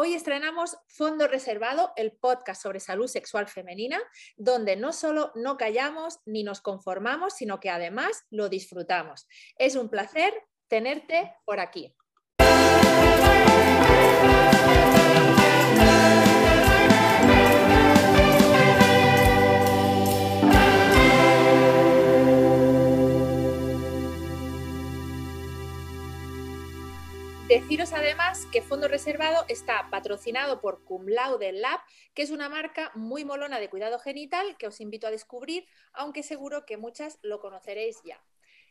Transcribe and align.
Hoy 0.00 0.14
estrenamos 0.14 0.78
Fondo 0.86 1.26
Reservado, 1.26 1.92
el 1.96 2.12
podcast 2.12 2.62
sobre 2.62 2.78
salud 2.78 3.08
sexual 3.08 3.48
femenina, 3.48 3.98
donde 4.36 4.76
no 4.76 4.92
solo 4.92 5.32
no 5.34 5.56
callamos 5.56 6.20
ni 6.24 6.44
nos 6.44 6.60
conformamos, 6.60 7.34
sino 7.34 7.58
que 7.58 7.68
además 7.68 8.22
lo 8.30 8.48
disfrutamos. 8.48 9.26
Es 9.58 9.74
un 9.74 9.88
placer 9.88 10.32
tenerte 10.68 11.34
por 11.44 11.58
aquí. 11.58 11.96
Deciros 27.48 27.94
además 27.94 28.44
que 28.52 28.60
Fondo 28.60 28.88
Reservado 28.88 29.46
está 29.48 29.88
patrocinado 29.90 30.60
por 30.60 30.84
Cum 30.84 31.06
Laude 31.08 31.50
Lab, 31.52 31.80
que 32.12 32.20
es 32.20 32.30
una 32.30 32.50
marca 32.50 32.92
muy 32.94 33.24
molona 33.24 33.58
de 33.58 33.70
cuidado 33.70 33.98
genital 33.98 34.58
que 34.58 34.66
os 34.66 34.82
invito 34.82 35.06
a 35.06 35.10
descubrir, 35.10 35.66
aunque 35.94 36.22
seguro 36.22 36.66
que 36.66 36.76
muchas 36.76 37.18
lo 37.22 37.40
conoceréis 37.40 38.02
ya. 38.04 38.22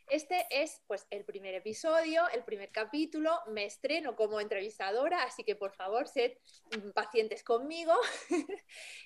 Este 0.06 0.46
es 0.50 0.80
pues 0.86 1.08
el 1.10 1.24
primer 1.24 1.56
episodio, 1.56 2.28
el 2.28 2.44
primer 2.44 2.70
capítulo, 2.70 3.40
me 3.48 3.64
estreno 3.64 4.14
como 4.14 4.40
entrevistadora, 4.40 5.24
así 5.24 5.42
que 5.42 5.56
por 5.56 5.72
favor 5.72 6.06
sed 6.06 6.34
pacientes 6.94 7.42
conmigo 7.42 7.94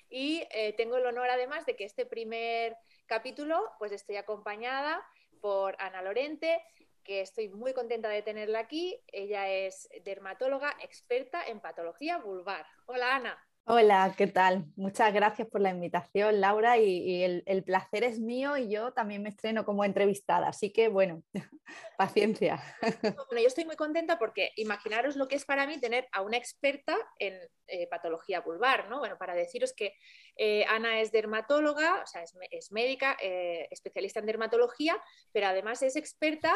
y 0.07 0.43
eh, 0.51 0.73
tengo 0.77 0.97
el 0.97 1.05
honor 1.07 1.31
además 1.31 1.65
de 1.65 1.75
que 1.75 1.85
este 1.85 2.05
primer 2.05 2.77
capítulo 3.07 3.71
pues 3.79 3.91
estoy 3.91 4.17
acompañada 4.17 5.03
por 5.41 5.75
Ana 5.79 6.01
Lorente, 6.03 6.63
que 7.03 7.21
estoy 7.21 7.49
muy 7.49 7.73
contenta 7.73 8.09
de 8.09 8.21
tenerla 8.21 8.59
aquí. 8.59 8.99
Ella 9.07 9.49
es 9.49 9.89
dermatóloga 10.03 10.75
experta 10.81 11.45
en 11.45 11.59
patología 11.59 12.17
vulvar. 12.17 12.65
Hola 12.85 13.15
Ana. 13.15 13.43
Hola, 13.65 14.13
¿qué 14.17 14.27
tal? 14.27 14.65
Muchas 14.75 15.13
gracias 15.13 15.47
por 15.47 15.61
la 15.61 15.69
invitación, 15.69 16.41
Laura, 16.41 16.77
y, 16.77 17.23
el, 17.23 17.63
placer 17.63 18.03
es 18.03 18.19
mío 18.19 18.57
y 18.57 18.69
yo 18.69 18.91
también 18.91 19.23
me 19.23 19.29
estreno 19.29 19.63
como 19.63 19.85
entrevistada, 19.85 20.49
así 20.49 20.73
que 20.73 20.89
bueno, 20.89 21.23
paciencia. 21.97 22.61
Bueno, 23.29 23.41
yo 23.41 23.47
estoy 23.47 23.63
muy 23.63 23.77
contenta 23.77 24.19
porque 24.19 24.51
imaginaros 24.57 25.15
lo 25.15 25.29
que 25.29 25.35
es 25.35 25.45
para 25.45 25.65
mí 25.65 25.79
tener 25.79 26.09
a 26.11 26.21
una 26.21 26.35
experta 26.35 26.97
en 27.19 27.39
eh, 27.67 27.87
patología 27.87 28.41
vulvar, 28.41 28.89
¿no? 28.89 28.99
Bueno, 28.99 29.17
para 29.17 29.33
deciros 29.33 29.71
que 29.71 29.95
eh, 30.35 30.65
Ana 30.67 30.99
es 30.99 31.13
dermatóloga, 31.13 32.01
o 32.03 32.05
sea, 32.05 32.21
es, 32.51 32.71
médica, 32.73 33.15
eh, 33.21 33.69
especialista 33.71 34.19
en 34.19 34.25
dermatología, 34.25 35.01
pero 35.31 35.47
además 35.47 35.81
es 35.83 35.95
experta 35.95 36.53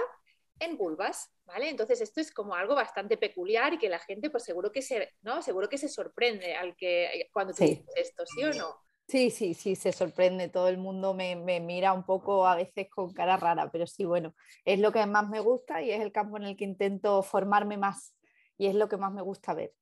en 0.60 0.78
vulvas, 0.78 1.32
¿vale? 1.46 1.70
Entonces 1.70 2.02
esto 2.02 2.22
es 2.22 2.32
como 2.32 2.56
algo 2.56 2.76
bastante 2.76 3.18
peculiar 3.18 3.74
y 3.74 3.78
que 3.78 3.90
la 3.90 4.00
gente 4.00 4.30
pues 4.30 4.44
seguro 4.44 4.72
que 4.72 4.82
se, 4.82 5.14
¿no? 5.22 5.42
Seguro 5.42 5.70
que 5.70 5.78
se 5.78 5.90
sorprende 5.90 6.56
al 6.56 6.76
que 6.76 7.30
cuando 7.32 7.54
tú 7.54 7.64
dices 7.64 7.86
esto, 7.96 8.26
¿sí 8.26 8.44
o 8.44 8.54
no? 8.54 8.76
Sí, 9.08 9.32
sí, 9.32 9.54
sí, 9.54 9.78
se 9.78 9.94
sorprende. 9.94 10.50
Todo 10.50 10.68
el 10.68 10.78
mundo 10.78 11.14
me, 11.14 11.36
mira 11.62 11.94
un 11.94 12.06
poco 12.06 12.46
a 12.46 12.56
veces 12.56 12.90
con 12.90 13.14
cara 13.14 13.38
rara, 13.38 13.72
pero 13.72 13.88
sí, 13.88 14.04
bueno, 14.04 14.36
es 14.66 14.80
lo 14.80 14.92
que 14.92 15.06
más 15.06 15.30
me 15.30 15.40
gusta 15.40 15.82
y 15.82 15.92
es 15.92 16.02
el 16.02 16.12
campo 16.12 16.36
en 16.36 16.44
el 16.44 16.58
que 16.58 16.66
intento 16.66 17.24
formarme 17.24 17.78
más 17.78 18.14
y 18.58 18.68
es 18.68 18.76
lo 18.76 18.90
que 18.90 18.98
más 18.98 19.14
me 19.14 19.22
gusta 19.22 19.54
ver. 19.54 19.74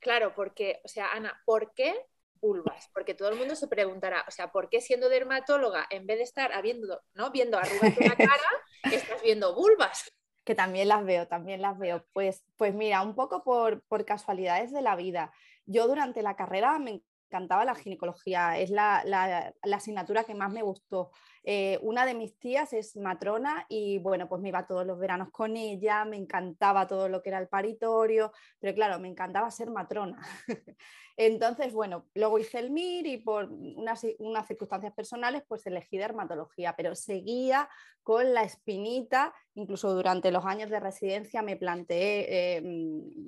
Claro, 0.00 0.34
porque, 0.34 0.80
o 0.84 0.88
sea, 0.88 1.12
Ana, 1.12 1.38
¿por 1.44 1.74
qué 1.74 1.94
vulvas? 2.40 2.88
Porque 2.94 3.14
todo 3.14 3.28
el 3.28 3.36
mundo 3.36 3.56
se 3.56 3.68
preguntará, 3.68 4.24
o 4.26 4.30
sea, 4.30 4.50
¿por 4.50 4.70
qué 4.70 4.80
siendo 4.80 5.10
dermatóloga, 5.10 5.86
en 5.90 6.06
vez 6.06 6.16
de 6.18 6.24
estar 6.24 6.52
habiendo, 6.52 7.02
¿no? 7.12 7.30
viendo 7.30 7.58
arrugas 7.58 7.96
en 7.98 8.08
la 8.08 8.16
cara, 8.16 8.26
estás 8.82 9.22
viendo 9.22 9.54
vulvas? 9.54 10.12
Que 10.44 10.54
también 10.54 10.88
las 10.88 11.04
veo, 11.04 11.28
también 11.28 11.62
las 11.62 11.78
veo. 11.78 12.04
Pues, 12.12 12.44
pues 12.56 12.74
mira, 12.74 13.02
un 13.02 13.14
poco 13.14 13.44
por, 13.44 13.82
casualidades 14.04 14.72
de 14.72 14.82
la 14.82 14.96
vida. 14.96 15.32
Yo 15.66 15.86
durante 15.86 16.22
la 16.22 16.34
carrera 16.36 16.78
me 16.78 17.02
encantaba 17.32 17.64
la 17.64 17.74
ginecología, 17.74 18.58
es 18.58 18.68
la, 18.68 19.02
la, 19.06 19.54
asignatura 19.74 20.24
que 20.24 20.34
más 20.34 20.52
me 20.52 20.62
gustó. 20.62 21.10
Eh, 21.44 21.78
una 21.80 22.04
de 22.04 22.14
mis 22.14 22.38
tías 22.38 22.74
es 22.74 22.94
matrona 22.96 23.64
y 23.70 23.98
bueno, 23.98 24.28
pues 24.28 24.42
me 24.42 24.50
iba 24.50 24.66
todos 24.66 24.86
los 24.86 24.98
veranos 24.98 25.30
con 25.30 25.56
ella, 25.56 26.04
me 26.04 26.16
encantaba 26.16 26.86
todo 26.86 27.08
lo 27.08 27.22
que 27.22 27.30
era 27.30 27.38
el 27.38 27.48
paritorio, 27.48 28.32
pero 28.60 28.74
claro, 28.74 29.00
me 29.00 29.08
encantaba 29.08 29.50
ser 29.50 29.70
matrona. 29.70 30.20
Entonces, 31.16 31.72
bueno, 31.72 32.06
luego 32.14 32.38
hice 32.38 32.58
el 32.58 32.70
MIR 32.70 33.06
y 33.06 33.16
por 33.18 33.50
unas, 33.50 34.06
unas, 34.18 34.46
circunstancias 34.46 34.92
personales, 34.92 35.42
pues 35.46 35.66
elegí 35.66 35.96
dermatología, 35.98 36.74
pero 36.76 36.94
seguía 36.94 37.68
con 38.02 38.34
la 38.34 38.42
espinita, 38.42 39.32
incluso 39.54 39.94
durante 39.94 40.30
los 40.32 40.44
años 40.44 40.70
de 40.70 40.80
residencia 40.80 41.42
me 41.42 41.56
planteé 41.56 42.56
eh, 42.56 42.62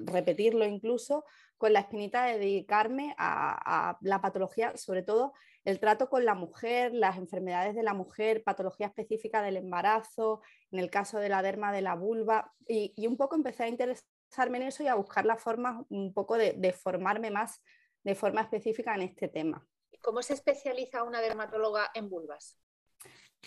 repetirlo 0.04 0.64
incluso, 0.64 1.24
con 1.64 1.72
la 1.72 1.80
espinita 1.80 2.26
de 2.26 2.38
dedicarme 2.38 3.14
a, 3.16 3.96
la 4.02 4.20
patología, 4.20 4.76
sobre 4.76 5.02
todo 5.02 5.32
el 5.64 5.80
trato 5.80 6.10
con 6.10 6.26
la 6.26 6.34
mujer, 6.34 6.92
las 6.92 7.16
enfermedades 7.16 7.74
de 7.74 7.82
la 7.82 7.94
mujer, 7.94 8.44
patología 8.44 8.88
específica 8.88 9.40
del 9.40 9.56
embarazo, 9.56 10.42
en 10.70 10.78
el 10.78 10.90
caso 10.90 11.18
de 11.20 11.30
la 11.30 11.40
derma 11.40 11.72
de 11.72 11.80
la 11.80 11.94
vulva, 11.94 12.52
y, 12.68 12.92
y 12.98 13.06
un 13.06 13.16
poco 13.16 13.34
empecé 13.34 13.62
a 13.62 13.68
interesar 13.68 14.48
en 14.48 14.56
eso 14.56 14.82
y 14.82 14.88
a 14.88 14.94
buscar 14.94 15.24
la 15.24 15.38
forma 15.38 15.86
un 15.88 16.12
poco 16.12 16.36
de, 16.36 16.72
formarme 16.74 17.30
más 17.30 17.62
de 18.02 18.14
forma 18.14 18.42
específica 18.42 18.94
en 18.94 19.00
este 19.00 19.28
tema. 19.28 19.66
¿Cómo 20.02 20.20
se 20.20 20.34
especializa 20.34 21.02
una 21.02 21.22
dermatóloga 21.22 21.90
en 21.94 22.10
vulvas? 22.10 22.60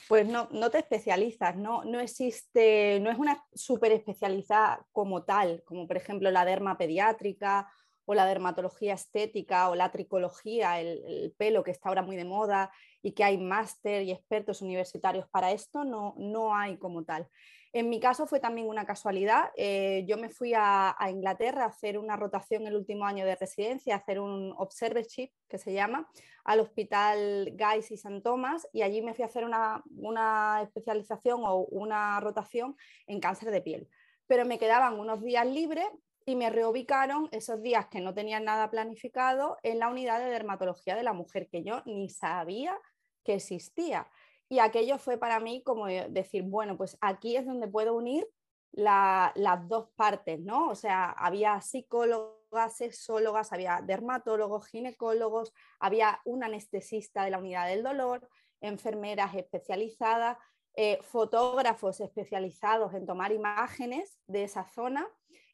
Pues 0.08 0.28
no, 0.28 0.50
no 0.50 0.72
te 0.72 0.80
especializas, 0.80 1.56
no, 1.56 1.84
no 1.84 2.00
existe, 2.00 3.00
no 3.00 3.12
es 3.12 3.20
una 3.20 3.46
súper 3.54 3.92
especializada 3.92 4.84
como 4.92 5.24
tal, 5.24 5.62
como 5.66 5.86
por 5.86 5.98
ejemplo 5.98 6.32
la 6.32 6.46
derma 6.46 6.80
pediátrica 6.80 7.72
o 8.08 8.14
la 8.16 8.26
dermatología 8.26 8.94
estética 8.94 9.70
o 9.70 9.76
la 9.76 9.92
tricología, 9.92 10.80
el, 10.80 11.04
el, 11.06 11.34
pelo 11.38 11.62
que 11.64 11.72
está 11.72 11.90
ahora 11.90 12.02
muy 12.02 12.16
de 12.16 12.24
moda 12.24 12.72
y 13.02 13.12
que 13.12 13.26
hay 13.26 13.38
máster 13.38 14.04
y 14.04 14.12
expertos 14.12 14.62
universitarios 14.62 15.28
para 15.28 15.52
esto, 15.52 15.84
no, 15.84 16.16
no 16.18 16.56
hay 16.56 16.78
como 16.78 17.04
tal. 17.04 17.28
En 17.74 17.90
mi 17.90 18.00
caso 18.00 18.26
fue 18.26 18.40
también 18.40 18.68
una 18.68 18.86
casualidad. 18.86 19.52
Eh, 19.56 20.06
yo 20.08 20.18
me 20.18 20.30
fui 20.30 20.54
a, 20.56 20.96
Inglaterra 21.10 21.66
a 21.66 21.68
hacer 21.68 21.98
una 21.98 22.16
rotación 22.16 22.66
el 22.66 22.76
último 22.76 23.06
año 23.06 23.26
de 23.26 23.36
residencia, 23.36 23.94
a 23.94 23.98
hacer 23.98 24.20
un 24.20 24.54
observership, 24.58 25.32
que 25.50 25.58
se 25.58 25.74
llama, 25.74 26.10
al 26.46 26.62
Hospital 26.62 27.54
Guy's 27.58 27.92
y 27.92 27.96
St. 27.96 28.22
Thomas, 28.22 28.68
y 28.72 28.84
allí 28.84 29.02
me 29.02 29.14
fui 29.14 29.24
a 29.24 29.28
hacer 29.28 29.44
una, 29.44 29.84
una 29.96 30.62
especialización 30.64 31.42
o 31.44 31.66
una 31.66 32.20
rotación 32.22 32.76
en 33.06 33.20
cáncer 33.20 33.52
de 33.52 33.62
piel. 33.62 33.90
Pero 34.28 34.46
me 34.46 34.58
quedaban 34.58 35.00
unos 35.00 35.22
días 35.22 35.46
libres 35.46 35.88
y 36.28 36.36
me 36.36 36.50
reubicaron 36.50 37.30
esos 37.32 37.64
días 37.64 37.88
que 37.88 38.02
no 38.02 38.14
tenían 38.14 38.44
nada 38.44 38.70
planificado 38.70 39.58
en 39.64 39.80
la 39.80 39.88
unidad 39.88 40.20
de 40.20 40.30
dermatología 40.30 40.94
de 40.98 41.04
la 41.04 41.14
mujer, 41.14 41.48
que 41.48 41.64
yo 41.64 41.82
ni 41.86 42.10
sabía 42.10 42.78
que 43.24 43.36
existía. 43.36 44.12
Y 44.50 44.60
aquello 44.60 44.98
fue 44.98 45.18
para 45.18 45.40
mí 45.40 45.64
como 45.64 45.88
decir, 45.88 46.44
bueno, 46.44 46.76
pues 46.76 46.98
aquí 47.00 47.38
es 47.38 47.46
donde 47.46 47.70
puedo 47.70 47.96
unir 47.96 48.28
las 48.74 49.68
dos 49.70 49.88
partes, 49.96 50.38
¿no? 50.42 50.68
O 50.68 50.76
sea, 50.76 51.12
había 51.12 51.62
psicólogas, 51.62 52.76
sexólogas, 52.76 53.54
había 53.54 53.82
dermatólogos, 53.82 54.68
ginecólogos, 54.68 55.54
había 55.80 56.20
un 56.26 56.44
anestesista 56.44 57.24
de 57.24 57.32
la 57.32 57.38
unidad 57.38 57.68
del 57.68 57.84
dolor, 57.84 58.28
enfermeras 58.60 59.34
especializadas, 59.34 60.38
eh, 60.76 61.00
fotógrafos 61.04 62.02
especializados 62.02 62.94
en 62.94 63.06
tomar 63.06 63.32
imágenes 63.32 64.20
de 64.28 64.44
esa 64.44 64.66
zona 64.66 65.08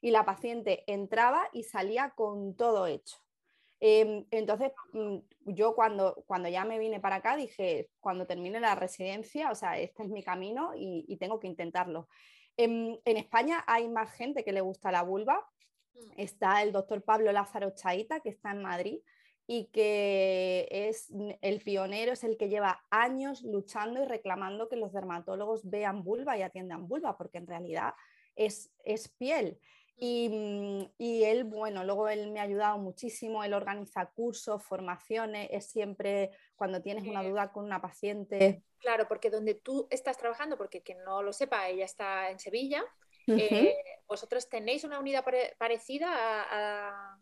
y 0.04 0.12
la 0.12 0.26
paciente 0.26 0.84
entraba 0.86 1.48
y 1.54 1.64
salía 1.64 2.10
con 2.10 2.58
todo 2.58 2.88
hecho. 2.88 3.16
Em, 3.80 4.26
entonces, 4.32 4.74
mm, 4.92 5.20
yo 5.46 5.76
cuando, 5.76 6.26
cuando 6.28 6.50
ya 6.50 6.66
me 6.66 6.78
vine 6.78 7.00
para 7.00 7.18
acá 7.18 7.38
dije, 7.38 7.90
cuando 8.02 8.28
termine 8.28 8.60
la 8.60 8.76
residencia, 8.76 9.50
o 9.50 9.56
sea, 9.56 9.80
este 9.80 10.04
es 10.04 10.10
mi 10.10 10.22
camino 10.22 10.72
y, 10.76 11.16
tengo 11.22 11.40
que 11.40 11.48
intentarlo. 11.48 12.10
En, 12.58 13.00
España 13.06 13.64
hay 13.66 13.88
más 13.88 14.12
gente 14.12 14.44
que 14.44 14.52
le 14.52 14.60
gusta 14.60 14.92
la 14.92 15.04
vulva. 15.04 15.50
Mm. 15.94 16.00
Está 16.18 16.62
el 16.64 16.74
doctor 16.74 17.02
Pablo 17.02 17.32
Lázaro 17.32 17.70
Chaita, 17.74 18.20
que 18.20 18.30
está 18.30 18.52
en 18.52 18.62
Madrid 18.62 19.00
y 19.48 19.68
que 19.68 20.68
es 20.70 21.14
el 21.42 21.62
pionero, 21.62 22.12
es 22.12 22.26
el 22.26 22.36
que 22.36 22.50
lleva 22.50 22.84
años 22.90 23.42
luchando 23.44 24.04
y 24.04 24.06
reclamando 24.06 24.68
que 24.68 24.76
los 24.76 24.92
dermatólogos 24.92 25.70
vean 25.70 26.04
vulva 26.04 26.38
y 26.38 26.42
atiendan 26.42 26.90
vulva, 26.90 27.18
porque 27.18 27.38
en 27.38 27.48
realidad 27.48 27.94
es, 28.36 28.70
es 28.84 29.08
piel. 29.08 29.60
Mm, 29.98 30.84
y, 30.98 31.24
él, 31.24 31.44
bueno, 31.46 31.84
luego 31.84 32.10
él 32.10 32.32
me 32.32 32.40
ha 32.40 32.44
ayudado 32.44 32.78
muchísimo, 32.78 33.44
él 33.44 33.54
organiza 33.54 34.08
cursos, 34.08 34.64
formaciones, 34.64 35.48
es 35.52 35.68
siempre 35.68 36.32
cuando 36.56 36.82
tienes 36.82 37.08
una 37.08 37.24
duda 37.24 37.52
con 37.52 37.66
una 37.66 37.82
paciente. 37.82 38.64
Claro, 38.80 39.08
porque 39.08 39.30
donde 39.30 39.56
tú 39.56 39.88
estás 39.90 40.18
trabajando, 40.18 40.58
porque 40.58 40.82
quien 40.82 41.04
no 41.04 41.24
lo 41.24 41.32
sepa, 41.32 41.70
ella 41.70 41.86
está 41.86 42.30
en 42.30 42.40
Sevilla, 42.40 42.84
eh, 43.28 43.74
¿vosotros 44.08 44.50
tenéis 44.50 44.84
una 44.84 45.00
unidad 45.00 45.24
parecida 45.58 46.10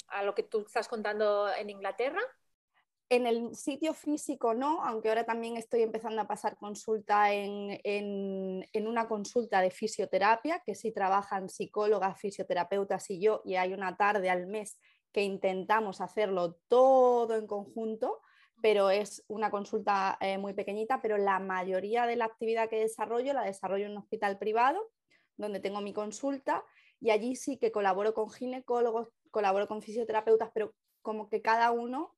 a, 0.08 0.24
lo 0.24 0.34
que 0.34 0.44
tú 0.44 0.62
estás 0.66 0.88
contando 0.88 1.54
en 1.54 1.70
Inglaterra? 1.70 2.22
En 3.12 3.28
el 3.28 3.54
sitio 3.58 3.94
físico 3.94 4.54
no, 4.54 4.86
aunque 4.86 5.10
ahora 5.10 5.26
también 5.26 5.58
estoy 5.58 5.82
empezando 5.82 6.22
a 6.22 6.28
pasar 6.28 6.56
consulta 6.56 7.34
en, 7.34 7.78
en, 7.84 8.88
una 8.88 9.10
consulta 9.10 9.60
de 9.60 9.70
fisioterapia, 9.70 10.62
que 10.66 10.76
sí 10.76 10.94
trabajan 10.94 11.50
psicólogas, 11.50 12.22
fisioterapeutas 12.22 13.10
y 13.10 13.20
yo, 13.20 13.42
y 13.44 13.56
hay 13.56 13.74
una 13.74 13.98
tarde 13.98 14.30
al 14.30 14.48
mes 14.48 14.80
que 15.12 15.24
intentamos 15.24 16.00
hacerlo 16.00 16.56
todo 16.70 17.36
en 17.36 17.48
conjunto, 17.48 18.22
pero 18.62 18.90
es 18.90 19.26
una 19.28 19.52
consulta 19.52 20.18
eh, 20.22 20.38
muy 20.38 20.54
pequeñita, 20.54 21.02
pero 21.02 21.18
la 21.18 21.40
mayoría 21.40 22.06
de 22.06 22.16
la 22.16 22.24
actividad 22.24 22.70
que 22.70 22.80
desarrollo 22.80 23.34
la 23.34 23.44
desarrollo 23.44 23.88
en 23.88 23.92
un 23.92 23.98
hospital 23.98 24.38
privado, 24.38 24.90
donde 25.36 25.60
tengo 25.60 25.82
mi 25.82 25.92
consulta, 25.92 26.64
y 27.02 27.10
allí 27.10 27.36
sí 27.36 27.58
que 27.58 27.74
colaboro 27.74 28.14
con 28.14 28.32
ginecólogos, 28.32 29.10
colaboro 29.32 29.68
con 29.68 29.82
fisioterapeutas, 29.82 30.50
pero 30.54 30.74
como 31.02 31.28
que 31.28 31.42
cada 31.42 31.72
uno 31.72 32.16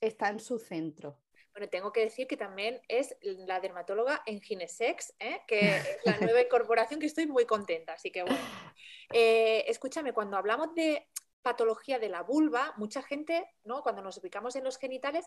está 0.00 0.28
en 0.28 0.40
su 0.40 0.58
centro. 0.58 1.18
Bueno, 1.52 1.68
tengo 1.68 1.92
que 1.92 2.00
decir 2.00 2.26
que 2.26 2.36
también 2.36 2.80
es 2.88 3.16
la 3.20 3.60
dermatóloga 3.60 4.22
en 4.26 4.40
Ginesex, 4.40 5.14
¿eh? 5.18 5.42
que 5.46 5.60
es 5.76 5.98
la 6.04 6.18
nueva 6.18 6.40
incorporación 6.40 7.00
que 7.00 7.06
estoy 7.06 7.26
muy 7.26 7.44
contenta, 7.44 7.94
así 7.94 8.10
que 8.10 8.22
bueno. 8.22 8.38
Eh, 9.12 9.64
escúchame, 9.66 10.12
cuando 10.12 10.36
hablamos 10.36 10.74
de 10.74 11.08
patología 11.42 11.98
de 11.98 12.08
la 12.08 12.22
vulva, 12.22 12.74
mucha 12.76 13.02
gente, 13.02 13.44
¿no? 13.64 13.82
Cuando 13.82 14.02
nos 14.02 14.18
ubicamos 14.18 14.54
en 14.56 14.64
los 14.64 14.78
genitales, 14.78 15.26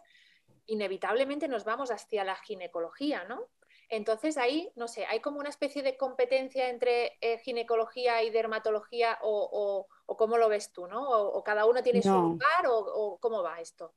inevitablemente 0.67 1.47
nos 1.47 1.65
vamos 1.65 1.91
hacia 1.91 2.23
la 2.23 2.35
ginecología, 2.35 3.25
¿no? 3.25 3.49
Entonces 3.89 4.37
ahí, 4.37 4.71
no 4.75 4.87
sé, 4.87 5.05
hay 5.05 5.19
como 5.19 5.39
una 5.39 5.49
especie 5.49 5.83
de 5.83 5.97
competencia 5.97 6.69
entre 6.69 7.17
eh, 7.19 7.39
ginecología 7.39 8.23
y 8.23 8.29
dermatología 8.29 9.19
o, 9.21 9.87
cómo 10.05 10.37
lo 10.37 10.47
ves 10.47 10.71
tú, 10.71 10.87
¿no? 10.87 11.09
O, 11.09 11.43
cada 11.43 11.65
uno 11.65 11.83
tiene 11.83 12.01
su 12.01 12.09
lugar 12.09 12.65
o 12.67 13.17
cómo 13.19 13.43
va 13.43 13.59
esto. 13.59 13.93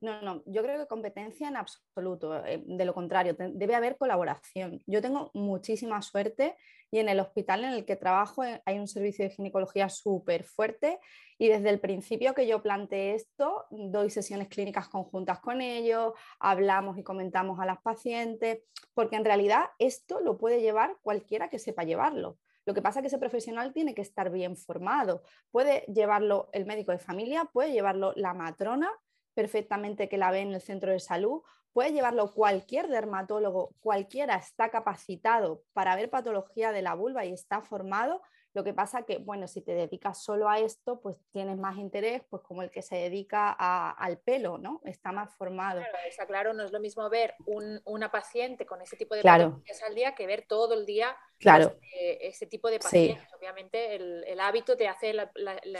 No, 0.00 0.22
no, 0.22 0.44
yo 0.46 0.62
creo 0.62 0.78
que 0.78 0.86
competencia 0.86 1.48
en 1.48 1.56
absoluto, 1.56 2.44
eh, 2.46 2.62
de 2.64 2.84
lo 2.84 2.94
contrario, 2.94 3.34
debe 3.36 3.74
haber 3.74 3.96
colaboración. 3.96 4.80
Yo 4.86 5.02
tengo 5.02 5.32
muchísima 5.34 6.00
suerte 6.02 6.56
y 6.92 7.00
en 7.00 7.08
el 7.08 7.18
hospital 7.18 7.64
en 7.64 7.72
el 7.72 7.84
que 7.84 7.96
trabajo 7.96 8.44
eh, 8.44 8.62
hay 8.64 8.78
un 8.78 8.86
servicio 8.86 9.24
de 9.24 9.32
ginecología 9.32 9.88
súper 9.88 10.44
fuerte 10.44 11.00
y 11.36 11.48
desde 11.48 11.70
el 11.70 11.80
principio 11.80 12.32
que 12.32 12.46
yo 12.46 12.62
planteé 12.62 13.16
esto, 13.16 13.66
doy 13.70 14.10
sesiones 14.10 14.46
clínicas 14.46 14.88
conjuntas 14.88 15.40
con 15.40 15.60
ellos, 15.60 16.12
hablamos 16.38 16.96
y 16.96 17.02
comentamos 17.02 17.58
a 17.58 17.66
las 17.66 17.82
pacientes, 17.82 18.60
porque 18.94 19.16
en 19.16 19.24
realidad 19.24 19.64
esto 19.80 20.20
lo 20.20 20.38
puede 20.38 20.60
llevar 20.60 20.96
cualquiera 21.02 21.48
que 21.48 21.58
sepa 21.58 21.82
llevarlo. 21.82 22.38
Lo 22.66 22.74
que 22.74 22.82
pasa 22.82 23.00
es 23.00 23.02
que 23.02 23.06
ese 23.08 23.18
profesional 23.18 23.72
tiene 23.72 23.94
que 23.94 24.02
estar 24.02 24.30
bien 24.30 24.56
formado. 24.56 25.22
Puede 25.50 25.80
llevarlo 25.92 26.50
el 26.52 26.66
médico 26.66 26.92
de 26.92 26.98
familia, 26.98 27.46
puede 27.52 27.72
llevarlo 27.72 28.12
la 28.14 28.34
matrona 28.34 28.90
perfectamente 29.38 30.08
que 30.08 30.18
la 30.18 30.32
ve 30.32 30.40
en 30.40 30.52
el 30.52 30.60
centro 30.60 30.90
de 30.90 30.98
salud, 30.98 31.42
puede 31.72 31.92
llevarlo 31.92 32.34
cualquier 32.34 32.88
dermatólogo, 32.88 33.72
cualquiera 33.78 34.34
está 34.34 34.68
capacitado 34.68 35.62
para 35.72 35.94
ver 35.94 36.10
patología 36.10 36.72
de 36.72 36.82
la 36.82 36.94
vulva 36.94 37.24
y 37.24 37.32
está 37.32 37.60
formado. 37.60 38.20
Lo 38.52 38.64
que 38.64 38.74
pasa 38.74 39.02
que, 39.02 39.18
bueno, 39.18 39.46
si 39.46 39.60
te 39.62 39.76
dedicas 39.76 40.24
solo 40.24 40.48
a 40.48 40.58
esto, 40.58 41.00
pues 41.00 41.18
tienes 41.30 41.56
más 41.56 41.76
interés, 41.76 42.22
pues 42.28 42.42
como 42.42 42.64
el 42.64 42.72
que 42.72 42.82
se 42.82 42.96
dedica 42.96 43.52
al 43.52 44.18
pelo, 44.18 44.58
¿no? 44.58 44.80
Está 44.84 45.12
más 45.12 45.32
formado. 45.36 45.82
Claro, 45.82 45.98
está 46.08 46.26
claro, 46.26 46.52
no 46.52 46.64
es 46.64 46.72
lo 46.72 46.80
mismo 46.80 47.08
ver 47.08 47.36
una 47.84 48.10
paciente 48.10 48.66
con 48.66 48.82
ese 48.82 48.96
tipo 48.96 49.14
de 49.14 49.22
patologías 49.22 49.82
al 49.84 49.94
día 49.94 50.16
que 50.16 50.26
ver 50.26 50.46
todo 50.48 50.74
el 50.74 50.84
día 50.84 51.16
claro. 51.38 51.78
Pues, 51.78 52.18
ese 52.22 52.48
tipo 52.48 52.70
de 52.70 52.80
pacientes. 52.80 53.32
Obviamente 53.38 53.94
el, 53.94 54.40
hábito 54.40 54.76
te 54.76 54.88
hace 54.88 55.14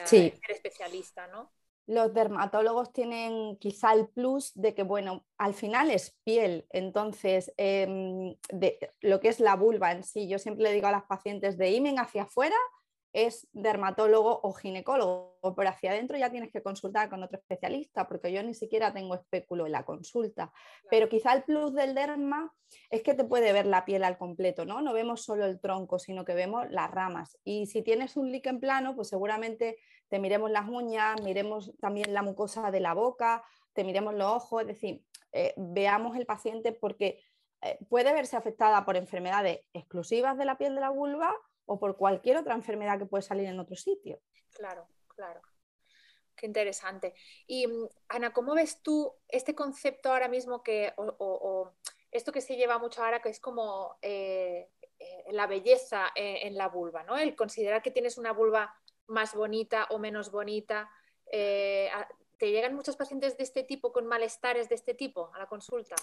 ser 0.04 0.32
especialista, 0.48 1.26
¿no? 1.26 1.50
Los 1.88 2.12
dermatólogos 2.12 2.92
tienen 2.92 3.56
quizá 3.56 3.94
el 3.94 4.08
plus 4.08 4.52
de 4.54 4.74
que, 4.74 4.82
bueno, 4.82 5.24
al 5.38 5.54
final 5.54 5.90
es 5.90 6.16
piel, 6.22 6.66
entonces 6.68 7.52
em, 7.56 8.36
de, 8.52 8.78
lo 9.00 9.20
que 9.20 9.28
es 9.28 9.40
la 9.40 9.56
vulva 9.56 9.92
en 9.92 10.04
sí, 10.04 10.28
yo 10.28 10.38
siempre 10.38 10.64
le 10.64 10.72
digo 10.72 10.86
a 10.86 10.92
las 10.92 11.04
pacientes 11.04 11.56
de 11.56 11.70
imen 11.70 11.98
hacia 11.98 12.24
afuera 12.24 12.56
es 13.26 13.48
dermatólogo 13.52 14.40
o 14.42 14.52
ginecólogo, 14.52 15.38
pero 15.56 15.70
hacia 15.70 15.90
adentro 15.90 16.16
ya 16.16 16.30
tienes 16.30 16.52
que 16.52 16.62
consultar 16.62 17.08
con 17.10 17.22
otro 17.22 17.38
especialista, 17.38 18.06
porque 18.06 18.32
yo 18.32 18.42
ni 18.42 18.54
siquiera 18.54 18.92
tengo 18.92 19.14
espéculo 19.14 19.66
en 19.66 19.72
la 19.72 19.84
consulta. 19.84 20.52
Pero 20.90 21.08
quizá 21.08 21.32
el 21.32 21.42
plus 21.42 21.74
del 21.74 21.94
derma 21.94 22.54
es 22.90 23.02
que 23.02 23.14
te 23.14 23.24
puede 23.24 23.52
ver 23.52 23.66
la 23.66 23.84
piel 23.84 24.04
al 24.04 24.18
completo, 24.18 24.64
¿no? 24.64 24.82
No 24.82 24.92
vemos 24.92 25.24
solo 25.24 25.46
el 25.46 25.60
tronco, 25.60 25.98
sino 25.98 26.24
que 26.24 26.34
vemos 26.34 26.70
las 26.70 26.90
ramas. 26.90 27.38
Y 27.44 27.66
si 27.66 27.82
tienes 27.82 28.16
un 28.16 28.30
líquen 28.30 28.60
plano, 28.60 28.94
pues 28.94 29.08
seguramente 29.08 29.78
te 30.08 30.18
miremos 30.18 30.50
las 30.50 30.68
uñas, 30.68 31.20
miremos 31.22 31.72
también 31.80 32.14
la 32.14 32.22
mucosa 32.22 32.70
de 32.70 32.80
la 32.80 32.94
boca, 32.94 33.42
te 33.72 33.84
miremos 33.84 34.14
los 34.14 34.30
ojos, 34.30 34.62
es 34.62 34.68
decir, 34.68 35.04
eh, 35.32 35.54
veamos 35.56 36.16
el 36.16 36.26
paciente 36.26 36.72
porque 36.72 37.20
eh, 37.62 37.78
puede 37.88 38.12
verse 38.12 38.36
afectada 38.36 38.84
por 38.84 38.96
enfermedades 38.96 39.60
exclusivas 39.72 40.38
de 40.38 40.44
la 40.44 40.56
piel 40.56 40.76
de 40.76 40.80
la 40.80 40.90
vulva 40.90 41.34
o 41.68 41.78
por 41.78 41.96
cualquier 41.96 42.38
otra 42.38 42.54
enfermedad 42.54 42.98
que 42.98 43.06
puede 43.06 43.22
salir 43.22 43.46
en 43.46 43.60
otro 43.60 43.76
sitio. 43.76 44.20
Claro, 44.52 44.88
claro. 45.06 45.40
Qué 46.34 46.46
interesante. 46.46 47.14
Y 47.46 47.66
mm, 47.66 47.88
Ana, 48.08 48.32
¿cómo 48.32 48.54
ves 48.54 48.82
tú 48.82 49.14
este 49.28 49.54
concepto 49.54 50.10
ahora 50.10 50.28
mismo 50.28 50.62
que, 50.62 50.92
o, 50.96 51.72
esto 52.10 52.32
que 52.32 52.40
se 52.40 52.56
lleva 52.56 52.78
mucho 52.78 53.04
ahora, 53.04 53.20
que 53.20 53.28
es 53.28 53.38
como 53.38 53.98
eh, 54.00 54.70
eh, 54.98 55.24
la 55.30 55.46
belleza 55.46 56.08
eh, 56.14 56.40
en 56.42 56.56
la 56.56 56.68
vulva, 56.68 57.02
¿no? 57.02 57.18
El 57.18 57.36
considerar 57.36 57.82
que 57.82 57.90
tienes 57.90 58.16
una 58.16 58.32
vulva 58.32 58.74
más 59.06 59.34
bonita 59.34 59.86
o 59.90 59.98
menos 59.98 60.30
bonita. 60.30 60.90
¿Te 61.30 62.50
llegan 62.52 62.74
muchos 62.74 62.96
pacientes 62.96 63.36
de 63.36 63.42
este 63.42 63.64
tipo 63.64 63.92
con 63.92 64.06
malestares 64.06 64.68
de 64.68 64.76
este 64.76 64.94
tipo 64.94 65.30
a 65.34 65.38
la 65.38 65.46
consulta? 65.46 65.96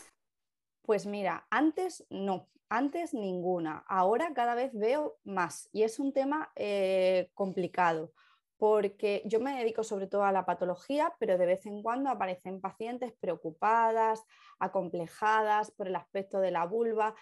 Pues 0.85 1.05
mira, 1.05 1.47
antes 1.49 2.05
no, 2.09 2.47
antes 2.69 3.13
ninguna, 3.13 3.83
ahora 3.87 4.33
cada 4.33 4.55
vez 4.55 4.71
veo 4.73 5.17
más 5.23 5.69
y 5.73 5.83
es 5.83 5.99
un 5.99 6.13
tema 6.13 6.51
eh, 6.55 7.29
complicado 7.33 8.13
porque 8.57 9.21
yo 9.25 9.39
me 9.39 9.57
dedico 9.57 9.83
sobre 9.83 10.07
todo 10.07 10.23
a 10.23 10.31
la 10.31 10.45
patología, 10.45 11.13
pero 11.19 11.37
de 11.37 11.45
vez 11.45 11.65
en 11.65 11.81
cuando 11.81 12.09
aparecen 12.09 12.61
pacientes 12.61 13.13
preocupadas, 13.19 14.23
acomplejadas 14.59 15.71
por 15.71 15.87
el 15.87 15.95
aspecto 15.95 16.39
de 16.39 16.51
la 16.51 16.65
vulva 16.65 17.15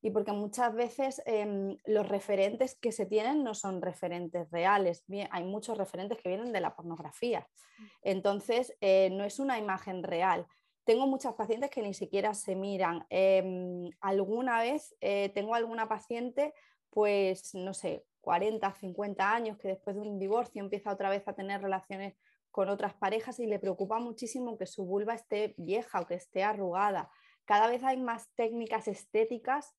y 0.00 0.10
porque 0.10 0.32
muchas 0.32 0.74
veces 0.74 1.22
em, 1.26 1.76
los 1.84 2.08
referentes 2.08 2.74
que 2.74 2.90
se 2.90 3.06
tienen 3.06 3.44
no 3.44 3.54
son 3.54 3.80
referentes 3.80 4.50
reales. 4.50 5.04
Bien, 5.06 5.28
hay 5.30 5.44
muchos 5.44 5.78
referentes 5.78 6.18
que 6.18 6.28
vienen 6.28 6.52
de 6.52 6.60
la 6.60 6.74
pornografía. 6.74 7.46
Mm. 7.78 7.84
Entonces, 8.02 8.76
eh, 8.80 9.10
no 9.12 9.24
es 9.24 9.38
una 9.38 9.58
imagen 9.58 10.02
real. 10.02 10.46
Tengo 10.84 11.06
muchas 11.06 11.34
pacientes 11.34 11.70
que 11.70 11.82
ni 11.82 11.94
siquiera 11.94 12.34
se 12.34 12.56
miran. 12.56 13.06
Em, 13.08 13.90
alguna 14.00 14.60
vez 14.60 14.94
eh, 15.00 15.30
tengo 15.34 15.54
alguna 15.54 15.88
paciente, 15.88 16.54
pues 16.90 17.54
no 17.54 17.72
sé, 17.72 18.04
40, 18.20 18.72
50 18.72 19.32
años, 19.32 19.58
que 19.58 19.68
después 19.68 19.96
de 19.96 20.02
un 20.02 20.18
divorcio 20.18 20.62
empieza 20.62 20.92
otra 20.92 21.10
vez 21.10 21.26
a 21.28 21.34
tener 21.34 21.60
relaciones 21.62 22.14
con 22.50 22.68
otras 22.68 22.94
parejas 22.94 23.38
y 23.40 23.46
le 23.46 23.58
preocupa 23.58 23.98
muchísimo 23.98 24.58
que 24.58 24.66
su 24.66 24.84
vulva 24.84 25.14
esté 25.14 25.54
vieja 25.56 26.00
o 26.00 26.06
que 26.06 26.14
esté 26.14 26.42
arrugada. 26.42 27.10
Cada 27.44 27.68
vez 27.68 27.82
hay 27.82 27.96
más 27.96 28.30
técnicas 28.34 28.88
estéticas 28.88 29.74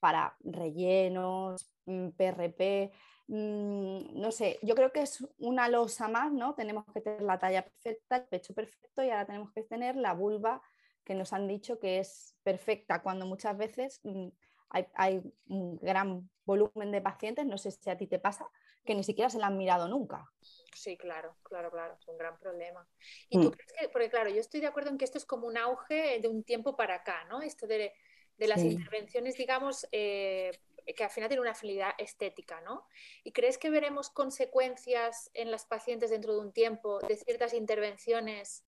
para 0.00 0.36
rellenos, 0.40 1.70
PRP, 2.16 2.90
mm, 2.90 3.09
no 3.30 4.32
sé, 4.32 4.58
yo 4.62 4.74
creo 4.74 4.90
que 4.90 5.02
es 5.02 5.24
una 5.38 5.68
losa 5.68 6.08
más, 6.08 6.32
¿no? 6.32 6.54
Tenemos 6.54 6.84
que 6.92 7.00
tener 7.00 7.22
la 7.22 7.38
talla 7.38 7.64
perfecta, 7.64 8.16
el 8.16 8.24
pecho 8.24 8.54
perfecto 8.54 9.04
y 9.04 9.10
ahora 9.10 9.26
tenemos 9.26 9.52
que 9.52 9.62
tener 9.62 9.94
la 9.94 10.14
vulva 10.14 10.60
que 11.04 11.14
nos 11.14 11.32
han 11.32 11.46
dicho 11.46 11.78
que 11.78 11.98
es 12.00 12.34
perfecta, 12.42 13.02
cuando 13.02 13.26
muchas 13.26 13.56
veces 13.56 14.00
mm, 14.02 14.28
hay, 14.70 15.22
un 15.46 15.76
gran 15.76 16.28
volumen 16.44 16.90
de 16.90 17.00
pacientes, 17.00 17.46
no 17.46 17.56
sé 17.56 17.70
si 17.70 17.88
a 17.88 17.96
ti 17.96 18.08
te 18.08 18.18
pasa, 18.18 18.48
que 18.84 18.94
ni 18.94 19.04
siquiera 19.04 19.30
se 19.30 19.38
la 19.38 19.46
han 19.46 19.56
mirado 19.56 19.86
nunca. 19.88 20.28
Sí, 20.74 20.96
claro, 20.96 21.36
claro, 21.42 21.70
claro, 21.70 21.96
es 21.98 22.08
un 22.08 22.18
gran 22.18 22.36
problema. 22.38 22.86
Y 23.28 23.40
tú 23.40 23.48
mm. 23.48 23.50
crees 23.50 23.72
que, 23.78 23.88
porque 23.90 24.10
claro, 24.10 24.30
yo 24.30 24.40
estoy 24.40 24.60
de 24.60 24.66
acuerdo 24.66 24.90
en 24.90 24.98
que 24.98 25.04
esto 25.04 25.18
es 25.18 25.24
como 25.24 25.46
un 25.46 25.56
auge 25.56 26.18
de 26.20 26.28
un 26.28 26.42
tiempo 26.42 26.76
para 26.76 26.96
acá, 26.96 27.24
¿no? 27.24 27.42
Esto 27.42 27.66
de, 27.66 27.92
las 28.38 28.62
intervenciones, 28.62 29.36
digamos, 29.36 29.86
eh, 29.92 30.50
que 30.94 31.04
al 31.04 31.10
final 31.10 31.28
tiene 31.28 31.42
una 31.42 31.54
finalidad 31.54 31.92
estética, 31.98 32.60
¿no? 32.60 32.86
¿Y 33.24 33.32
crees 33.32 33.58
que 33.58 33.70
veremos 33.70 34.10
consecuencias 34.10 35.30
en 35.34 35.50
las 35.50 35.64
pacientes 35.64 36.10
dentro 36.10 36.34
de 36.34 36.40
un 36.40 36.52
tiempo 36.52 37.00
de 37.00 37.16
ciertas 37.16 37.54
intervenciones 37.54 38.64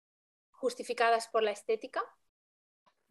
justificadas 0.51 1.29
por 1.29 1.43
la 1.43 1.53
estética? 1.53 2.03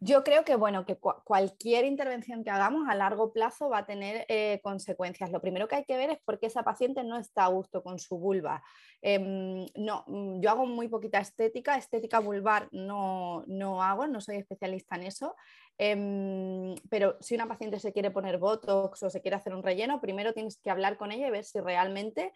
Yo 0.00 0.22
creo 0.22 0.44
que 0.44 0.54
bueno, 0.54 0.86
que 0.86 0.96
cualquier 0.96 1.84
intervención 1.84 2.44
que 2.44 2.50
hagamos 2.50 2.88
a 2.88 2.94
largo 2.94 3.32
plazo 3.32 3.68
va 3.68 3.78
a 3.78 3.86
tener 3.86 4.24
eh, 4.28 4.60
consecuencias. 4.62 5.32
Lo 5.32 5.40
primero 5.40 5.66
que 5.66 5.74
hay 5.74 5.84
que 5.84 5.96
ver 5.96 6.10
es 6.10 6.18
por 6.24 6.38
qué 6.38 6.46
esa 6.46 6.62
paciente 6.62 7.02
no 7.02 7.18
está 7.18 7.44
a 7.44 7.48
gusto 7.48 7.82
con 7.82 7.98
su 7.98 8.16
vulva. 8.16 8.62
Em, 9.02 9.66
no, 9.74 10.04
mm, 10.06 10.40
yo 10.40 10.50
hago 10.50 10.66
muy 10.66 10.86
poquita 10.86 11.18
estética, 11.18 11.76
estética 11.76 12.20
vulvar 12.20 12.68
no, 12.70 13.42
no 13.48 13.82
hago, 13.82 14.06
no 14.06 14.20
soy 14.20 14.36
especialista 14.36 14.94
en 14.94 15.02
eso. 15.02 15.34
Em, 15.78 16.76
pero 16.88 17.16
si 17.20 17.34
una 17.34 17.48
paciente 17.48 17.80
se 17.80 17.92
quiere 17.92 18.12
poner 18.12 18.38
botox 18.38 19.02
o 19.02 19.10
se 19.10 19.20
quiere 19.20 19.36
hacer 19.36 19.52
un 19.52 19.64
relleno, 19.64 20.00
primero 20.00 20.32
tienes 20.32 20.58
que 20.58 20.70
hablar 20.70 20.96
con 20.96 21.10
ella 21.10 21.26
y 21.26 21.30
ver 21.32 21.44
si 21.44 21.58
realmente 21.58 22.32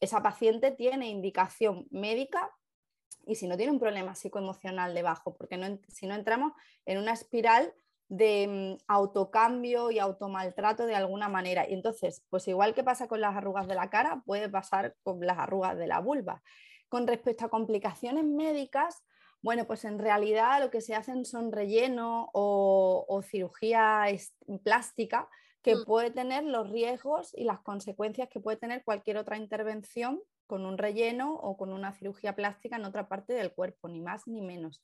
esa 0.00 0.20
paciente 0.20 0.72
tiene 0.72 1.08
indicación 1.08 1.86
médica 1.90 2.50
y 3.26 3.36
si 3.36 3.46
no 3.46 3.56
tiene 3.56 3.72
un 3.72 3.78
problema 3.78 4.14
psicoemocional 4.14 4.94
debajo, 4.94 5.34
porque 5.34 5.78
si 5.88 6.06
no 6.06 6.14
entramos 6.14 6.52
en 6.86 6.98
una 6.98 7.12
espiral 7.12 7.72
de 8.08 8.76
mm, 8.78 8.84
autocambio 8.86 9.90
y 9.90 9.98
automaltrato 9.98 10.86
de 10.86 10.94
alguna 10.94 11.28
manera. 11.28 11.68
Y 11.68 11.74
entonces, 11.74 12.24
pues 12.30 12.46
igual 12.48 12.74
que 12.74 12.84
pasa 12.84 13.08
con 13.08 13.20
las 13.20 13.36
arrugas 13.36 13.66
de 13.66 13.74
la 13.74 13.90
cara, 13.90 14.22
puede 14.24 14.48
pasar 14.48 14.94
con 15.02 15.20
las 15.20 15.38
arrugas 15.38 15.76
de 15.76 15.86
la 15.86 16.00
vulva. 16.00 16.42
Con 16.88 17.06
respecto 17.06 17.44
a 17.44 17.50
complicaciones 17.50 18.24
médicas, 18.24 19.02
bueno, 19.42 19.66
pues 19.66 19.84
en 19.84 19.98
realidad 19.98 20.60
lo 20.60 20.70
que 20.70 20.80
se 20.80 20.94
hacen 20.94 21.24
son 21.24 21.52
relleno 21.52 22.30
o, 22.32 23.20
cirugía 23.22 24.06
plástica 24.62 25.28
que 25.62 25.76
mm. 25.76 25.84
puede 25.84 26.10
tener 26.10 26.44
los 26.44 26.70
riesgos 26.70 27.34
y 27.34 27.44
las 27.44 27.60
consecuencias 27.60 28.28
que 28.28 28.40
puede 28.40 28.58
tener 28.58 28.84
cualquier 28.84 29.16
otra 29.16 29.36
intervención 29.36 30.22
con 30.46 30.66
un 30.66 30.78
relleno 30.78 31.34
o 31.34 31.56
con 31.56 31.72
una 31.72 31.92
cirugía 31.92 32.34
plástica 32.34 32.76
en 32.76 32.84
otra 32.84 33.08
parte 33.08 33.32
del 33.32 33.52
cuerpo, 33.52 33.88
ni 33.88 34.00
más 34.00 34.26
ni 34.26 34.40
menos. 34.40 34.82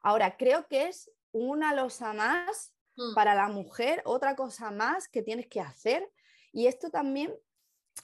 Ahora, 0.00 0.36
creo 0.36 0.66
que 0.68 0.88
es 0.88 1.10
una 1.32 1.74
losa 1.74 2.12
más 2.12 2.74
mm. 2.96 3.14
para 3.14 3.34
la 3.34 3.48
mujer, 3.48 4.02
otra 4.04 4.36
cosa 4.36 4.70
más 4.70 5.08
que 5.08 5.22
tienes 5.22 5.46
que 5.46 5.60
hacer. 5.60 6.08
Y 6.52 6.66
esto 6.66 6.90
también 6.90 7.34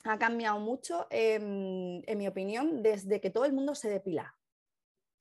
ha 0.05 0.19
cambiado 0.19 0.59
mucho, 0.59 1.07
en 1.11 2.19
mi 2.19 2.29
opinión, 2.29 2.83
desde 2.83 3.21
que 3.21 3.31
todo 3.31 3.45
el 3.45 3.53
mundo 3.53 3.75
se 3.75 3.89
depila 3.89 4.37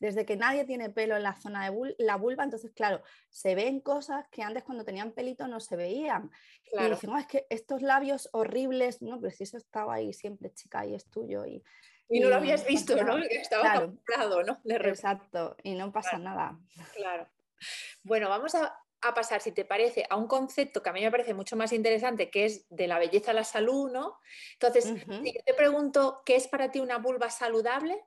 desde 0.03 0.25
que 0.25 0.35
nadie 0.35 0.65
tiene 0.65 0.89
pelo 0.89 1.15
en 1.15 1.23
la 1.23 1.33
zona 1.33 1.71
de 1.71 1.95
la 1.97 2.17
vulva, 2.17 2.43
entonces, 2.43 2.73
claro, 2.73 3.01
se 3.29 3.55
ven 3.55 3.79
cosas 3.79 4.27
que 4.27 4.43
antes 4.43 4.65
cuando 4.65 4.83
tenían 4.83 5.13
pelito 5.13 5.47
no 5.47 5.61
se 5.61 5.77
veían. 5.77 6.29
Y 6.73 6.89
dicen, 6.89 7.15
es 7.15 7.25
que 7.25 7.47
estos 7.49 7.81
labios 7.81 8.27
horribles, 8.33 9.01
no, 9.01 9.17
pero 9.21 9.31
si 9.31 9.43
eso 9.43 9.55
estaba 9.55 9.93
ahí 9.93 10.11
siempre, 10.11 10.53
chica, 10.53 10.85
y 10.85 10.93
es 10.93 11.09
tuyo. 11.09 11.45
Y, 11.45 11.63
y, 12.09 12.19
no 12.19 12.27
lo 12.27 12.35
habías 12.35 12.65
visto, 12.65 13.01
¿no? 13.01 13.17
Estaba 13.17 13.79
comprado, 13.79 14.43
¿no? 14.43 14.59
Exacto, 14.65 15.55
y 15.63 15.73
no 15.73 15.93
pasa 15.93 16.17
nada. 16.17 16.59
Claro. 16.95 17.29
Bueno, 18.03 18.27
vamos 18.27 18.55
a, 18.55 18.77
pasar, 19.15 19.39
si 19.39 19.53
te 19.53 19.63
parece, 19.63 20.05
a 20.09 20.17
un 20.17 20.27
concepto 20.27 20.83
que 20.83 20.89
a 20.89 20.93
mí 20.93 20.99
me 20.99 21.11
parece 21.11 21.33
mucho 21.33 21.55
más 21.55 21.71
interesante, 21.71 22.29
que 22.29 22.43
es 22.43 22.65
de 22.69 22.87
la 22.87 22.99
belleza 22.99 23.31
a 23.31 23.35
la 23.35 23.45
salud, 23.45 23.89
¿no? 23.89 24.17
Entonces, 24.59 24.83
si 24.83 25.33
yo 25.33 25.43
te 25.45 25.53
pregunto, 25.53 26.23
¿qué 26.25 26.35
es 26.35 26.49
para 26.49 26.71
ti 26.71 26.81
una 26.81 26.97
vulva 26.97 27.29
saludable? 27.29 28.03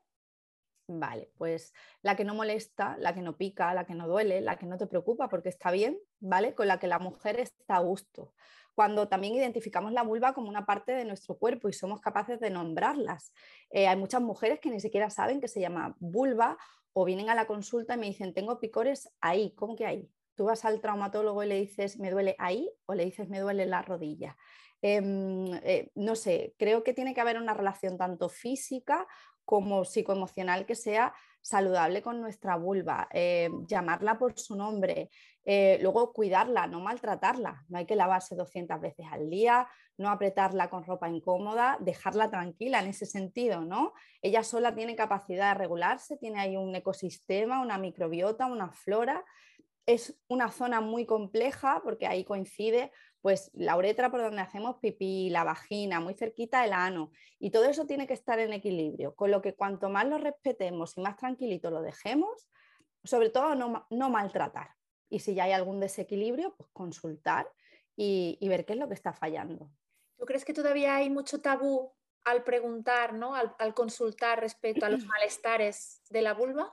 Vale, 0.88 1.32
pues 1.36 1.74
la 2.02 2.14
que 2.14 2.24
no 2.24 2.34
molesta, 2.34 2.96
la 2.98 3.12
que 3.12 3.20
no 3.20 3.36
pica, 3.36 3.74
la 3.74 3.84
que 3.84 3.94
no 3.94 4.06
duele, 4.06 4.40
la 4.40 4.56
que 4.56 4.66
no 4.66 4.78
te 4.78 4.86
preocupa 4.86 5.28
porque 5.28 5.48
está 5.48 5.72
bien, 5.72 5.98
¿vale? 6.20 6.54
Con 6.54 6.68
la 6.68 6.78
que 6.78 6.86
la 6.86 7.00
mujer 7.00 7.40
está 7.40 7.76
a 7.76 7.80
gusto. 7.80 8.34
Cuando 8.72 9.08
también 9.08 9.34
identificamos 9.34 9.92
la 9.92 10.02
vulva 10.02 10.32
como 10.32 10.48
una 10.48 10.64
parte 10.64 10.92
de 10.92 11.04
nuestro 11.04 11.38
cuerpo 11.38 11.68
y 11.68 11.72
somos 11.72 12.00
capaces 12.00 12.38
de 12.38 12.50
nombrarlas. 12.50 13.32
Eh, 13.70 13.88
hay 13.88 13.96
muchas 13.96 14.22
mujeres 14.22 14.60
que 14.60 14.70
ni 14.70 14.78
siquiera 14.78 15.10
saben 15.10 15.40
que 15.40 15.48
se 15.48 15.60
llama 15.60 15.96
vulva 15.98 16.56
o 16.92 17.04
vienen 17.04 17.30
a 17.30 17.34
la 17.34 17.48
consulta 17.48 17.94
y 17.94 17.98
me 17.98 18.06
dicen, 18.06 18.32
tengo 18.32 18.60
picores 18.60 19.10
ahí, 19.20 19.54
¿cómo 19.56 19.74
que 19.74 19.86
ahí? 19.86 20.08
Tú 20.36 20.44
vas 20.44 20.64
al 20.64 20.80
traumatólogo 20.80 21.42
y 21.42 21.48
le 21.48 21.58
dices, 21.58 21.98
me 21.98 22.10
duele 22.12 22.36
ahí 22.38 22.70
o 22.86 22.94
le 22.94 23.06
dices, 23.06 23.28
me 23.28 23.40
duele 23.40 23.66
la 23.66 23.82
rodilla. 23.82 24.36
Em, 24.82 25.52
eh, 25.64 25.90
no 25.94 26.14
sé, 26.14 26.54
creo 26.58 26.84
que 26.84 26.92
tiene 26.92 27.14
que 27.14 27.20
haber 27.20 27.38
una 27.38 27.54
relación 27.54 27.96
tanto 27.96 28.28
física 28.28 29.06
como 29.46 29.84
psicoemocional 29.84 30.66
que 30.66 30.74
sea 30.74 31.14
saludable 31.40 32.02
con 32.02 32.20
nuestra 32.20 32.56
vulva, 32.56 33.08
eh, 33.12 33.48
llamarla 33.68 34.18
por 34.18 34.36
su 34.36 34.56
nombre, 34.56 35.08
eh, 35.44 35.78
luego 35.80 36.12
cuidarla, 36.12 36.66
no 36.66 36.80
maltratarla, 36.80 37.64
no 37.68 37.78
hay 37.78 37.86
que 37.86 37.94
lavarse 37.94 38.34
200 38.34 38.80
veces 38.80 39.06
al 39.12 39.30
día, 39.30 39.68
no 39.96 40.10
apretarla 40.10 40.68
con 40.68 40.84
ropa 40.84 41.08
incómoda, 41.08 41.78
dejarla 41.80 42.28
tranquila 42.28 42.80
en 42.80 42.88
ese 42.88 43.06
sentido, 43.06 43.60
¿no? 43.60 43.92
Ella 44.22 44.42
sola 44.42 44.74
tiene 44.74 44.96
capacidad 44.96 45.52
de 45.52 45.58
regularse, 45.58 46.16
tiene 46.16 46.40
ahí 46.40 46.56
un 46.56 46.74
ecosistema, 46.74 47.62
una 47.62 47.78
microbiota, 47.78 48.46
una 48.46 48.72
flora. 48.72 49.24
Es 49.86 50.20
una 50.26 50.50
zona 50.50 50.80
muy 50.80 51.06
compleja 51.06 51.80
porque 51.84 52.08
ahí 52.08 52.24
coincide 52.24 52.90
pues 53.26 53.50
la 53.54 53.76
uretra 53.76 54.08
por 54.08 54.22
donde 54.22 54.40
hacemos 54.40 54.76
pipí, 54.76 55.30
la 55.30 55.42
vagina, 55.42 55.98
muy 55.98 56.14
cerquita 56.14 56.64
el 56.64 56.72
ano, 56.72 57.10
y 57.40 57.50
todo 57.50 57.64
eso 57.64 57.84
tiene 57.84 58.06
que 58.06 58.14
estar 58.14 58.38
en 58.38 58.52
equilibrio, 58.52 59.16
con 59.16 59.32
lo 59.32 59.42
que 59.42 59.52
cuanto 59.52 59.88
más 59.88 60.06
lo 60.06 60.16
respetemos 60.16 60.96
y 60.96 61.00
más 61.00 61.16
tranquilito 61.16 61.72
lo 61.72 61.82
dejemos, 61.82 62.48
sobre 63.02 63.30
todo 63.30 63.56
no, 63.56 64.10
maltratar. 64.10 64.70
Y 65.08 65.18
si 65.18 65.34
ya 65.34 65.42
hay 65.42 65.50
algún 65.50 65.80
desequilibrio, 65.80 66.54
pues 66.54 66.70
consultar 66.72 67.50
y, 67.96 68.38
ver 68.42 68.64
qué 68.64 68.74
es 68.74 68.78
lo 68.78 68.86
que 68.86 68.94
está 68.94 69.12
fallando. 69.12 69.72
¿Tú 70.16 70.24
crees 70.24 70.44
que 70.44 70.54
todavía 70.54 70.94
hay 70.94 71.10
mucho 71.10 71.40
tabú 71.40 71.96
al 72.22 72.44
preguntar, 72.44 73.12
¿no? 73.12 73.34
al, 73.34 73.56
al 73.58 73.74
consultar 73.74 74.38
respecto 74.38 74.86
a 74.86 74.88
los 74.88 75.04
malestares 75.04 76.00
de 76.10 76.22
la 76.22 76.32
vulva? 76.32 76.72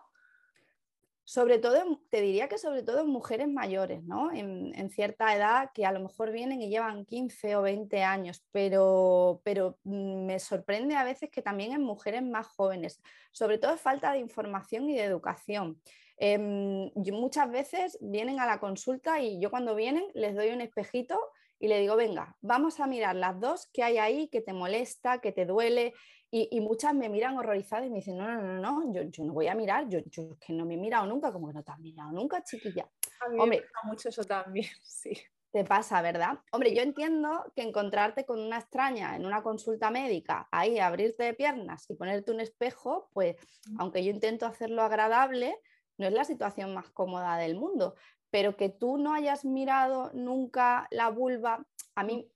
Sobre 1.26 1.58
todo, 1.58 2.02
te 2.10 2.22
diría 2.22 2.50
que 2.50 2.58
sobre 2.58 2.84
todo 2.84 3.02
en 3.02 3.08
mujeres 3.08 3.48
mayores, 3.48 4.04
¿no? 4.04 4.32
En, 4.34 4.90
cierta 4.90 5.34
edad 5.36 5.72
que 5.74 5.86
a 5.86 5.92
lo 5.92 6.02
mejor 6.02 6.32
vienen 6.32 6.62
y 6.62 6.70
llevan 6.70 7.06
15 7.06 7.56
o 7.56 7.62
20 7.62 8.04
años, 8.04 8.46
pero, 8.52 9.42
pero 9.44 9.78
mm, 9.84 10.26
me 10.26 10.40
sorprende 10.40 10.96
a 10.96 11.04
veces 11.04 11.30
que 11.30 11.42
también 11.42 11.72
en 11.72 11.82
mujeres 11.82 12.22
más 12.22 12.48
jóvenes, 12.48 13.02
sobre 13.32 13.58
todo 13.58 13.78
falta 13.78 14.12
de 14.12 14.20
información 14.20 14.90
y 14.90 14.96
de 14.96 15.04
educación. 15.04 15.82
Em, 16.18 16.92
muchas 17.12 17.50
veces 17.50 17.98
vienen 18.02 18.40
a 18.40 18.46
la 18.46 18.60
consulta 18.60 19.20
y 19.20 19.40
yo 19.40 19.50
cuando 19.50 19.76
vienen 19.76 20.06
les 20.14 20.36
doy 20.36 20.50
un 20.50 20.62
espejito 20.62 21.20
y 21.60 21.70
le 21.70 21.80
digo, 21.80 21.96
venga, 21.96 22.36
vamos 22.42 22.82
a 22.82 22.88
mirar 22.88 23.16
las 23.16 23.40
dos 23.40 23.68
que 23.72 23.84
hay 23.84 23.98
ahí, 23.98 24.28
que 24.28 24.42
te 24.42 24.52
molesta, 24.52 25.20
que 25.20 25.32
te 25.32 25.46
duele, 25.46 25.94
y, 26.36 26.62
muchas 26.62 26.96
me 26.96 27.10
miran 27.10 27.38
horrorizadas 27.38 27.86
y 27.86 27.92
me 27.92 27.98
dicen, 27.98 28.18
no, 28.18 28.28
no, 28.28 28.42
no, 28.42 28.60
no, 28.60 28.92
yo, 28.92 29.04
yo 29.04 29.24
no 29.24 29.34
voy 29.34 29.48
a 29.48 29.54
mirar, 29.54 29.88
yo, 29.88 30.00
yo 30.08 30.36
que 30.40 30.52
no 30.52 30.66
me 30.66 30.74
he 30.74 30.78
mirado 30.78 31.06
nunca, 31.06 31.32
como 31.32 31.48
que 31.48 31.54
no 31.54 31.64
te 31.64 31.72
has 31.72 31.78
mirado 31.78 32.12
nunca, 32.12 32.44
chiquilla. 32.44 32.90
A 33.20 33.30
mí 33.30 33.40
Hombre, 33.40 33.60
me 33.60 33.68
pasa 33.68 33.88
mucho 33.88 34.10
eso 34.10 34.24
también, 34.24 34.66
sí. 34.82 35.14
Te 35.52 35.64
pasa, 35.64 36.02
¿verdad? 36.02 36.40
Hombre, 36.52 36.74
yo 36.74 36.82
entiendo 36.82 37.30
que 37.56 37.62
encontrarte 37.62 38.26
con 38.26 38.40
una 38.40 38.58
extraña 38.58 39.16
en 39.16 39.28
una 39.28 39.44
consulta 39.44 39.92
médica, 39.92 40.48
ahí 40.50 40.80
abrirte 40.80 41.22
de 41.22 41.36
piernas 41.36 41.88
y 41.88 41.94
ponerte 41.94 42.32
un 42.32 42.40
espejo, 42.40 43.10
pues 43.14 43.36
aunque 43.78 44.04
yo 44.04 44.10
intento 44.10 44.48
hacerlo 44.48 44.82
agradable, 44.82 45.56
no 46.00 46.08
es 46.08 46.14
la 46.14 46.26
situación 46.26 46.74
más 46.74 46.90
cómoda 46.90 47.38
del 47.38 47.56
mundo, 47.56 47.94
pero 48.32 48.58
que 48.58 48.70
tú 48.70 48.98
no 48.98 49.14
hayas 49.14 49.46
mirado 49.46 50.10
nunca 50.16 50.88
la 50.90 51.10
vulva, 51.10 51.64
a 51.94 52.04
mí 52.04 52.28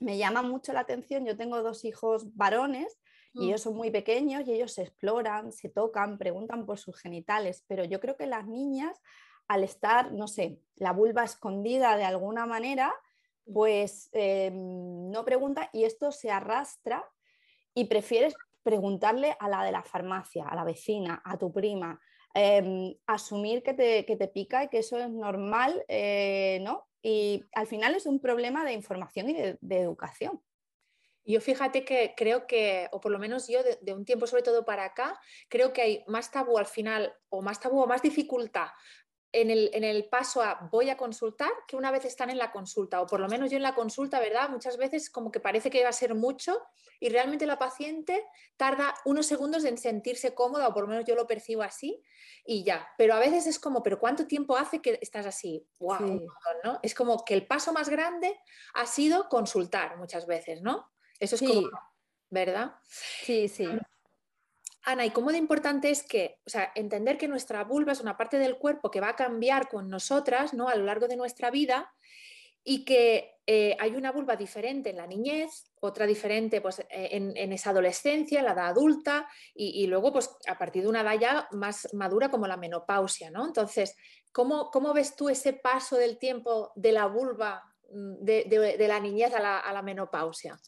me 0.00 0.16
llama 0.16 0.40
mucho 0.40 0.72
la 0.72 0.80
atención. 0.80 1.26
Yo 1.26 1.36
tengo 1.36 1.62
dos 1.62 1.84
hijos 1.84 2.34
varones 2.34 2.98
y 3.34 3.48
ellos 3.48 3.62
son 3.62 3.76
muy 3.76 3.90
pequeños 3.90 4.46
y 4.46 4.52
ellos 4.52 4.72
se 4.72 4.82
exploran, 4.82 5.50
se 5.50 5.68
tocan, 5.68 6.18
preguntan 6.18 6.66
por 6.66 6.78
sus 6.78 6.96
genitales, 6.96 7.64
pero 7.66 7.84
yo 7.84 7.98
creo 7.98 8.16
que 8.16 8.26
las 8.26 8.46
niñas, 8.46 9.00
al 9.48 9.64
estar, 9.64 10.12
no 10.12 10.28
sé, 10.28 10.60
la 10.76 10.92
vulva 10.92 11.24
escondida 11.24 11.96
de 11.96 12.04
alguna 12.04 12.46
manera, 12.46 12.94
mm. 13.46 13.52
pues 13.52 14.08
em, 14.12 15.10
no 15.10 15.24
pregunta 15.24 15.68
y 15.72 15.82
esto 15.84 16.12
se 16.12 16.30
arrastra 16.30 17.04
y 17.74 17.86
prefieres 17.86 18.34
preguntarle 18.62 19.36
a 19.40 19.48
la 19.48 19.64
de 19.64 19.72
la 19.72 19.82
farmacia, 19.82 20.46
a 20.46 20.54
la 20.54 20.64
vecina, 20.64 21.20
a 21.24 21.36
tu 21.36 21.52
prima, 21.52 22.00
em, 22.34 22.94
asumir 23.06 23.64
que 23.64 23.74
te, 23.74 24.06
que 24.06 24.16
te, 24.16 24.28
pica 24.28 24.64
y 24.64 24.68
que 24.68 24.78
eso 24.78 24.96
es 24.98 25.10
normal, 25.10 25.84
eh, 25.88 26.60
¿no? 26.62 26.86
Y 27.02 27.44
al 27.52 27.66
final 27.66 27.96
es 27.96 28.06
un 28.06 28.20
problema 28.20 28.64
de 28.64 28.72
información 28.72 29.28
y 29.28 29.34
de 29.34 29.80
educación. 29.80 30.40
Yo 31.24 31.40
fíjate 31.40 31.84
que 31.84 32.14
creo 32.16 32.46
que, 32.46 32.88
o 32.92 33.00
por 33.00 33.10
lo 33.10 33.18
menos 33.18 33.48
yo 33.48 33.62
de, 33.62 33.92
un 33.92 34.04
tiempo 34.04 34.26
sobre 34.26 34.42
todo 34.42 34.64
para 34.64 34.84
acá, 34.84 35.18
creo 35.48 35.72
que 35.72 35.82
hay 35.82 36.04
más 36.06 36.30
tabú 36.30 36.58
al 36.58 36.66
final, 36.66 37.14
o 37.30 37.42
más 37.42 37.60
tabú 37.60 37.80
o 37.80 37.86
más 37.86 38.02
dificultad 38.02 38.68
en 39.34 39.50
el, 39.50 39.70
en 39.72 39.82
el, 39.82 40.08
paso 40.08 40.42
a 40.42 40.68
voy 40.70 40.90
a 40.90 40.96
consultar 40.96 41.50
que 41.66 41.74
una 41.74 41.90
vez 41.90 42.04
están 42.04 42.30
en 42.30 42.38
la 42.38 42.52
consulta, 42.52 43.00
o 43.00 43.06
por 43.06 43.18
lo 43.18 43.28
menos 43.28 43.50
yo 43.50 43.56
en 43.56 43.64
la 43.64 43.74
consulta, 43.74 44.20
¿verdad? 44.20 44.48
Muchas 44.48 44.76
veces 44.76 45.10
como 45.10 45.32
que 45.32 45.40
parece 45.40 45.70
que 45.70 45.82
va 45.82 45.88
a 45.88 45.92
ser 45.92 46.14
mucho 46.14 46.62
y 47.00 47.08
realmente 47.08 47.44
la 47.44 47.58
paciente 47.58 48.24
tarda 48.56 48.94
unos 49.04 49.26
segundos 49.26 49.64
en 49.64 49.76
sentirse 49.76 50.34
cómoda, 50.34 50.68
o 50.68 50.72
por 50.72 50.84
lo 50.84 50.88
menos 50.88 51.04
yo 51.04 51.16
lo 51.16 51.26
percibo 51.26 51.62
así, 51.62 52.00
y 52.44 52.62
ya. 52.62 52.88
Pero 52.96 53.14
a 53.14 53.18
veces 53.18 53.48
es 53.48 53.58
como, 53.58 53.82
¿pero 53.82 53.98
cuánto 53.98 54.28
tiempo 54.28 54.56
hace 54.56 54.80
que 54.80 55.00
estás 55.02 55.26
así? 55.26 55.66
¡Wow! 55.80 56.26
¿no? 56.62 56.78
Es 56.82 56.94
como 56.94 57.24
que 57.24 57.34
el 57.34 57.46
paso 57.46 57.72
más 57.72 57.88
grande 57.88 58.38
ha 58.74 58.86
sido 58.86 59.28
consultar 59.28 59.96
muchas 59.96 60.26
veces, 60.26 60.62
¿no? 60.62 60.93
Eso 61.20 61.36
es 61.36 61.42
como, 61.42 61.70
¿verdad? 62.30 62.74
Sí, 62.88 63.48
sí. 63.48 63.66
Ana, 64.82 65.06
¿y 65.06 65.10
cómo 65.10 65.32
de 65.32 65.38
importante 65.38 65.90
es 65.90 66.02
que, 66.02 66.40
o 66.46 66.50
sea, 66.50 66.70
entender 66.74 67.16
que 67.16 67.28
nuestra 67.28 67.64
vulva 67.64 67.92
es 67.92 68.00
una 68.00 68.18
parte 68.18 68.38
del 68.38 68.58
cuerpo 68.58 68.90
que 68.90 69.00
va 69.00 69.10
a 69.10 69.16
cambiar 69.16 69.68
con 69.68 69.88
nosotras, 69.88 70.52
¿no? 70.52 70.68
A 70.68 70.76
lo 70.76 70.84
largo 70.84 71.08
de 71.08 71.16
nuestra 71.16 71.50
vida 71.50 71.90
y 72.64 72.84
que 72.84 73.36
eh, 73.46 73.76
hay 73.78 73.94
una 73.94 74.10
vulva 74.10 74.36
diferente 74.36 74.90
en 74.90 74.96
la 74.96 75.06
niñez, 75.06 75.70
otra 75.80 76.06
diferente 76.06 76.62
pues, 76.62 76.80
eh, 76.80 77.08
en, 77.12 77.52
esa 77.52 77.70
adolescencia, 77.70 78.38
en 78.38 78.46
la 78.46 78.52
edad 78.52 78.68
adulta 78.68 79.28
y, 79.54 79.86
luego 79.86 80.12
pues, 80.12 80.30
a 80.48 80.56
partir 80.56 80.82
de 80.82 80.88
una 80.88 81.02
edad 81.02 81.18
ya 81.20 81.48
más 81.52 81.92
madura 81.92 82.30
como 82.30 82.46
la 82.46 82.56
menopausia. 82.56 83.30
¿no? 83.30 83.46
Entonces, 83.46 83.94
¿cómo, 84.32 84.70
¿cómo, 84.70 84.94
ves 84.94 85.14
tú 85.14 85.28
ese 85.28 85.52
paso 85.52 85.96
del 85.96 86.18
tiempo 86.18 86.72
de 86.74 86.92
la 86.92 87.06
vulva 87.06 87.62
mm, 87.92 88.24
de, 88.24 88.86
la 88.88 88.98
niñez 88.98 89.34
a 89.34 89.40
la, 89.40 89.58
a 89.58 89.72
la 89.72 89.82
menopausia? 89.82 90.58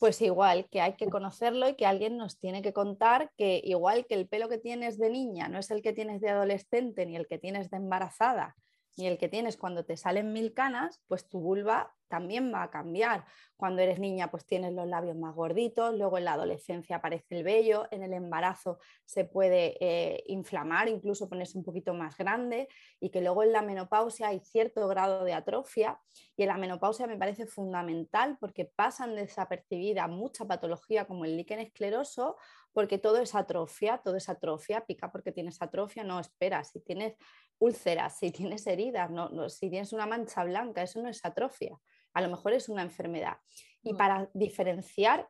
Pues 0.00 0.22
igual 0.22 0.66
que 0.70 0.80
hay 0.80 0.94
que 0.94 1.10
conocerlo 1.10 1.68
y 1.68 1.74
que 1.74 1.84
alguien 1.84 2.16
nos 2.16 2.38
tiene 2.38 2.62
que 2.62 2.72
contar 2.72 3.30
que 3.36 3.60
igual 3.62 4.06
que 4.06 4.14
el 4.14 4.26
pelo 4.26 4.48
que 4.48 4.56
tienes 4.56 4.98
de 4.98 5.10
niña 5.10 5.48
no 5.48 5.58
es 5.58 5.70
el 5.70 5.82
que 5.82 5.92
tienes 5.92 6.22
de 6.22 6.30
adolescente, 6.30 7.04
ni 7.04 7.16
el 7.16 7.28
que 7.28 7.38
tienes 7.38 7.70
de 7.70 7.76
embarazada, 7.76 8.56
ni 8.96 9.06
el 9.06 9.18
que 9.18 9.28
tienes 9.28 9.56
cuando 9.56 9.84
te 9.84 9.96
salen 9.96 10.32
mil 10.32 10.52
canas, 10.52 11.02
pues 11.06 11.28
tu 11.28 11.40
vulva 11.40 11.94
también 12.10 12.52
va 12.52 12.64
a 12.64 12.70
cambiar. 12.70 13.24
Cuando 13.56 13.82
eres 13.82 14.00
niña, 14.00 14.30
pues 14.30 14.44
tienes 14.44 14.72
los 14.72 14.86
labios 14.86 15.16
más 15.16 15.34
gorditos, 15.34 15.96
luego 15.96 16.18
en 16.18 16.24
la 16.24 16.32
adolescencia 16.32 16.96
aparece 16.96 17.36
el 17.36 17.44
vello, 17.44 17.86
en 17.92 18.02
el 18.02 18.12
embarazo 18.12 18.80
se 19.04 19.24
puede 19.24 19.76
eh, 19.80 20.24
inflamar, 20.26 20.88
incluso 20.88 21.28
ponerse 21.28 21.56
un 21.56 21.64
poquito 21.64 21.94
más 21.94 22.16
grande, 22.16 22.68
y 22.98 23.10
que 23.10 23.20
luego 23.20 23.44
en 23.44 23.52
la 23.52 23.62
menopausia 23.62 24.28
hay 24.28 24.40
cierto 24.40 24.88
grado 24.88 25.24
de 25.24 25.34
atrofia, 25.34 26.00
y 26.36 26.42
en 26.42 26.48
la 26.48 26.58
menopausia 26.58 27.06
me 27.06 27.16
parece 27.16 27.46
fundamental 27.46 28.36
porque 28.40 28.64
pasan 28.64 29.14
desapercibida 29.14 30.08
mucha 30.08 30.44
patología 30.46 31.06
como 31.06 31.24
el 31.24 31.36
líquen 31.36 31.60
escleroso, 31.60 32.36
porque 32.72 32.98
todo 32.98 33.18
es 33.18 33.34
atrofia, 33.34 33.98
todo 33.98 34.16
es 34.16 34.28
atrofia, 34.28 34.84
pica 34.84 35.12
porque 35.12 35.32
tienes 35.32 35.62
atrofia, 35.62 36.02
no 36.02 36.18
espera, 36.18 36.64
si 36.64 36.80
tienes 36.80 37.14
úlceras, 37.60 38.18
si 38.18 38.32
tienes 38.32 38.66
heridas, 38.66 39.10
no, 39.10 39.48
si 39.48 39.70
tienes 39.70 39.92
una 39.92 40.06
mancha 40.06 40.42
blanca, 40.42 40.82
eso 40.82 41.00
no 41.00 41.08
es 41.08 41.24
atrofia 41.24 41.78
a 42.12 42.20
lo 42.20 42.28
mejor 42.28 42.52
es 42.52 42.68
una 42.68 42.82
enfermedad. 42.82 43.38
Y 43.82 43.92
mm. 43.92 43.96
para 43.96 44.30
diferenciar 44.34 45.28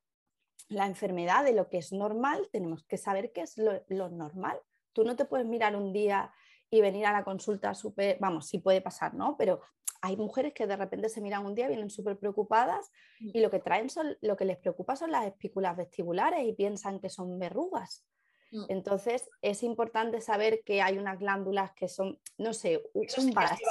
la 0.68 0.87
enfermedad 0.87 1.44
de 1.44 1.52
lo 1.52 1.68
que 1.68 1.78
es 1.78 1.92
normal, 1.92 2.49
tenemos 2.52 2.84
que 2.84 2.96
saber 2.96 3.32
qué 3.32 3.42
es 3.42 3.58
lo, 3.58 4.08
normal. 4.08 4.58
Tú 4.92 5.04
no 5.04 5.16
te 5.16 5.25
puedes 5.25 5.46
mirar 5.46 5.76
un 5.76 5.92
día 5.92 6.32
y 6.70 6.80
venir 6.80 7.06
a 7.06 7.12
la 7.12 7.25
consulta 7.25 7.75
súper, 7.75 8.18
vamos, 8.20 8.46
sí 8.46 8.58
puede 8.58 8.80
pasar, 8.80 9.14
¿no? 9.14 9.37
Pero 9.37 9.60
hay 10.02 10.16
mujeres 10.16 10.54
que 10.54 10.66
de 10.66 10.76
repente 10.76 11.08
se 11.08 11.20
miran 11.20 11.44
un 11.44 11.54
día, 11.54 11.68
vienen 11.68 11.90
súper 11.90 12.18
preocupadas 12.18 12.90
mm. 13.20 13.30
y 13.34 13.40
lo 13.40 13.50
que 13.50 13.58
traen 13.58 13.90
son, 13.90 14.16
lo 14.20 14.37
que 14.37 14.44
les 14.44 14.58
preocupa 14.58 14.96
son 14.96 15.10
las 15.10 15.26
espículas 15.26 15.76
vestibulares 15.76 16.44
y 16.44 16.52
piensan 16.52 17.00
que 17.00 17.10
son 17.10 17.38
verrugas. 17.38 18.06
Mm. 18.50 18.64
Entonces 18.69 19.28
es 19.42 19.62
importante 19.62 20.21
saber 20.21 20.62
que 20.64 20.83
hay 20.83 20.99
unas 20.99 21.19
glándulas 21.19 21.73
que 21.73 21.88
son, 21.88 22.19
no 22.37 22.52
sé, 22.52 22.83
un 22.95 23.07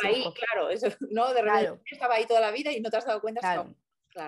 ahí, 0.04 0.24
claro, 0.34 0.70
eso, 0.70 0.88
no, 1.12 1.34
de 1.34 1.42
repente 1.42 1.82
estaba 1.92 2.16
ahí 2.16 2.26
toda 2.26 2.42
la 2.42 2.52
vida 2.52 2.72
y 2.72 2.80
no 2.80 2.90
te 2.90 2.98
has 2.98 3.06
dado 3.06 3.22
cuenta. 3.22 3.42
Claro, 3.42 3.76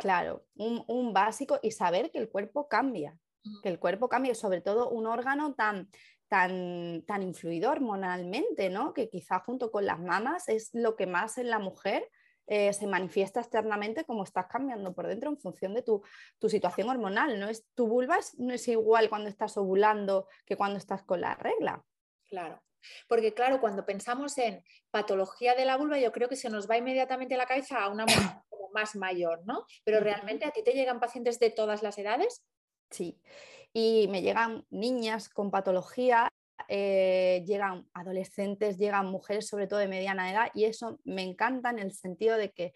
claro. 0.02 0.46
un, 0.56 1.14
básico 1.14 1.60
y 1.62 1.72
saber 1.72 2.12
que 2.12 2.20
el 2.20 2.30
cuerpo 2.30 2.68
cambia, 2.68 3.18
que 3.64 3.70
el 3.70 3.80
cuerpo 3.80 4.10
cambia, 4.10 4.36
sobre 4.36 4.62
todo 4.62 4.90
un 4.90 5.08
órgano 5.08 5.54
tan, 5.54 5.90
tan, 6.28 7.04
tan 7.08 7.24
influido 7.24 7.72
hormonalmente, 7.72 8.70
¿no? 8.70 8.94
que 8.94 9.10
quizá 9.10 9.40
junto 9.40 9.72
con 9.72 9.86
las 9.86 10.00
mamas 10.00 10.48
es 10.50 10.70
lo 10.74 10.96
que 10.96 11.08
más 11.08 11.38
en 11.38 11.50
la 11.50 11.60
mujer 11.60 12.08
eh, 12.48 12.74
se 12.74 12.88
manifiesta 12.88 13.40
externamente 13.40 14.04
como 14.06 14.24
estás 14.24 14.48
cambiando 14.48 14.94
por 14.94 15.08
dentro 15.08 15.30
en 15.30 15.38
función 15.38 15.74
de 15.74 15.84
tu, 15.84 16.04
situación 16.48 16.90
hormonal. 16.90 17.40
No 17.40 17.48
es, 17.48 17.66
tu 17.74 17.88
vulva 17.88 18.20
no 18.38 18.54
es 18.54 18.68
igual 18.68 19.10
cuando 19.10 19.30
estás 19.30 19.58
ovulando 19.58 20.28
que 20.46 20.58
cuando 20.58 20.78
estás 20.78 21.04
con 21.04 21.22
la 21.22 21.36
regla. 21.36 21.84
Claro. 22.30 22.62
Porque 23.08 23.34
claro, 23.34 23.62
cuando 23.62 23.86
pensamos 23.86 24.38
en 24.38 24.64
patología 24.90 25.54
de 25.56 25.66
la 25.66 25.78
vulva, 25.78 26.00
yo 26.00 26.12
creo 26.12 26.28
que 26.28 26.36
se 26.36 26.50
nos 26.50 26.70
va 26.70 26.78
inmediatamente 26.78 27.38
la 27.38 27.46
cabeza 27.46 27.84
a 27.84 27.90
una 27.90 28.06
mujer 28.06 28.22
más 28.74 28.96
mayor, 28.96 29.42
¿no? 29.46 29.66
Pero 29.84 30.00
realmente 30.00 30.46
a 30.46 30.52
ti 30.52 30.64
te 30.64 30.74
llegan 30.74 31.00
pacientes 31.00 31.40
de 31.40 31.52
todas 31.52 31.84
las 31.84 31.98
edades. 31.98 32.44
Sí, 32.90 33.22
y 33.74 34.08
me 34.10 34.22
llegan 34.22 34.66
niñas 34.70 35.30
con 35.30 35.52
patología 35.52 36.32
eh, 36.68 37.44
llegan 37.46 37.88
adolescentes, 37.94 38.78
llegan 38.78 39.08
mujeres 39.08 39.48
sobre 39.48 39.68
todo 39.68 39.80
de 39.80 39.88
mediana 39.88 40.32
edad 40.32 40.52
y 40.54 40.66
eso 40.66 41.00
me 41.04 41.24
encanta 41.24 41.70
en 41.70 41.80
el 41.80 41.92
sentido 41.92 42.38
de 42.38 42.52
que 42.52 42.74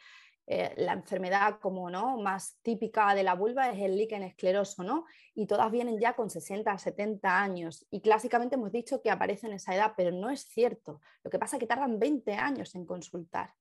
eh, 0.48 0.74
la 0.78 0.94
enfermedad 0.94 1.60
como 1.60 1.90
no 1.90 2.18
más 2.18 2.60
típica 2.62 3.16
de 3.16 3.24
la 3.24 3.34
vulva 3.34 3.70
es 3.72 3.82
el 3.82 3.98
líquen 3.98 4.22
escleroso, 4.22 4.84
¿no? 4.84 5.06
Y 5.34 5.48
todas 5.48 5.72
vienen 5.72 6.00
ya 6.00 6.14
con 6.14 6.30
60, 6.30 6.78
70 6.78 7.42
años 7.42 7.88
y 7.90 8.02
clásicamente 8.02 8.56
hemos 8.56 8.72
dicho 8.72 9.02
que 9.02 9.10
aparece 9.10 9.48
en 9.48 9.54
esa 9.54 9.74
edad, 9.74 9.94
pero 9.98 10.12
no 10.12 10.30
es 10.30 10.42
cierto. 10.42 11.02
Lo 11.24 11.32
que 11.32 11.40
pasa 11.40 11.56
es 11.56 11.60
que 11.60 11.68
tardan 11.68 11.98
20 11.98 12.34
años 12.34 12.76
en 12.76 12.86
consultar. 12.86 13.54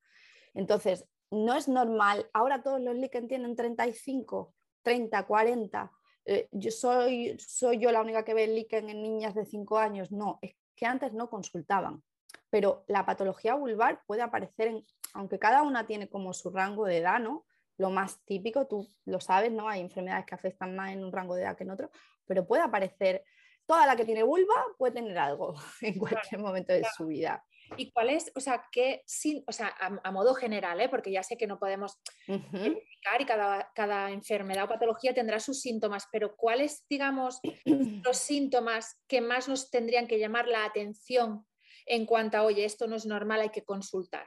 Entonces, 0.52 1.06
no 1.30 1.54
es 1.54 1.68
normal, 1.68 2.28
ahora 2.34 2.62
todos 2.62 2.80
los 2.80 2.94
líquen 2.94 3.28
tienen 3.28 3.56
35, 3.56 4.54
30, 4.82 5.26
40 5.26 5.92
eh, 6.24 6.48
yo 6.52 6.70
soy, 6.70 7.36
soy 7.38 7.78
yo 7.78 7.92
la 7.92 8.00
única 8.00 8.24
que 8.24 8.34
ve 8.34 8.44
el 8.44 8.54
líquen 8.54 8.88
en 8.88 9.02
niñas 9.02 9.34
de 9.34 9.44
5 9.44 9.78
años. 9.78 10.10
No, 10.10 10.38
es 10.42 10.54
que 10.74 10.86
antes 10.86 11.12
no 11.12 11.28
consultaban. 11.28 12.02
Pero 12.50 12.84
la 12.88 13.04
patología 13.04 13.54
vulvar 13.54 14.02
puede 14.06 14.22
aparecer, 14.22 14.68
en, 14.68 14.86
aunque 15.12 15.38
cada 15.38 15.62
una 15.62 15.86
tiene 15.86 16.08
como 16.08 16.32
su 16.32 16.50
rango 16.50 16.86
de 16.86 16.98
edad, 16.98 17.20
¿no? 17.20 17.44
Lo 17.76 17.90
más 17.90 18.24
típico, 18.24 18.66
tú 18.66 18.88
lo 19.04 19.20
sabes, 19.20 19.52
¿no? 19.52 19.68
Hay 19.68 19.80
enfermedades 19.80 20.26
que 20.26 20.34
afectan 20.34 20.76
más 20.76 20.92
en 20.92 21.04
un 21.04 21.12
rango 21.12 21.34
de 21.34 21.42
edad 21.42 21.56
que 21.56 21.64
en 21.64 21.70
otro, 21.70 21.90
pero 22.26 22.46
puede 22.46 22.62
aparecer, 22.62 23.24
toda 23.66 23.86
la 23.86 23.96
que 23.96 24.04
tiene 24.04 24.22
vulva 24.22 24.54
puede 24.78 24.94
tener 24.94 25.18
algo 25.18 25.54
en 25.80 25.98
cualquier 25.98 26.40
momento 26.40 26.72
de 26.72 26.84
su 26.96 27.06
vida. 27.06 27.44
¿Y 27.76 27.90
cuál 27.90 28.10
es, 28.10 28.30
o 28.34 28.40
sea, 28.40 28.64
qué, 28.70 29.04
o 29.46 29.52
sea, 29.52 29.68
a, 29.68 30.10
modo 30.12 30.34
general, 30.34 30.80
¿eh? 30.80 30.88
porque 30.88 31.10
ya 31.10 31.22
sé 31.22 31.36
que 31.36 31.46
no 31.46 31.58
podemos 31.58 31.98
explicar 32.26 33.20
y 33.20 33.24
cada, 33.24 33.72
cada, 33.74 34.10
enfermedad 34.10 34.64
o 34.64 34.68
patología 34.68 35.14
tendrá 35.14 35.40
sus 35.40 35.60
síntomas, 35.60 36.06
pero 36.12 36.36
cuáles, 36.36 36.84
digamos, 36.88 37.40
los 38.04 38.16
síntomas 38.16 39.00
que 39.08 39.20
más 39.20 39.48
nos 39.48 39.70
tendrían 39.70 40.06
que 40.06 40.18
llamar 40.18 40.46
la 40.46 40.64
atención 40.64 41.46
en 41.86 42.06
cuanto 42.06 42.36
a, 42.36 42.42
oye, 42.42 42.64
esto 42.64 42.86
no 42.86 42.96
es 42.96 43.06
normal, 43.06 43.40
hay 43.40 43.50
que 43.50 43.64
consultar? 43.64 44.26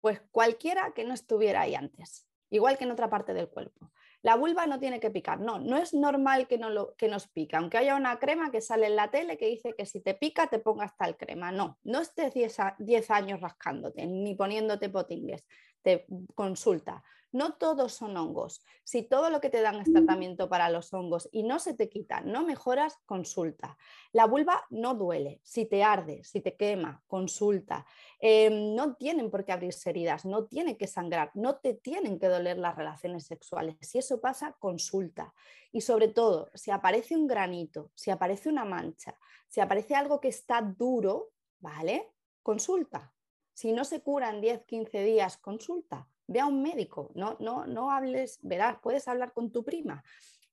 Pues 0.00 0.20
cualquiera 0.30 0.92
que 0.94 1.04
no 1.04 1.14
estuviera 1.14 1.62
ahí 1.62 1.74
antes, 1.74 2.26
igual 2.50 2.78
que 2.78 2.84
en 2.84 2.92
otra 2.92 3.10
parte 3.10 3.34
del 3.34 3.48
cuerpo. 3.48 3.92
La 4.22 4.34
vulva 4.34 4.66
no 4.66 4.80
tiene 4.80 5.00
que 5.00 5.10
picar. 5.10 5.40
No, 5.40 5.58
no 5.58 5.76
es 5.76 5.94
normal 5.94 6.48
que, 6.48 6.58
nos 6.58 7.28
pica. 7.28 7.58
Aunque 7.58 7.78
haya 7.78 7.94
una 7.94 8.18
crema 8.18 8.50
que 8.50 8.60
sale 8.60 8.86
en 8.86 8.96
la 8.96 9.10
tele 9.10 9.38
que 9.38 9.46
dice 9.46 9.74
que 9.76 9.86
si 9.86 10.00
te 10.00 10.14
pica 10.14 10.48
te 10.48 10.58
pongas 10.58 10.96
tal 10.96 11.16
crema. 11.16 11.52
No, 11.52 11.78
no 11.84 12.00
estés 12.00 12.34
10 12.34 13.10
años 13.10 13.40
rascándote 13.40 14.06
ni 14.06 14.34
poniéndote 14.34 14.88
potingues. 14.88 15.44
Te 15.82 16.06
consulta. 16.34 17.02
No 17.30 17.54
todos 17.54 17.92
son 17.92 18.16
hongos. 18.16 18.62
Si 18.84 19.02
todo 19.02 19.28
lo 19.28 19.40
que 19.40 19.50
te 19.50 19.60
dan 19.60 19.76
es 19.76 19.92
tratamiento 19.92 20.48
para 20.48 20.70
los 20.70 20.94
hongos 20.94 21.28
y 21.30 21.42
no 21.42 21.58
se 21.58 21.74
te 21.74 21.90
quita, 21.90 22.22
no 22.22 22.42
mejoras, 22.42 22.96
consulta. 23.04 23.76
La 24.12 24.24
vulva 24.24 24.64
no 24.70 24.94
duele. 24.94 25.40
Si 25.44 25.66
te 25.66 25.84
arde, 25.84 26.24
si 26.24 26.40
te 26.40 26.56
quema, 26.56 27.02
consulta. 27.06 27.84
Em, 28.18 28.74
no 28.74 28.94
tienen 28.96 29.30
por 29.30 29.44
qué 29.44 29.52
abrirse 29.52 29.90
heridas, 29.90 30.24
no 30.24 30.46
tiene 30.46 30.78
que 30.78 30.86
sangrar, 30.86 31.30
no 31.34 31.56
te 31.56 31.74
tienen 31.74 32.18
que 32.18 32.28
doler 32.28 32.56
las 32.56 32.76
relaciones 32.76 33.26
sexuales. 33.26 33.76
Si 33.82 33.98
eso 33.98 34.22
pasa, 34.22 34.56
consulta. 34.58 35.34
Y 35.70 35.82
sobre 35.82 36.08
todo, 36.08 36.50
si 36.54 36.70
aparece 36.70 37.14
un 37.14 37.26
granito, 37.26 37.90
si 37.94 38.10
aparece 38.10 38.48
una 38.48 38.64
mancha, 38.64 39.18
si 39.48 39.60
aparece 39.60 39.94
algo 39.94 40.18
que 40.18 40.28
está 40.28 40.62
duro, 40.62 41.32
¿vale? 41.60 42.14
Consulta. 42.42 43.12
Si 43.58 43.72
no 43.72 43.84
se 43.84 44.02
cura 44.02 44.30
en 44.30 44.40
10, 44.40 44.66
15 44.66 45.02
días, 45.02 45.36
consulta 45.36 46.08
ve 46.28 46.38
a 46.38 46.46
un 46.46 46.62
médico, 46.62 47.10
no, 47.16 47.36
no, 47.40 47.66
no 47.66 47.90
hables, 47.90 48.38
verás, 48.42 48.78
puedes 48.80 49.08
hablar 49.08 49.32
con 49.32 49.50
tu 49.50 49.64
prima, 49.64 50.04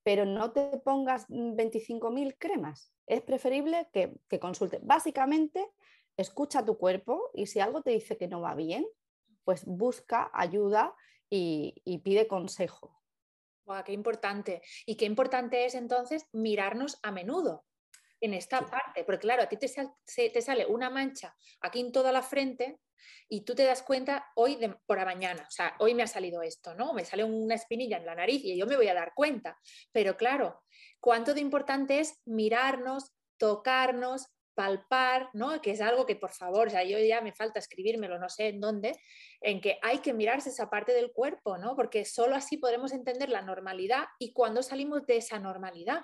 pero 0.02 0.26
no 0.26 0.52
te 0.52 0.78
pongas 0.80 1.28
25.000 1.30 2.36
cremas. 2.40 2.92
Es 3.06 3.22
preferible 3.22 3.88
que, 3.94 4.12
que 4.28 4.40
consultes. 4.40 4.80
Básicamente, 4.84 5.70
escucha 6.18 6.66
tu 6.66 6.80
cuerpo 6.80 7.30
y 7.36 7.46
si 7.46 7.60
algo 7.60 7.84
te 7.84 7.92
dice 7.92 8.18
que 8.18 8.28
no 8.28 8.42
va 8.42 8.56
bien, 8.56 8.88
pues 9.44 9.66
busca 9.66 10.32
ayuda 10.34 10.96
y, 11.30 12.02
pide 12.04 12.28
consejo. 12.28 13.04
qué 13.86 13.94
importante. 13.94 14.64
Y 14.88 14.96
qué 14.96 15.06
importante 15.06 15.66
es 15.66 15.76
entonces 15.76 16.28
mirarnos 16.32 16.98
a 17.04 17.12
menudo 17.12 17.66
en 18.20 18.34
esta 18.34 18.66
parte, 18.66 19.04
porque 19.04 19.28
claro, 19.28 19.44
a 19.44 19.48
ti 19.48 19.58
te, 19.58 19.70
te, 20.30 20.42
sale 20.42 20.66
una 20.66 20.90
mancha 20.90 21.36
aquí 21.62 21.82
en 21.82 21.92
toda 21.92 22.12
la 22.12 22.24
frente 22.24 22.80
y 23.30 23.42
tú 23.46 23.56
te 23.56 23.64
das 23.64 23.84
cuenta 23.84 24.32
hoy 24.36 24.58
por 24.86 24.98
la 24.98 25.06
mañana, 25.06 25.46
o 25.48 25.52
sea, 25.52 25.76
hoy 25.80 25.94
me 25.94 26.04
ha 26.04 26.08
salido 26.08 26.42
esto, 26.42 26.76
¿no? 26.76 26.94
Me 26.94 27.06
sale 27.06 27.24
una 27.24 27.56
espinilla 27.56 27.98
en 27.98 28.06
la 28.06 28.16
nariz 28.16 28.42
y 28.44 28.58
yo 28.58 28.66
me 28.66 28.76
voy 28.76 28.88
a 28.88 28.94
dar 28.94 29.14
cuenta. 29.16 29.58
Pero 29.92 30.18
claro, 30.18 30.64
cuánto 31.00 31.34
de 31.34 31.42
importante 31.42 32.00
es 32.00 32.22
mirarnos, 32.26 33.12
tocarnos, 33.38 34.28
palpar, 34.56 35.30
¿no? 35.34 35.62
Que 35.62 35.72
es 35.72 35.82
algo 35.82 36.06
que 36.06 36.16
por 36.16 36.32
favor, 36.32 36.68
o 36.68 36.72
sea, 36.72 36.84
yo 36.84 36.98
ya 36.98 37.22
me 37.22 37.34
falta 37.34 37.60
escribírmelo, 37.60 38.18
no 38.18 38.30
sé 38.30 38.48
en 38.48 38.62
dónde, 38.62 38.98
en 39.42 39.62
que 39.62 39.78
hay 39.84 40.00
que 40.00 40.14
mirarse 40.14 40.50
esa 40.50 40.70
parte 40.70 40.94
del 40.94 41.12
cuerpo, 41.12 41.58
¿no? 41.58 41.76
Porque 41.76 42.06
solo 42.06 42.36
así 42.36 42.58
podremos 42.58 42.94
entender 42.94 43.30
la 43.30 43.42
normalidad 43.42 44.06
y 44.18 44.34
cuando 44.34 44.64
salimos 44.64 45.06
de 45.06 45.18
esa 45.18 45.40
normalidad. 45.40 46.02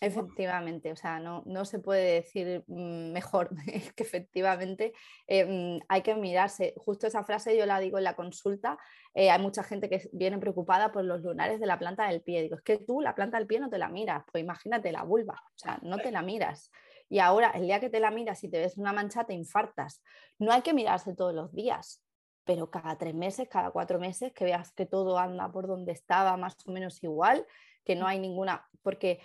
Efectivamente, 0.00 0.92
o 0.92 0.96
sea, 0.96 1.18
no, 1.18 1.64
se 1.64 1.80
puede 1.80 2.14
decir 2.14 2.62
mm, 2.68 3.12
mejor 3.12 3.50
que 3.96 4.02
efectivamente 4.02 4.92
eh, 5.26 5.44
mm, 5.44 5.84
hay 5.88 6.02
que 6.02 6.14
mirarse. 6.14 6.74
Justo 6.76 7.06
esa 7.06 7.24
frase 7.24 7.56
yo 7.56 7.66
la 7.66 7.80
digo 7.80 7.98
en 7.98 8.04
la 8.04 8.14
consulta. 8.14 8.78
Eh, 9.14 9.30
hay 9.30 9.40
mucha 9.40 9.64
gente 9.64 9.88
que 9.88 10.08
viene 10.12 10.38
preocupada 10.38 10.92
por 10.92 11.04
los 11.04 11.20
lunares 11.22 11.58
de 11.58 11.66
la 11.66 11.78
planta 11.78 12.06
del 12.08 12.22
pie. 12.22 12.42
Digo, 12.42 12.56
es 12.56 12.62
que 12.62 12.78
tú 12.78 13.00
la 13.00 13.14
planta 13.14 13.38
del 13.38 13.48
pie 13.48 13.58
no 13.58 13.68
te 13.68 13.78
la 13.78 13.88
miras, 13.88 14.22
pues 14.30 14.42
imagínate 14.44 14.92
la 14.92 15.02
vulva, 15.02 15.34
o 15.34 15.58
sea, 15.58 15.78
no 15.82 15.98
te 15.98 16.12
la 16.12 16.22
miras. 16.22 16.70
Y 17.08 17.18
ahora, 17.18 17.50
el 17.54 17.62
día 17.62 17.80
que 17.80 17.90
te 17.90 18.00
la 18.00 18.10
miras 18.10 18.44
y 18.44 18.50
te 18.50 18.58
ves 18.58 18.76
una 18.76 18.92
mancha, 18.92 19.24
te 19.24 19.32
infartas. 19.32 20.02
No 20.38 20.52
hay 20.52 20.62
que 20.62 20.74
mirarse 20.74 21.14
todos 21.14 21.34
los 21.34 21.52
días, 21.52 22.04
pero 22.44 22.70
cada 22.70 22.96
tres 22.96 23.14
meses, 23.14 23.48
cada 23.48 23.70
cuatro 23.70 23.98
meses, 23.98 24.32
que 24.32 24.44
veas 24.44 24.72
que 24.72 24.86
todo 24.86 25.18
anda 25.18 25.50
por 25.50 25.66
donde 25.66 25.92
estaba 25.92 26.36
más 26.36 26.56
o 26.66 26.70
menos 26.70 27.02
igual, 27.02 27.46
que 27.84 27.96
no 27.96 28.06
hay 28.06 28.18
ninguna, 28.18 28.68
porque 28.82 29.20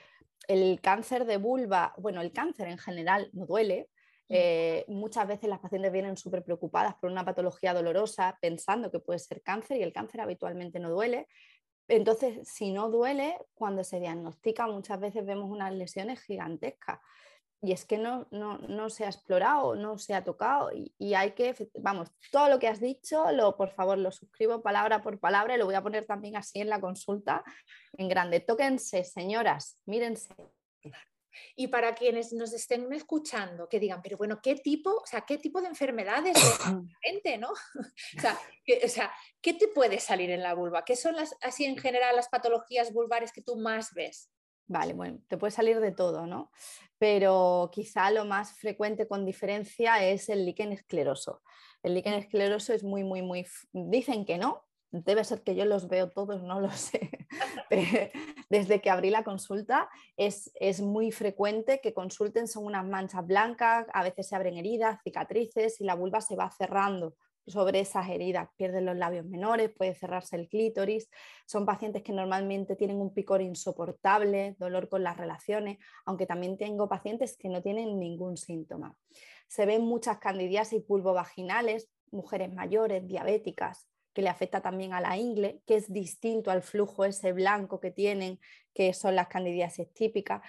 el 0.47 0.79
cáncer 0.81 1.25
de 1.25 1.37
vulva, 1.37 1.93
bueno, 1.97 2.21
el 2.21 2.31
cáncer 2.31 2.67
en 2.67 2.77
general 2.77 3.29
no 3.33 3.45
duele, 3.45 3.89
Eh, 4.29 4.85
muchas 4.87 5.27
veces 5.27 5.47
las 5.47 5.59
pacientes 5.59 5.91
vienen 5.91 6.17
súper 6.17 6.43
preocupadas 6.43 6.95
por 6.95 7.11
una 7.11 7.23
patología 7.23 7.73
dolorosa, 7.73 8.37
pensando 8.41 8.89
que 8.89 8.99
puede 8.99 9.19
ser 9.19 9.41
cáncer 9.43 9.77
y 9.77 9.83
el 9.83 9.91
cáncer 9.91 10.21
habitualmente 10.21 10.79
no 10.79 10.89
duele. 10.89 11.27
Entonces, 11.87 12.47
si 12.47 12.71
no 12.71 12.89
duele, 12.89 13.37
cuando 13.53 13.83
se 13.83 13.99
diagnostica 13.99 14.65
muchas 14.65 14.99
veces 14.99 15.25
vemos 15.25 15.51
unas 15.51 15.73
lesiones 15.73 16.21
gigantescas 16.21 16.99
y 17.63 17.71
es 17.71 17.85
que 17.85 17.97
no, 17.97 18.27
no, 18.29 18.89
se 18.89 19.05
ha 19.05 19.07
explorado, 19.07 19.75
no 19.75 19.97
se 19.97 20.13
ha 20.13 20.25
tocado 20.25 20.69
y, 20.73 21.13
hay 21.13 21.31
que, 21.31 21.55
vamos, 21.75 22.09
todo 22.29 22.49
lo 22.49 22.59
que 22.59 22.67
has 22.67 22.81
dicho, 22.81 23.31
lo, 23.31 23.55
por 23.55 23.69
favor, 23.69 23.97
lo 23.97 24.11
suscribo 24.11 24.61
palabra 24.61 25.01
por 25.01 25.17
palabra 25.17 25.55
y 25.55 25.57
lo 25.57 25.65
voy 25.65 25.75
a 25.75 25.81
poner 25.81 26.05
también 26.05 26.35
así 26.35 26.59
en 26.59 26.67
la 26.67 26.81
consulta 26.81 27.41
en 27.93 28.09
grande. 28.09 28.41
Tóquense, 28.41 29.05
señoras, 29.05 29.79
mírense. 29.85 30.35
Y 31.55 31.69
para 31.69 31.95
quienes 31.95 32.33
nos 32.33 32.51
estén 32.51 32.91
escuchando, 32.91 33.69
que 33.69 33.79
digan, 33.79 34.01
pero 34.01 34.17
bueno, 34.17 34.41
¿qué 34.43 34.55
tipo, 34.55 34.97
o 34.97 35.05
sea, 35.05 35.21
qué 35.21 35.37
tipo 35.37 35.61
de 35.61 35.69
enfermedades 35.69 36.37
gente, 37.01 37.37
no? 37.39 37.49
o, 38.17 38.21
sea, 38.21 38.37
o 38.83 38.87
sea, 38.89 39.13
¿qué 39.41 39.53
te 39.53 39.69
puede 39.69 40.01
salir 40.01 40.31
en 40.31 40.43
la 40.43 40.53
vulva? 40.53 40.83
¿Qué 40.83 40.97
son 40.97 41.15
las, 41.15 41.33
así 41.41 41.63
en 41.63 41.77
general 41.77 42.17
las 42.17 42.27
patologías 42.27 42.91
vulvares 42.91 43.31
que 43.31 43.41
tú 43.41 43.55
más 43.55 43.93
ves? 43.93 44.29
Vale, 44.67 44.93
bueno, 44.93 45.19
te 45.27 45.37
puede 45.37 45.51
salir 45.51 45.79
de 45.79 45.91
todo, 45.91 46.25
¿no? 46.25 46.51
Pero 46.97 47.69
quizá 47.73 48.11
lo 48.11 48.25
más 48.25 48.53
frecuente 48.53 49.07
con 49.07 49.25
diferencia 49.25 50.03
es 50.05 50.29
el 50.29 50.45
líquen 50.45 50.71
escleroso. 50.71 51.41
El 51.81 51.95
líquen 51.95 52.13
escleroso 52.13 52.73
es 52.73 52.83
muy, 52.83 53.03
muy, 53.03 53.21
muy... 53.21 53.45
Dicen 53.73 54.25
que 54.25 54.37
no, 54.37 54.63
debe 54.89 55.23
ser 55.23 55.41
que 55.41 55.55
yo 55.55 55.65
los 55.65 55.89
veo 55.89 56.09
todos, 56.09 56.43
no 56.43 56.61
lo 56.61 56.71
sé. 56.71 57.09
Desde 58.49 58.81
que 58.81 58.89
abrí 58.89 59.09
la 59.09 59.23
consulta 59.23 59.89
es, 60.15 60.51
es, 60.55 60.79
muy 60.79 61.11
frecuente 61.11 61.81
que 61.81 61.93
consulten, 61.93 62.47
son 62.47 62.65
unas 62.65 62.85
manchas 62.85 63.25
blancas, 63.25 63.87
a 63.93 64.03
veces 64.03 64.29
se 64.29 64.35
abren 64.35 64.57
heridas, 64.57 65.01
cicatrices 65.03 65.81
y 65.81 65.83
la 65.83 65.95
vulva 65.95 66.21
se 66.21 66.35
va 66.35 66.49
cerrando 66.51 67.15
sobre 67.47 67.81
esas 67.81 68.09
heridas, 68.09 68.49
pierden 68.55 68.85
los 68.85 68.97
labios 68.97 69.25
menores, 69.25 69.71
puede 69.71 69.95
cerrarse 69.95 70.35
el 70.35 70.47
clítoris. 70.47 71.09
Son 71.45 71.65
pacientes 71.65 72.03
que 72.03 72.13
normalmente 72.13 72.75
tienen 72.75 72.97
un 72.97 73.13
picor 73.13 73.41
insoportable, 73.41 74.55
dolor 74.59 74.89
con 74.89 75.03
las 75.03 75.17
relaciones, 75.17 75.77
aunque 76.05 76.25
también 76.25 76.57
tengo 76.57 76.87
pacientes 76.87 77.37
que 77.37 77.49
no 77.49 77.61
tienen 77.61 77.99
ningún 77.99 78.37
síntoma. 78.37 78.95
Se 79.47 79.65
ven 79.65 79.83
muchas 79.83 80.17
candidiasis 80.19 80.83
pulvovaginales, 80.83 81.89
mujeres 82.11 82.53
mayores, 82.53 83.07
diabéticas, 83.07 83.87
que 84.13 84.21
le 84.21 84.29
afecta 84.29 84.61
también 84.61 84.93
a 84.93 85.01
la 85.01 85.17
ingle, 85.17 85.61
que 85.65 85.75
es 85.75 85.91
distinto 85.91 86.51
al 86.51 86.61
flujo 86.61 87.05
ese 87.05 87.33
blanco 87.33 87.79
que 87.79 87.91
tienen, 87.91 88.39
que 88.73 88.93
son 88.93 89.15
las 89.15 89.27
candidiasis 89.27 89.91
típicas. 89.93 90.41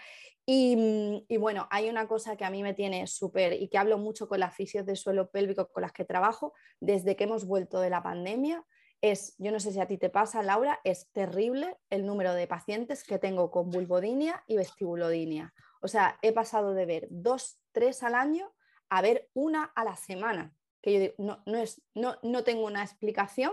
Mm, 0.47 1.25
y, 1.27 1.37
bueno, 1.39 1.67
hay 1.71 1.89
una 1.89 2.07
cosa 2.07 2.37
que 2.37 2.45
a 2.45 2.51
mí 2.51 2.63
me 2.63 2.75
tiene 2.75 3.07
súper 3.07 3.55
y 3.55 3.69
que 3.69 3.79
hablo 3.79 3.97
mucho 3.99 4.29
con 4.29 4.41
las 4.41 4.55
fisios 4.55 4.85
de 4.85 4.97
suelo 4.97 5.31
pélvico 5.31 5.71
con 5.73 5.83
las 5.83 5.93
que 5.93 6.05
trabajo 6.05 6.53
desde 6.81 7.17
que 7.17 7.25
hemos 7.25 7.47
vuelto 7.47 7.81
de 7.81 7.91
la 7.91 8.03
pandemia. 8.03 8.65
Es, 9.01 9.35
yo 9.39 9.53
no 9.53 9.61
sé 9.61 9.73
si 9.73 9.81
a 9.81 9.87
ti 9.87 9.99
te 9.99 10.11
pasa, 10.11 10.43
Laura, 10.43 10.81
es 10.85 11.11
terrible 11.13 11.77
el 11.91 12.07
número 12.07 12.35
de 12.35 12.47
pacientes 12.47 13.05
que 13.05 13.19
tengo 13.19 13.51
con 13.51 13.71
vulvodinia 13.71 14.43
y 14.47 14.57
vestibulodinia. 14.57 15.53
O 15.81 15.89
sea, 15.89 16.19
he 16.23 16.33
pasado 16.33 16.75
de 16.75 16.87
ver 16.87 17.07
dos, 17.11 17.59
tres 17.73 18.03
al 18.03 18.15
año 18.15 18.55
a 18.89 19.03
ver 19.03 19.29
una 19.35 19.65
a 19.75 19.85
la 19.85 19.97
semana. 19.97 20.55
Que 20.85 20.93
yo 20.93 21.01
digo, 21.01 21.15
no, 21.17 21.43
no, 21.47 21.57
es, 21.57 21.81
no, 21.95 22.19
no 22.23 22.45
tengo 22.45 22.67
una 22.67 22.83
explicación, 22.83 23.51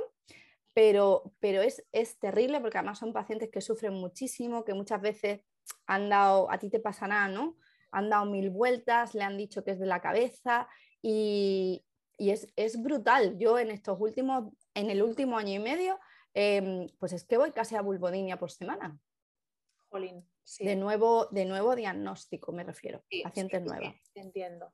pero, 0.74 1.32
pero 1.40 1.62
es, 1.62 1.82
es 1.94 2.20
terrible 2.20 2.60
porque 2.60 2.78
además 2.78 3.00
son 3.00 3.14
pacientes 3.14 3.50
que 3.50 3.62
sufren 3.62 3.94
muchísimo, 3.94 4.66
que 4.66 4.74
muchas 4.74 5.00
veces 5.00 5.40
han 5.86 6.10
dado, 6.10 6.52
a 6.52 6.58
ti 6.58 6.70
te 6.70 6.82
pasa 6.82 7.08
nada, 7.08 7.30
¿no? 7.30 7.56
Han 7.92 8.10
dado 8.10 8.26
mil 8.26 8.50
vueltas, 8.50 9.16
le 9.16 9.24
han 9.24 9.38
dicho 9.38 9.64
que 9.64 9.72
es 9.72 9.80
de 9.80 9.86
la 9.86 10.02
cabeza 10.02 10.68
y, 11.02 11.86
es, 12.18 12.82
brutal. 12.82 13.38
Yo 13.40 13.58
en 13.58 13.72
estos 13.72 13.98
últimos, 13.98 14.52
en 14.74 14.90
el 14.90 15.02
último 15.02 15.38
año 15.38 15.54
y 15.54 15.60
medio, 15.60 16.02
em, 16.34 16.90
pues 17.00 17.14
es 17.14 17.24
que 17.24 17.38
voy 17.38 17.52
casi 17.52 17.78
a 17.78 17.82
bulbodinia 17.82 18.38
por 18.38 18.52
semana. 18.52 19.00
Jolín, 19.90 20.30
de, 20.60 20.76
nuevo, 20.76 21.28
de 21.32 21.46
nuevo 21.46 21.78
diagnóstico, 21.78 22.52
me 22.52 22.66
refiero, 22.66 23.06
pacientes 23.24 23.62
nuevas. 23.62 23.96
entiendo. 24.16 24.74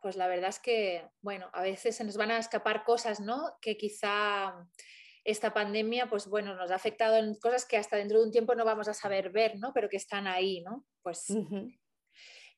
Pues 0.00 0.16
la 0.16 0.26
verdad 0.26 0.50
es 0.50 0.58
que, 0.58 1.08
bueno, 1.20 1.48
a 1.52 1.62
veces 1.62 1.96
se 1.96 2.04
nos 2.04 2.16
van 2.16 2.30
a 2.30 2.38
escapar 2.38 2.84
cosas, 2.84 3.20
¿no? 3.20 3.56
Que 3.60 3.76
quizá 3.76 4.54
esta 5.24 5.54
pandemia, 5.54 6.08
pues 6.08 6.26
bueno, 6.26 6.54
nos 6.54 6.70
ha 6.70 6.74
afectado 6.74 7.16
en 7.16 7.34
cosas 7.36 7.64
que 7.64 7.76
hasta 7.76 7.96
dentro 7.96 8.18
de 8.18 8.26
un 8.26 8.32
tiempo 8.32 8.54
no 8.54 8.64
vamos 8.64 8.88
a 8.88 8.94
saber 8.94 9.30
ver, 9.30 9.58
¿no? 9.58 9.72
Pero 9.72 9.88
que 9.88 9.96
están 9.96 10.26
ahí, 10.26 10.60
¿no? 10.62 10.86
Pues. 11.02 11.26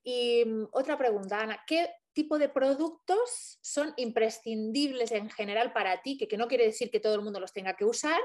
Y 0.02 0.44
mm, 0.44 0.68
otra 0.72 0.98
pregunta, 0.98 1.40
Ana, 1.40 1.62
¿qué 1.66 1.90
tipo 2.12 2.38
de 2.38 2.48
productos 2.48 3.59
son 3.62 3.92
imprescindibles 3.96 5.12
en 5.12 5.30
general 5.30 5.72
para 5.72 6.02
ti? 6.02 6.16
Que, 6.16 6.28
que 6.28 6.37
no 6.37 6.48
quiere 6.48 6.66
decir 6.66 6.90
que 6.90 7.00
todo 7.00 7.14
el 7.14 7.22
mundo 7.22 7.40
los 7.40 7.52
tenga 7.52 7.74
que 7.74 7.85
usar, 7.85 8.20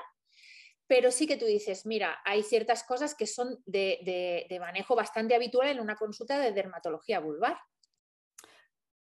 pero 0.88 1.12
sí 1.12 1.28
que 1.28 1.38
tú 1.38 1.46
dices, 1.46 1.86
mira, 1.86 2.20
hay 2.26 2.44
ciertas 2.44 2.84
cosas 2.84 3.16
que 3.16 3.28
son 3.28 3.62
de, 3.66 4.46
de 4.50 4.60
manejo 4.60 4.96
bastante 4.96 5.36
habitual 5.36 5.70
en 5.70 5.80
una 5.80 5.96
consulta 5.96 6.40
de 6.40 6.52
dermatología 6.52 7.20
vulvar. 7.20 7.58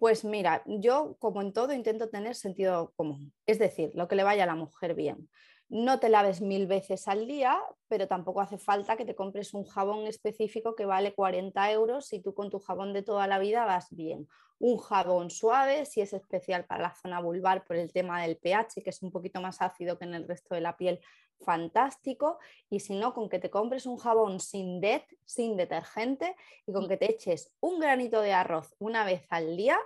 Pues 0.04 0.26
mira, 0.26 0.64
yo 0.66 1.16
como 1.18 1.42
en 1.42 1.54
todo 1.54 1.72
intento 1.72 2.10
tener 2.10 2.36
sentido 2.36 2.92
común, 2.98 3.32
es 3.46 3.58
decir, 3.58 3.92
lo 3.96 4.10
que 4.10 4.18
le 4.18 4.24
vaya 4.24 4.44
a 4.44 4.48
la 4.48 4.54
mujer 4.54 4.96
bien. 4.96 5.30
No 5.70 6.02
te 6.02 6.10
laves 6.10 6.42
mil 6.42 6.68
veces 6.68 7.08
al 7.08 7.26
día, 7.26 7.58
pero 7.88 8.06
tampoco 8.10 8.42
hace 8.42 8.58
falta 8.58 8.98
que 8.98 9.06
te 9.06 9.16
compres 9.16 9.54
un 9.54 9.64
jabón 9.64 10.06
específico 10.06 10.76
que 10.76 10.86
vale 10.86 11.16
40 11.16 11.72
euros 11.72 12.06
si 12.06 12.22
tú 12.22 12.34
con 12.34 12.50
tu 12.50 12.60
jabón 12.60 12.92
de 12.92 13.02
toda 13.02 13.28
la 13.28 13.40
vida 13.40 13.64
vas 13.64 13.96
bien. 13.96 14.28
Un 14.60 14.78
jabón 14.78 15.30
suave, 15.30 15.86
si 15.86 16.02
es 16.02 16.12
especial 16.12 16.66
para 16.66 16.84
la 16.84 16.96
zona 16.96 17.22
vulvar 17.22 17.64
por 17.64 17.78
el 17.78 17.94
tema 17.94 18.22
del 18.24 18.36
pH, 18.36 18.84
que 18.84 18.90
es 18.90 19.02
un 19.04 19.10
poquito 19.10 19.40
más 19.40 19.62
ácido 19.62 19.98
que 19.98 20.04
en 20.04 20.16
el 20.16 20.28
resto 20.28 20.54
de 20.54 20.60
la 20.60 20.76
piel, 20.76 21.00
fantástico. 21.44 22.40
Y 22.70 22.80
si 22.80 22.96
no, 22.96 23.14
con 23.14 23.30
que 23.30 23.40
te 23.40 23.50
compres 23.50 23.86
un 23.86 23.98
jabón 23.98 24.40
sin 24.40 24.82
DET, 24.82 25.04
sin 25.26 25.58
detergente, 25.58 26.36
y 26.66 26.74
con 26.74 26.88
que 26.88 26.98
te 26.98 27.12
eches 27.12 27.54
un 27.60 27.80
granito 27.80 28.22
de 28.22 28.34
arroz 28.34 28.76
una 28.80 29.06
vez 29.06 29.26
al 29.30 29.56
día, 29.56 29.78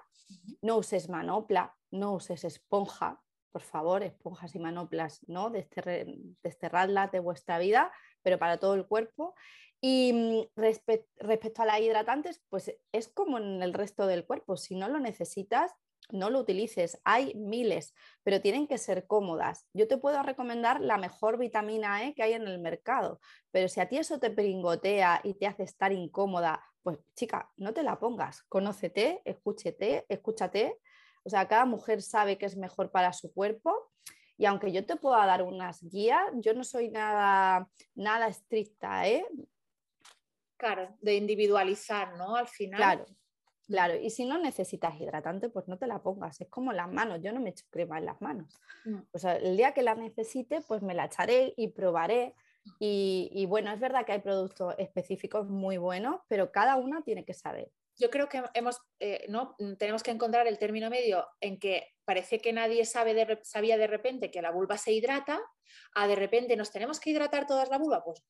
no 0.61 0.77
uses 0.77 1.09
manopla, 1.09 1.75
no 1.91 2.13
uses 2.13 2.43
esponja, 2.43 3.21
por 3.51 3.61
favor, 3.61 4.03
esponjas 4.03 4.53
y 4.55 4.59
manoplas, 4.59 5.27
¿no? 5.27 5.49
Desterradlas 5.49 7.11
de 7.11 7.19
vuestra 7.19 7.59
vida, 7.59 7.91
pero 8.21 8.37
para 8.37 8.57
todo 8.57 8.75
el 8.75 8.85
cuerpo. 8.85 9.35
Y 9.81 10.13
mm, 10.13 10.41
respecto 10.55 11.61
a 11.61 11.65
las 11.65 11.79
hidratantes, 11.79 12.41
pues 12.49 12.75
es 12.91 13.07
como 13.07 13.37
en 13.37 13.61
el 13.61 13.73
resto 13.73 14.07
del 14.07 14.25
cuerpo, 14.25 14.57
si 14.57 14.75
no 14.75 14.87
lo 14.89 14.99
necesitas, 14.99 15.73
no 16.09 16.29
lo 16.29 16.39
utilices. 16.39 16.99
Hay 17.03 17.33
miles, 17.35 17.93
pero 18.23 18.41
tienen 18.41 18.67
que 18.67 18.77
ser 18.77 19.07
cómodas. 19.07 19.67
Yo 19.73 19.87
te 19.87 19.97
puedo 19.97 20.21
recomendar 20.23 20.81
la 20.81 20.97
mejor 20.97 21.37
vitamina 21.37 22.03
E 22.03 22.13
que 22.13 22.23
hay 22.23 22.33
en 22.33 22.47
el 22.47 22.59
mercado, 22.59 23.19
pero 23.51 23.67
si 23.67 23.79
a 23.79 23.89
ti 23.89 23.97
eso 23.97 24.19
te 24.19 24.31
pringotea 24.31 25.21
y 25.23 25.33
te 25.33 25.47
hace 25.47 25.63
estar 25.63 25.91
incómoda, 25.91 26.63
pues 26.83 26.99
chica, 27.15 27.51
no 27.57 27.73
te 27.73 27.83
la 27.83 27.99
pongas. 27.99 28.43
Conócete, 28.43 29.21
escúchete, 29.25 30.05
escúchate. 30.07 30.79
O 31.23 31.29
sea, 31.29 31.47
cada 31.47 31.65
mujer 31.65 32.01
sabe 32.01 32.37
que 32.37 32.45
es 32.45 32.55
mejor 32.55 32.91
para 32.91 33.11
su 33.11 33.33
cuerpo. 33.33 33.91
Y 34.37 34.45
aunque 34.45 34.71
yo 34.71 34.85
te 34.85 34.95
pueda 34.95 35.25
dar 35.25 35.41
unas 35.41 35.83
guías, 35.83 36.21
yo 36.35 36.53
no 36.53 36.63
soy 36.63 36.89
nada, 36.89 37.67
nada 37.95 38.27
estricta, 38.27 39.07
¿eh? 39.07 39.25
Claro, 40.57 40.95
de 41.01 41.15
individualizar, 41.15 42.15
¿no? 42.17 42.35
Al 42.35 42.47
final. 42.47 42.77
Claro, 42.77 43.05
Claro, 43.67 43.95
y 43.95 44.09
si 44.09 44.25
no 44.25 44.37
necesitas 44.37 44.99
hidratante, 44.99 45.49
pues 45.49 45.67
no 45.67 45.77
te 45.77 45.87
la 45.87 46.01
pongas. 46.01 46.39
Es 46.39 46.47
como 46.47 46.71
las 46.71 46.89
manos, 46.91 47.19
yo 47.21 47.33
no 47.33 47.41
me 47.41 47.49
echo 47.49 47.65
crema 47.69 47.97
en 47.97 48.05
las 48.05 48.21
manos. 48.21 48.47
O 49.11 49.19
sea, 49.19 49.35
el 49.35 49.57
día 49.57 49.73
que 49.73 49.83
la 49.83 49.95
necesite, 49.95 50.61
pues 50.61 50.81
me 50.81 50.93
la 50.93 51.05
echaré 51.05 51.53
y 51.57 51.69
probaré. 51.69 52.33
Y, 52.79 53.29
y, 53.33 53.45
bueno, 53.45 53.71
es 53.71 53.79
verdad 53.79 54.05
que 54.05 54.13
hay 54.13 54.19
productos 54.19 54.75
específicos 54.77 55.47
muy 55.47 55.77
buenos, 55.77 56.21
pero 56.27 56.51
cada 56.51 56.75
una 56.77 57.01
tiene 57.01 57.25
que 57.25 57.33
saber 57.33 57.71
yo 57.97 58.09
creo 58.09 58.29
que 58.29 58.43
hemos, 58.53 58.79
eh, 58.99 59.25
¿no? 59.27 59.55
tenemos 59.77 60.03
que 60.03 60.11
encontrar 60.11 60.47
el 60.47 60.59
término 60.59 60.89
medio 60.89 61.27
en 61.41 61.59
que 61.59 61.95
parece 62.05 62.39
que 62.39 62.53
nadie 62.53 62.85
sabe 62.85 63.13
de, 63.13 63.39
sabía 63.43 63.77
de 63.77 63.87
repente 63.87 64.31
que 64.31 64.41
la 64.41 64.51
vulva 64.51 64.77
se 64.77 64.93
hidrata, 64.93 65.41
a 65.93 66.07
de 66.07 66.15
repente 66.15 66.55
nos 66.55 66.71
tenemos 66.71 66.99
que 66.99 67.09
hidratar 67.09 67.45
todas 67.45 67.69
la 67.69 67.77
vulva, 67.77 68.03
pues, 68.03 68.23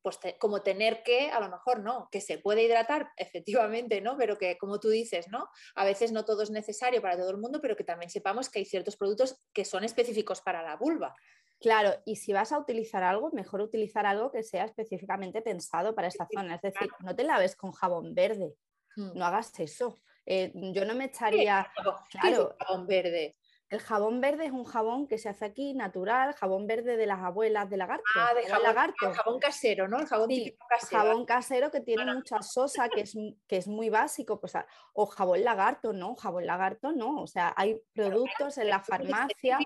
pues 0.00 0.18
como 0.38 0.62
tener 0.62 1.02
que, 1.02 1.30
a 1.30 1.40
lo 1.40 1.50
mejor 1.50 1.80
no, 1.80 2.08
que 2.10 2.20
se 2.20 2.38
puede 2.38 2.62
hidratar, 2.62 3.10
efectivamente, 3.16 4.00
¿no? 4.00 4.16
Pero 4.16 4.38
que 4.38 4.56
como 4.56 4.80
tú 4.80 4.88
dices, 4.88 5.28
¿no? 5.28 5.48
A 5.74 5.84
veces 5.84 6.12
no 6.12 6.24
todo 6.24 6.42
es 6.42 6.50
necesario 6.50 7.02
para 7.02 7.18
todo 7.18 7.30
el 7.30 7.38
mundo, 7.38 7.60
pero 7.60 7.76
que 7.76 7.84
también 7.84 8.10
sepamos 8.10 8.48
que 8.48 8.60
hay 8.60 8.64
ciertos 8.64 8.96
productos 8.96 9.38
que 9.52 9.64
son 9.64 9.84
específicos 9.84 10.40
para 10.40 10.62
la 10.62 10.76
vulva. 10.76 11.14
Claro, 11.60 12.00
y 12.06 12.16
si 12.16 12.32
vas 12.32 12.52
a 12.52 12.58
utilizar 12.58 13.02
algo, 13.02 13.30
mejor 13.32 13.60
utilizar 13.60 14.06
algo 14.06 14.30
que 14.30 14.44
sea 14.44 14.64
específicamente 14.64 15.42
pensado 15.42 15.94
para 15.94 16.08
esa 16.08 16.28
zona. 16.32 16.54
Es 16.54 16.62
decir, 16.62 16.88
no 17.00 17.16
te 17.16 17.24
laves 17.24 17.56
con 17.56 17.72
jabón 17.72 18.14
verde, 18.14 18.54
Mm. 18.67 18.67
No 19.14 19.24
hagas 19.24 19.58
eso. 19.60 19.98
Eh, 20.26 20.52
yo 20.54 20.84
no 20.84 20.94
me 20.94 21.06
echaría. 21.06 21.70
Claro. 22.10 22.54
jabón 22.58 22.86
verde? 22.86 23.36
El 23.70 23.80
jabón 23.80 24.20
verde 24.22 24.46
es 24.46 24.52
un 24.52 24.64
jabón 24.64 25.06
que 25.06 25.18
se 25.18 25.28
hace 25.28 25.44
aquí 25.44 25.74
natural, 25.74 26.32
jabón 26.34 26.66
verde 26.66 26.96
de 26.96 27.06
las 27.06 27.20
abuelas 27.20 27.68
de 27.68 27.76
lagarto. 27.76 28.04
Ah, 28.16 28.32
de 28.34 28.46
jabón, 28.46 28.62
lagarto. 28.62 29.12
jabón 29.12 29.38
casero, 29.38 29.88
¿no? 29.88 30.00
El 30.00 30.06
jabón 30.06 30.30
casero. 30.68 31.02
Jabón 31.02 31.26
casero 31.26 31.70
que 31.70 31.80
tiene 31.80 32.14
mucha 32.14 32.40
sosa, 32.40 32.88
que 32.88 33.02
es, 33.02 33.14
que 33.46 33.58
es 33.58 33.68
muy 33.68 33.90
básico. 33.90 34.40
Pues, 34.40 34.54
o 34.94 35.06
jabón 35.06 35.44
lagarto, 35.44 35.92
no, 35.92 36.14
jabón 36.14 36.46
lagarto 36.46 36.92
no. 36.92 37.20
O 37.20 37.26
sea, 37.26 37.52
hay 37.56 37.78
productos 37.94 38.56
en 38.56 38.70
la 38.70 38.80
farmacia. 38.80 39.58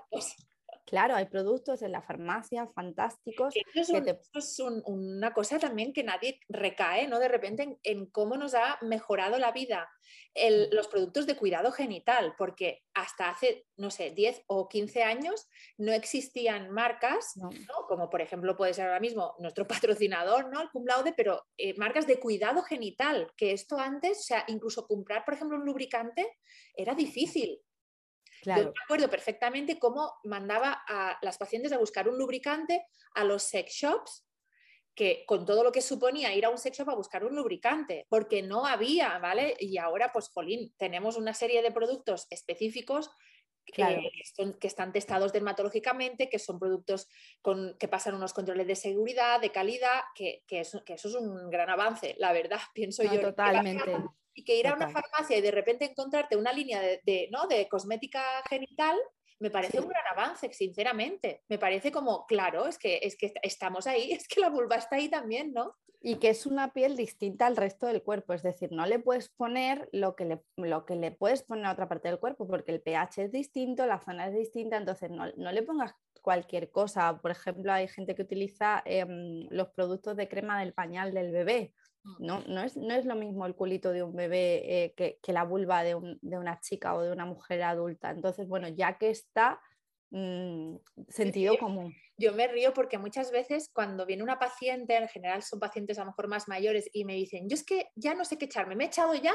Claro, 0.85 1.15
hay 1.15 1.25
productos 1.25 1.81
en 1.81 1.93
la 1.93 2.01
farmacia 2.01 2.67
fantásticos. 2.67 3.53
Eso 3.73 3.97
es, 3.97 4.59
una 4.85 5.33
cosa 5.33 5.57
también 5.57 5.93
que 5.93 6.03
nadie 6.03 6.39
recae, 6.49 7.07
¿no? 7.07 7.19
De 7.19 7.29
repente 7.29 7.79
en, 7.83 8.05
cómo 8.07 8.35
nos 8.35 8.53
ha 8.53 8.77
mejorado 8.81 9.37
la 9.39 9.51
vida 9.51 9.89
los 10.71 10.87
productos 10.87 11.27
de 11.27 11.37
cuidado 11.37 11.71
genital, 11.71 12.33
porque 12.37 12.83
hasta 12.93 13.29
hace, 13.29 13.65
no 13.77 13.91
sé, 13.91 14.11
10 14.11 14.43
o 14.47 14.67
15 14.67 15.03
años 15.03 15.47
no 15.77 15.93
existían 15.93 16.69
marcas, 16.71 17.33
como 17.87 18.09
por 18.09 18.21
ejemplo 18.21 18.57
puede 18.57 18.73
ser 18.73 18.87
ahora 18.87 18.99
mismo 18.99 19.35
nuestro 19.39 19.67
patrocinador, 20.01 20.51
¿no? 20.51 20.61
El 20.61 20.69
cum 20.69 20.85
laude, 20.85 21.13
pero 21.15 21.45
eh, 21.57 21.75
marcas 21.77 22.07
de 22.07 22.19
cuidado 22.19 22.63
genital, 22.63 23.31
que 23.37 23.51
esto 23.51 23.77
antes, 23.77 24.19
o 24.19 24.23
sea, 24.23 24.43
incluso 24.47 24.87
comprar, 24.87 25.23
por 25.23 25.35
ejemplo, 25.35 25.57
un 25.57 25.65
lubricante 25.65 26.37
era 26.75 26.93
difícil. 26.93 27.61
Yo 28.45 28.53
me 28.53 28.83
acuerdo 28.83 29.09
perfectamente 29.09 29.79
cómo 29.79 30.13
mandaba 30.23 30.83
a 30.87 31.17
las 31.21 31.37
pacientes 31.37 31.71
a 31.71 31.77
buscar 31.77 32.07
un 32.07 32.17
lubricante 32.17 32.85
a 33.15 33.23
los 33.23 33.43
sex 33.43 33.73
shops, 33.73 34.25
que 34.95 35.23
con 35.25 35.45
todo 35.45 35.63
lo 35.63 35.71
que 35.71 35.81
suponía 35.81 36.33
ir 36.35 36.45
a 36.45 36.49
un 36.49 36.57
sex 36.57 36.77
shop 36.77 36.89
a 36.89 36.95
buscar 36.95 37.23
un 37.23 37.35
lubricante, 37.35 38.05
porque 38.09 38.43
no 38.43 38.65
había, 38.65 39.17
¿vale? 39.19 39.55
Y 39.59 39.77
ahora, 39.77 40.11
pues, 40.11 40.29
Jolín, 40.29 40.73
tenemos 40.77 41.17
una 41.17 41.33
serie 41.33 41.61
de 41.61 41.71
productos 41.71 42.27
específicos 42.29 43.09
que, 43.65 44.11
están 44.61 44.91
testados 44.91 45.31
dermatológicamente, 45.31 46.29
que 46.29 46.37
son 46.37 46.59
productos 46.59 47.07
con, 47.41 47.75
que 47.79 47.87
pasan 47.87 48.15
unos 48.15 48.33
controles 48.33 48.67
de 48.67 48.75
seguridad, 48.75 49.39
de 49.39 49.51
calidad, 49.51 50.01
que, 50.15 50.43
eso, 50.49 50.83
es 50.85 51.05
un 51.15 51.49
gran 51.49 51.69
avance, 51.69 52.15
la 52.19 52.33
verdad, 52.33 52.59
pienso 52.73 53.03
yo. 53.03 53.19
Totalmente 53.19 53.95
y 54.33 54.43
que 54.43 54.55
ir 54.57 54.67
a 54.67 54.73
una 54.73 54.89
farmacia 54.89 55.37
y 55.37 55.41
de 55.41 55.51
repente 55.51 55.85
encontrarte 55.85 56.37
una 56.37 56.53
línea 56.53 56.81
de, 56.81 57.29
¿no? 57.31 57.47
de 57.47 57.67
cosmética 57.67 58.21
genital 58.49 58.97
me 59.43 59.51
parece 59.51 59.81
un 59.81 59.89
gran 59.89 60.07
avance, 60.07 60.53
sinceramente. 60.53 61.43
Me 61.49 61.59
parece 61.59 61.91
como, 61.91 62.25
claro, 62.25 62.65
es 62.65 62.77
que, 62.77 62.99
es 63.01 63.17
que 63.17 63.33
estamos 63.41 63.87
ahí, 63.87 64.11
es 64.13 64.25
que 64.27 64.39
la 64.39 64.49
vulva 64.49 64.77
está 64.77 64.95
ahí 64.95 65.09
también, 65.09 65.51
¿no? 65.53 65.75
Y 65.99 66.15
que 66.15 66.29
es 66.29 66.45
una 66.45 66.71
piel 66.71 66.95
distinta 66.95 67.45
al 67.45 67.57
resto 67.57 67.87
del 67.87 68.03
cuerpo, 68.03 68.33
es 68.33 68.41
decir, 68.41 68.71
no 68.71 68.85
le 68.85 68.99
puedes 68.99 69.29
poner 69.29 69.89
lo 69.91 70.15
que 70.15 70.25
le, 70.25 70.43
lo 70.55 70.85
que 70.85 70.95
le 70.95 71.11
puedes 71.11 71.43
poner 71.43 71.65
a 71.65 71.73
otra 71.73 71.89
parte 71.89 72.07
del 72.07 72.19
cuerpo, 72.19 72.47
porque 72.47 72.71
el 72.71 72.81
pH 72.81 73.23
es 73.23 73.31
distinto, 73.31 73.85
la 73.85 73.99
zona 73.99 74.27
es 74.27 74.33
distinta, 74.33 74.77
entonces 74.77 75.11
no, 75.11 75.25
le 75.27 75.63
pongas 75.63 75.93
cualquier 76.21 76.71
cosa. 76.71 77.19
Por 77.21 77.31
ejemplo, 77.31 77.71
hay 77.73 77.89
gente 77.89 78.15
que 78.15 78.21
utiliza 78.21 78.81
em, 78.85 79.47
los 79.49 79.69
productos 79.69 80.15
de 80.15 80.29
crema 80.29 80.59
del 80.59 80.73
pañal 80.73 81.13
del 81.13 81.31
bebé. 81.31 81.73
No, 82.19 82.43
no, 82.47 82.61
es, 82.61 82.75
no 82.75 82.93
es 82.93 83.05
lo 83.05 83.15
mismo 83.15 83.45
el 83.45 83.55
culito 83.55 83.91
de 83.91 84.03
un 84.03 84.15
bebé 84.15 84.83
eh, 84.83 84.93
que, 84.93 85.33
la 85.33 85.43
vulva 85.43 85.83
de, 85.83 85.95
una 85.95 86.59
chica 86.59 86.95
o 86.95 87.01
de 87.01 87.11
una 87.11 87.25
mujer 87.25 87.63
adulta. 87.63 88.11
Entonces, 88.11 88.47
bueno, 88.47 88.67
ya 88.67 88.97
que 88.97 89.09
está, 89.09 89.61
mm, 90.09 90.75
sentido 91.07 91.57
común. 91.57 91.93
Yo 92.17 92.33
me 92.33 92.47
río 92.47 92.73
porque 92.73 92.97
muchas 92.97 93.31
veces 93.31 93.69
cuando 93.73 94.05
viene 94.05 94.23
una 94.23 94.39
paciente, 94.39 94.95
en 94.95 95.07
general 95.07 95.43
son 95.43 95.59
pacientes 95.59 95.97
a 95.97 96.01
lo 96.01 96.07
mejor 96.07 96.27
más 96.27 96.47
mayores, 96.47 96.89
y 96.93 97.05
me 97.05 97.15
dicen, 97.15 97.49
yo 97.49 97.55
es 97.55 97.63
que 97.63 97.89
ya 97.95 98.13
no 98.13 98.25
sé 98.25 98.37
qué 98.37 98.45
echarme, 98.45 98.75
me 98.75 98.85
he 98.85 98.87
echado 98.87 99.13
ya 99.15 99.33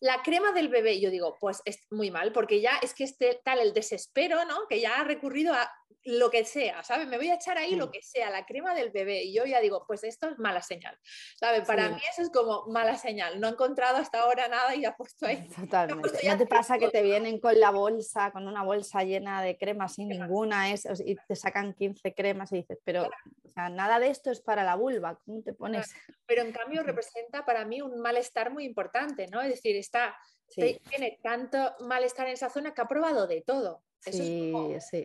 la 0.00 0.22
crema 0.22 0.52
del 0.52 0.68
bebé. 0.68 1.00
yo 1.00 1.10
digo, 1.10 1.36
pues 1.40 1.60
es 1.64 1.80
muy 1.90 2.10
mal, 2.10 2.32
porque 2.32 2.60
ya 2.60 2.78
es 2.82 2.94
que 2.94 3.04
este 3.04 3.40
tal 3.44 3.58
el 3.58 3.72
desespero, 3.72 4.44
¿no? 4.44 4.66
Que 4.68 4.80
ya 4.80 5.00
ha 5.00 5.04
recurrido 5.04 5.54
a 5.54 5.70
lo 6.04 6.30
que 6.30 6.44
sea, 6.44 6.82
¿sabes? 6.82 7.08
Me 7.08 7.16
voy 7.16 7.30
a 7.30 7.34
echar 7.34 7.56
ahí 7.56 7.74
lo 7.76 7.90
que 7.90 8.02
sea, 8.02 8.30
la 8.30 8.44
crema 8.44 8.74
del 8.74 8.90
bebé. 8.90 9.22
Y 9.24 9.34
yo 9.34 9.44
ya 9.46 9.60
digo, 9.60 9.84
pues 9.86 10.04
esto 10.04 10.28
es 10.28 10.38
mala 10.38 10.60
señal, 10.60 10.98
¿sabes? 11.36 11.66
Para 11.66 11.88
mí 11.88 12.00
eso 12.10 12.22
es 12.22 12.30
como 12.30 12.66
mala 12.66 12.96
señal. 12.96 13.40
No 13.40 13.48
he 13.48 13.50
encontrado 13.50 13.96
hasta 13.96 14.20
ahora 14.20 14.48
nada 14.48 14.74
y 14.74 14.84
ha 14.84 14.94
puesto 14.94 15.26
ahí. 15.26 15.48
Totalmente. 15.56 16.28
¿No 16.28 16.38
te 16.38 16.46
pasa 16.46 16.78
que 16.78 16.88
te 16.88 17.02
vienen 17.02 17.40
con 17.40 17.58
la 17.58 17.70
bolsa, 17.70 18.30
con 18.32 18.46
una 18.46 18.62
bolsa 18.62 19.02
llena 19.02 19.42
de 19.42 19.56
crema 19.56 19.88
sin 19.88 20.08
ninguna 20.08 20.72
es, 20.72 20.86
y 21.04 21.16
te 21.26 21.36
sacan 21.36 21.72
15 21.72 22.13
cremas 22.14 22.52
y 22.52 22.56
dices, 22.56 22.78
pero 22.84 23.04
o 23.04 23.52
sea, 23.52 23.68
nada 23.68 23.98
de 23.98 24.08
esto 24.08 24.30
es 24.30 24.40
para 24.40 24.64
la 24.64 24.74
vulva, 24.74 25.18
¿cómo 25.24 25.42
te 25.42 25.52
pones? 25.52 25.94
Pero 26.26 26.42
en 26.42 26.52
cambio 26.52 26.82
representa 26.82 27.44
para 27.44 27.64
mí 27.64 27.82
un 27.82 28.00
malestar 28.00 28.52
muy 28.52 28.64
importante, 28.64 29.26
¿no? 29.28 29.42
Es 29.42 29.50
decir, 29.50 29.76
está, 29.76 30.16
tiene 30.48 31.18
tanto 31.22 31.74
malestar 31.80 32.26
en 32.26 32.34
esa 32.34 32.50
zona 32.50 32.74
que 32.74 32.80
ha 32.80 32.88
probado 32.88 33.26
de 33.26 33.42
todo. 33.42 33.84
Eso 34.04 34.22
es 34.22 34.84
sí. 34.90 35.04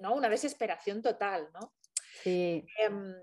Una 0.00 0.28
desesperación 0.28 1.02
total, 1.02 1.48
¿no? 1.52 1.72
Sí. 2.22 2.64
Em, 2.78 3.14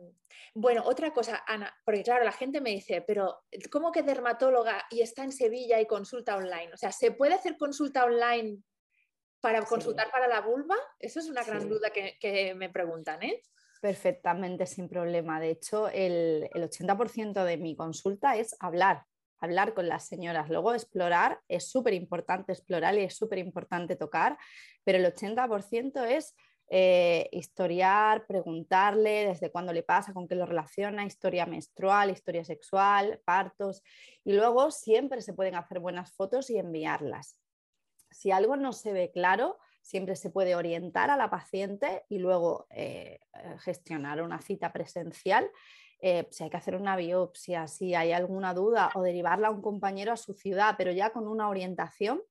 bueno, 0.54 0.84
otra 0.86 1.14
cosa, 1.14 1.44
Ana, 1.48 1.74
porque 1.84 2.04
claro, 2.04 2.24
la 2.24 2.32
gente 2.32 2.62
me 2.62 2.70
dice, 2.70 3.02
pero 3.02 3.44
¿cómo 3.72 3.92
que 3.92 4.04
dermatóloga 4.04 4.86
y 4.90 5.02
está 5.02 5.24
en 5.24 5.32
Sevilla 5.32 5.80
y 5.82 5.86
consulta 5.86 6.38
online? 6.38 6.74
O 6.74 6.78
sea, 6.78 6.92
¿se 6.92 7.12
puede 7.12 7.34
hacer 7.34 7.58
consulta 7.58 8.06
online 8.06 8.62
para 9.46 9.62
consultar 9.64 10.10
para 10.10 10.28
la 10.28 10.42
vulva? 10.42 10.76
Eso 11.00 11.20
es 11.20 11.30
una 11.30 11.44
gran 11.44 11.70
duda 11.70 11.92
que, 11.92 12.56
me 12.56 12.68
preguntan, 12.70 13.22
¿eh? 13.22 13.44
Perfectamente, 13.80 14.66
sin 14.66 14.90
problema. 14.90 15.40
De 15.40 15.52
hecho, 15.52 15.88
el, 15.90 16.50
el 16.52 16.64
80% 16.64 17.44
de 17.44 17.58
mi 17.58 17.76
consulta 17.76 18.38
es 18.38 18.56
hablar, 18.60 19.04
hablar 19.40 19.76
con 19.76 19.88
las 19.88 20.08
señoras. 20.08 20.50
Luego 20.50 20.74
explorar, 20.74 21.42
es 21.48 21.70
súper 21.70 21.94
importante 21.94 22.54
explorar 22.54 22.96
y 22.96 23.04
es 23.04 23.16
súper 23.16 23.38
importante 23.38 23.96
tocar, 23.96 24.36
pero 24.84 24.98
el 24.98 25.06
80% 25.06 26.04
es 26.06 26.34
eh, 26.70 27.30
historiar, 27.32 28.26
preguntarle 28.26 29.28
desde 29.28 29.52
cuándo 29.52 29.74
le 29.74 29.84
pasa, 29.84 30.12
con 30.12 30.28
qué 30.28 30.34
lo 30.34 30.48
relaciona, 30.48 31.06
historia 31.06 31.46
menstrual, 31.46 32.10
historia 32.10 32.44
sexual, 32.44 33.22
partos. 33.24 33.84
Y 34.24 34.34
luego 34.34 34.72
siempre 34.72 35.22
se 35.22 35.34
pueden 35.34 35.54
hacer 35.54 35.80
buenas 35.80 36.12
fotos 36.16 36.50
y 36.50 36.58
enviarlas. 36.58 37.38
Si 38.16 38.32
algo 38.32 38.56
no 38.56 38.72
se 38.72 38.94
ve 38.94 39.12
claro, 39.12 39.58
siempre 39.82 40.16
se 40.16 40.30
puede 40.30 40.56
orientar 40.56 41.10
a 41.10 41.18
la 41.18 41.30
paciente 41.30 42.06
y 42.08 42.18
luego 42.20 42.66
eh, 42.70 43.20
gestionar 43.60 44.22
una 44.22 44.40
cita 44.42 44.72
presencial. 44.72 45.52
Eh, 46.00 46.26
si 46.32 46.46
hay 46.46 46.50
que 46.50 46.56
hacer 46.56 46.78
una 46.78 46.96
biopsia, 46.96 47.68
si 47.68 47.94
hay 47.94 48.14
alguna 48.14 48.54
duda 48.54 48.90
o 48.96 49.02
derivarla 49.02 49.50
a 49.50 49.52
un 49.52 49.62
compañero 49.62 50.14
a 50.14 50.18
su 50.18 50.34
ciudad, 50.34 50.76
pero 50.78 50.94
ya 50.94 51.10
con 51.10 51.28
una 51.28 51.50
orientación 51.50 52.22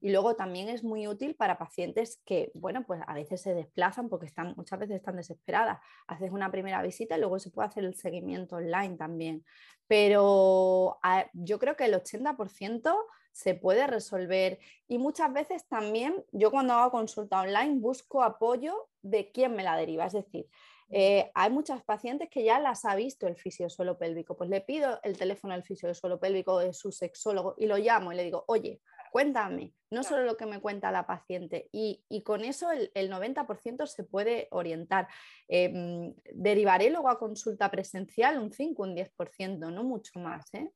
y 0.00 0.12
luego 0.12 0.34
también 0.34 0.70
es 0.70 0.82
muy 0.82 1.06
útil 1.06 1.34
para 1.34 1.58
pacientes 1.58 2.22
que, 2.24 2.50
bueno, 2.54 2.86
pues 2.86 3.02
a 3.06 3.12
veces 3.12 3.42
se 3.42 3.54
desplazan 3.54 4.08
porque 4.08 4.26
están, 4.26 4.54
muchas 4.56 4.78
veces 4.78 4.96
están 4.96 5.16
desesperadas. 5.16 5.78
Haces 6.06 6.32
una 6.32 6.50
primera 6.50 6.80
visita 6.82 7.16
y 7.16 7.20
luego 7.20 7.38
se 7.38 7.50
puede 7.50 7.68
hacer 7.68 7.84
el 7.84 7.94
seguimiento 7.94 8.56
online 8.56 8.96
también. 8.96 9.44
Pero 9.86 10.98
yo 11.34 11.58
creo 11.58 11.76
que 11.76 11.84
el 11.84 11.94
80% 11.94 12.96
se 13.34 13.54
puede 13.54 13.86
resolver 13.88 14.60
y 14.86 14.98
muchas 14.98 15.32
veces 15.32 15.66
también 15.66 16.24
yo 16.30 16.52
cuando 16.52 16.74
hago 16.74 16.92
consulta 16.92 17.40
online 17.40 17.80
busco 17.80 18.22
apoyo 18.22 18.88
de 19.02 19.32
quién 19.32 19.56
me 19.56 19.64
la 19.64 19.76
deriva. 19.76 20.06
Es 20.06 20.12
decir, 20.12 20.48
eh, 20.90 21.32
hay 21.34 21.50
muchas 21.50 21.82
pacientes 21.82 22.28
que 22.30 22.44
ya 22.44 22.60
las 22.60 22.84
ha 22.84 22.94
visto 22.94 23.26
el 23.26 23.36
suelo 23.68 23.98
pélvico, 23.98 24.36
pues 24.36 24.48
le 24.50 24.60
pido 24.60 25.00
el 25.02 25.18
teléfono 25.18 25.52
del 25.52 25.94
suelo 25.94 26.20
pélvico 26.20 26.60
de 26.60 26.72
su 26.72 26.92
sexólogo 26.92 27.56
y 27.58 27.66
lo 27.66 27.76
llamo 27.76 28.12
y 28.12 28.16
le 28.16 28.22
digo, 28.22 28.44
oye, 28.46 28.80
cuéntame, 29.10 29.72
no 29.90 30.04
solo 30.04 30.22
lo 30.22 30.36
que 30.36 30.46
me 30.46 30.60
cuenta 30.60 30.92
la 30.92 31.04
paciente. 31.04 31.68
Y, 31.72 32.04
con 32.24 32.44
eso 32.44 32.70
el, 32.70 33.10
90% 33.10 33.86
se 33.86 34.04
puede 34.04 34.46
orientar. 34.52 35.08
Em, 35.48 36.14
derivaré 36.32 36.90
luego 36.90 37.08
a 37.08 37.18
consulta 37.18 37.68
presencial 37.68 38.38
un 38.38 38.52
5, 38.52 38.80
un 38.80 38.94
10%, 38.94 39.72
no 39.72 39.82
mucho 39.82 40.20
más. 40.20 40.52
¿eh? 40.54 40.70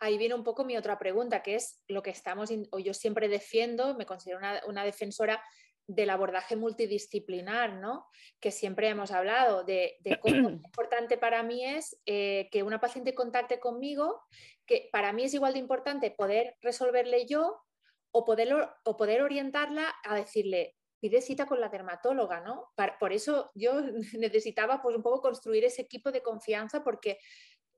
Ahí 0.00 0.18
viene 0.18 0.34
un 0.34 0.44
poco 0.44 0.64
mi 0.64 0.76
otra 0.76 0.98
pregunta, 0.98 1.42
que 1.42 1.54
es 1.56 1.82
lo 1.88 2.02
que 2.02 2.10
estamos, 2.10 2.50
o 2.70 2.78
yo 2.78 2.94
siempre 2.94 3.28
defiendo, 3.28 3.94
me 3.96 4.06
considero 4.06 4.40
una, 4.66 4.84
defensora 4.84 5.42
del 5.86 6.10
abordaje 6.10 6.56
multidisciplinar, 6.56 7.74
¿no? 7.74 8.06
Que 8.40 8.50
siempre 8.50 8.88
hemos 8.88 9.10
hablado 9.10 9.64
de, 9.64 9.98
cómo 10.20 10.50
importante 10.64 11.18
para 11.18 11.42
mí 11.42 11.64
es 11.64 12.00
eh, 12.06 12.48
que 12.52 12.62
una 12.62 12.80
paciente 12.80 13.14
contacte 13.14 13.58
conmigo 13.58 14.22
que 14.66 14.88
para 14.92 15.12
mí 15.12 15.24
es 15.24 15.34
igual 15.34 15.54
de 15.54 15.58
importante 15.58 16.10
poder 16.10 16.56
resolverle 16.60 17.26
yo 17.26 17.62
o 18.12 18.24
poder, 18.24 18.68
o 18.84 18.96
poder 18.96 19.22
orientarla 19.22 19.92
a 20.04 20.14
decirle, 20.14 20.76
pide 21.00 21.20
cita 21.20 21.46
con 21.46 21.60
la 21.60 21.68
dermatóloga, 21.68 22.40
¿no? 22.40 22.72
por 23.00 23.12
eso 23.12 23.50
yo 23.54 23.80
necesitaba 24.18 24.80
pues 24.80 24.94
un 24.94 25.02
poco 25.02 25.20
construir 25.20 25.64
ese 25.64 25.82
equipo 25.82 26.12
de 26.12 26.22
confianza 26.22 26.84
porque 26.84 27.18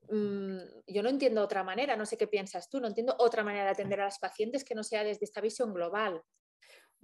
mm, 0.09 0.57
yo 0.87 1.03
no 1.03 1.09
entiendo 1.09 1.41
otra 1.41 1.63
manera, 1.63 1.95
no 1.95 2.05
sé 2.05 2.17
qué 2.17 2.27
piensas 2.27 2.69
tú, 2.69 2.79
no 2.79 2.87
entiendo 2.87 3.15
otra 3.19 3.43
manera 3.43 3.65
de 3.65 3.71
atender 3.71 4.01
a 4.01 4.05
las 4.05 4.19
pacientes 4.19 4.63
que 4.63 4.75
no 4.75 4.83
sea 4.83 5.03
desde 5.03 5.25
esta 5.25 5.41
visión 5.41 5.73
global. 5.73 6.21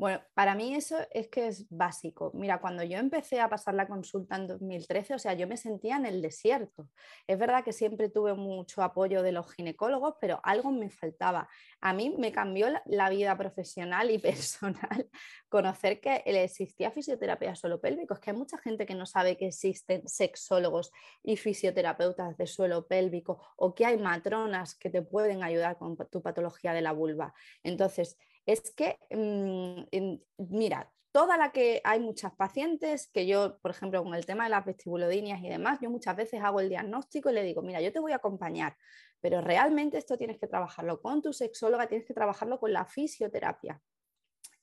Bueno, 0.01 0.19
para 0.33 0.55
mí 0.55 0.73
eso 0.73 0.97
es 1.11 1.27
que 1.27 1.45
es 1.45 1.69
básico. 1.69 2.31
Mira, 2.33 2.59
cuando 2.59 2.81
yo 2.81 2.97
empecé 2.97 3.39
a 3.39 3.47
pasar 3.47 3.75
la 3.75 3.87
consulta 3.87 4.35
en 4.35 4.47
2013, 4.47 5.13
o 5.13 5.19
sea, 5.19 5.35
yo 5.35 5.47
me 5.47 5.57
sentía 5.57 5.95
en 5.95 6.07
el 6.07 6.23
desierto. 6.23 6.89
Es 7.27 7.37
verdad 7.37 7.63
que 7.63 7.71
siempre 7.71 8.09
tuve 8.09 8.33
mucho 8.33 8.81
apoyo 8.81 9.21
de 9.21 9.31
los 9.31 9.53
ginecólogos, 9.53 10.15
pero 10.19 10.39
algo 10.43 10.71
me 10.71 10.89
faltaba. 10.89 11.47
A 11.81 11.93
mí 11.93 12.15
me 12.17 12.31
cambió 12.31 12.69
la 12.87 13.09
vida 13.11 13.37
profesional 13.37 14.09
y 14.09 14.17
personal 14.17 15.07
conocer 15.49 16.01
que 16.01 16.23
existía 16.25 16.89
fisioterapia 16.89 17.53
suelo 17.53 17.79
pélvico. 17.79 18.15
Es 18.15 18.21
que 18.21 18.31
hay 18.31 18.37
mucha 18.37 18.57
gente 18.57 18.87
que 18.87 18.95
no 18.95 19.05
sabe 19.05 19.37
que 19.37 19.49
existen 19.49 20.07
sexólogos 20.07 20.91
y 21.21 21.37
fisioterapeutas 21.37 22.35
de 22.37 22.47
suelo 22.47 22.87
pélvico 22.87 23.39
o 23.55 23.75
que 23.75 23.85
hay 23.85 23.99
matronas 23.99 24.73
que 24.73 24.89
te 24.89 25.03
pueden 25.03 25.43
ayudar 25.43 25.77
con 25.77 25.95
tu 26.09 26.23
patología 26.23 26.73
de 26.73 26.81
la 26.81 26.91
vulva. 26.91 27.35
Entonces, 27.61 28.17
es 28.45 28.71
que, 28.71 28.97
mm, 29.09 30.15
mira, 30.49 30.91
toda 31.11 31.37
la 31.37 31.51
que 31.51 31.81
hay 31.83 31.99
muchas 31.99 32.33
pacientes 32.35 33.09
que 33.13 33.27
yo, 33.27 33.59
por 33.59 33.71
ejemplo, 33.71 34.03
con 34.03 34.15
el 34.15 34.25
tema 34.25 34.45
de 34.45 34.51
las 34.51 34.65
vestibulodinias 34.65 35.41
y 35.41 35.49
demás, 35.49 35.79
yo 35.81 35.89
muchas 35.89 36.15
veces 36.15 36.41
hago 36.41 36.59
el 36.59 36.69
diagnóstico 36.69 37.29
y 37.29 37.33
le 37.33 37.43
digo, 37.43 37.61
mira, 37.61 37.81
yo 37.81 37.91
te 37.91 37.99
voy 37.99 38.13
a 38.13 38.17
acompañar, 38.17 38.77
pero 39.19 39.41
realmente 39.41 39.97
esto 39.97 40.17
tienes 40.17 40.39
que 40.39 40.47
trabajarlo 40.47 41.01
con 41.01 41.21
tu 41.21 41.33
sexóloga, 41.33 41.87
tienes 41.87 42.07
que 42.07 42.13
trabajarlo 42.13 42.59
con 42.59 42.71
la 42.73 42.85
fisioterapia. 42.85 43.81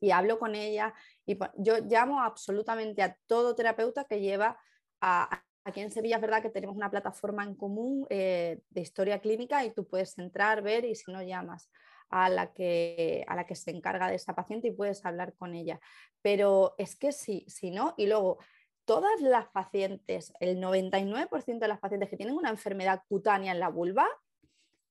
Y 0.00 0.12
hablo 0.12 0.38
con 0.38 0.54
ella 0.54 0.94
y 1.26 1.36
yo 1.56 1.78
llamo 1.78 2.22
absolutamente 2.22 3.02
a 3.02 3.18
todo 3.26 3.54
terapeuta 3.56 4.04
que 4.04 4.20
lleva 4.20 4.58
a, 5.00 5.42
Aquí 5.68 5.80
en 5.80 5.90
Sevilla 5.90 6.16
es 6.16 6.22
verdad 6.22 6.40
que 6.40 6.48
tenemos 6.48 6.76
una 6.76 6.90
plataforma 6.90 7.44
en 7.44 7.54
común 7.54 8.06
eh, 8.08 8.62
de 8.70 8.80
historia 8.80 9.18
clínica 9.18 9.66
y 9.66 9.74
tú 9.74 9.86
puedes 9.86 10.16
entrar, 10.16 10.62
ver 10.62 10.86
y 10.86 10.94
si 10.94 11.12
no 11.12 11.22
llamas 11.22 11.68
a 12.10 12.28
la, 12.28 12.52
que, 12.52 13.24
a 13.28 13.36
la 13.36 13.46
que 13.46 13.54
se 13.54 13.70
encarga 13.70 14.08
de 14.08 14.16
esa 14.16 14.34
paciente 14.34 14.68
y 14.68 14.72
puedes 14.72 15.04
hablar 15.04 15.34
con 15.34 15.54
ella. 15.54 15.80
Pero 16.22 16.74
es 16.78 16.96
que 16.96 17.12
sí, 17.12 17.44
si 17.48 17.70
no, 17.70 17.94
y 17.96 18.06
luego 18.06 18.38
todas 18.84 19.20
las 19.20 19.48
pacientes, 19.48 20.32
el 20.40 20.58
99% 20.58 21.58
de 21.58 21.68
las 21.68 21.78
pacientes 21.78 22.08
que 22.08 22.16
tienen 22.16 22.36
una 22.36 22.50
enfermedad 22.50 23.02
cutánea 23.08 23.52
en 23.52 23.60
la 23.60 23.68
vulva, 23.68 24.08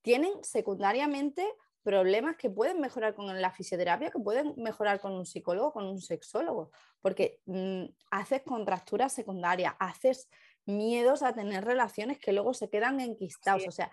tienen 0.01 0.31
secundariamente 0.43 1.45
problemas 1.81 2.35
que 2.35 2.49
pueden 2.49 2.81
mejorar 2.81 3.15
con 3.15 3.41
la 3.41 3.51
fisioterapia, 3.51 4.11
que 4.11 4.19
pueden 4.19 4.53
mejorar 4.57 4.99
con 4.99 5.13
un 5.13 5.25
psicólogo, 5.25 5.71
con 5.71 5.85
un 5.85 6.01
sexólogo, 6.01 6.69
porque 7.01 7.39
mm, 7.45 7.85
haces 8.11 8.41
contracturas 8.43 9.13
secundarias, 9.13 9.73
haces 9.79 10.29
miedos 10.65 11.23
a 11.23 11.33
tener 11.33 11.63
relaciones 11.63 12.19
que 12.19 12.33
luego 12.33 12.53
se 12.53 12.69
quedan 12.69 12.99
enquistados. 12.99 13.65
O 13.67 13.71
sea, 13.71 13.89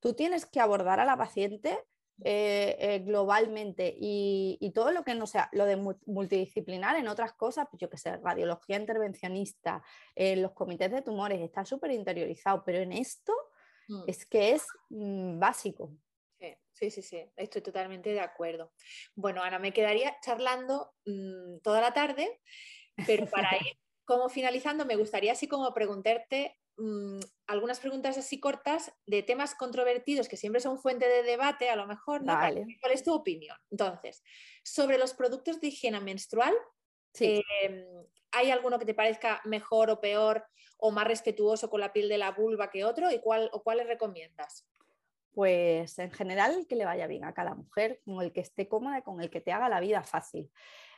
tú 0.00 0.14
tienes 0.14 0.46
que 0.46 0.60
abordar 0.60 1.00
a 1.00 1.04
la 1.04 1.16
paciente 1.16 1.78
eh, 2.24 2.76
eh, 2.80 2.98
globalmente 3.00 3.94
y, 3.96 4.72
todo 4.74 4.92
lo 4.92 5.04
que 5.04 5.14
no 5.14 5.26
sea, 5.26 5.48
lo 5.52 5.64
de 5.64 5.76
multidisciplinar 6.06 6.96
en 6.96 7.08
otras 7.08 7.32
cosas, 7.32 7.66
pues 7.70 7.80
yo 7.80 7.88
que 7.88 7.96
sé, 7.96 8.16
radiología 8.16 8.76
intervencionista, 8.76 9.82
en 10.14 10.42
los 10.42 10.52
comités 10.52 10.90
de 10.90 11.02
tumores, 11.02 11.40
está 11.40 11.64
súper 11.64 11.92
interiorizado, 11.92 12.62
pero 12.64 12.78
en 12.78 12.92
esto 12.92 13.32
mm. 13.88 14.02
es 14.06 14.26
que 14.26 14.52
es 14.52 14.66
mm, 14.90 15.38
básico. 15.38 15.92
Sí, 16.72 16.90
sí, 16.90 17.02
sí, 17.02 17.32
estoy 17.34 17.60
totalmente 17.60 18.10
de 18.10 18.20
acuerdo. 18.20 18.72
Bueno, 19.16 19.42
Ana, 19.42 19.58
me 19.58 19.72
quedaría 19.72 20.16
charlando 20.20 20.92
mm, 21.06 21.58
toda 21.60 21.80
la 21.80 21.92
tarde, 21.92 22.40
pero 23.04 23.26
para 23.26 23.50
ir 23.66 23.76
como 24.04 24.28
finalizando, 24.28 24.86
me 24.86 24.94
gustaría 24.94 25.32
así 25.32 25.48
como 25.48 25.74
preguntarte 25.74 26.56
Mm, 26.78 27.18
algunas 27.48 27.80
preguntas 27.80 28.16
así 28.18 28.38
cortas 28.38 28.92
de 29.04 29.24
temas 29.24 29.56
controvertidos 29.56 30.28
que 30.28 30.36
siempre 30.36 30.60
son 30.60 30.78
fuente 30.78 31.08
de 31.08 31.24
debate, 31.24 31.70
a 31.70 31.76
lo 31.76 31.88
mejor, 31.88 32.22
¿no? 32.22 32.38
¿Cuál 32.38 32.92
es 32.92 33.02
tu 33.02 33.12
opinión? 33.12 33.56
Entonces, 33.70 34.22
sobre 34.62 34.96
los 34.96 35.12
productos 35.12 35.60
de 35.60 35.68
higiene 35.68 36.00
menstrual, 36.00 36.54
em, 37.18 37.84
¿hay 38.30 38.52
alguno 38.52 38.78
que 38.78 38.84
te 38.84 38.94
parezca 38.94 39.40
mejor 39.44 39.90
o 39.90 40.00
peor 40.00 40.46
o 40.76 40.92
más 40.92 41.04
respetuoso 41.08 41.68
con 41.68 41.80
la 41.80 41.92
piel 41.92 42.08
de 42.08 42.18
la 42.18 42.30
vulva 42.30 42.70
que 42.70 42.84
otro? 42.84 43.10
¿Y 43.10 43.18
cuál, 43.18 43.50
o 43.52 43.64
cuáles 43.64 43.88
recomiendas? 43.88 44.64
Pues 45.32 45.98
en 45.98 46.12
general 46.12 46.64
que 46.68 46.76
le 46.76 46.84
vaya 46.84 47.08
bien 47.08 47.24
a 47.24 47.34
cada 47.34 47.56
mujer, 47.56 48.00
con 48.04 48.22
el 48.22 48.32
que 48.32 48.40
esté 48.40 48.68
cómoda, 48.68 49.02
con 49.02 49.20
el 49.20 49.30
que 49.30 49.40
te 49.40 49.50
haga 49.50 49.68
la 49.68 49.80
vida 49.80 50.04
fácil. 50.04 50.48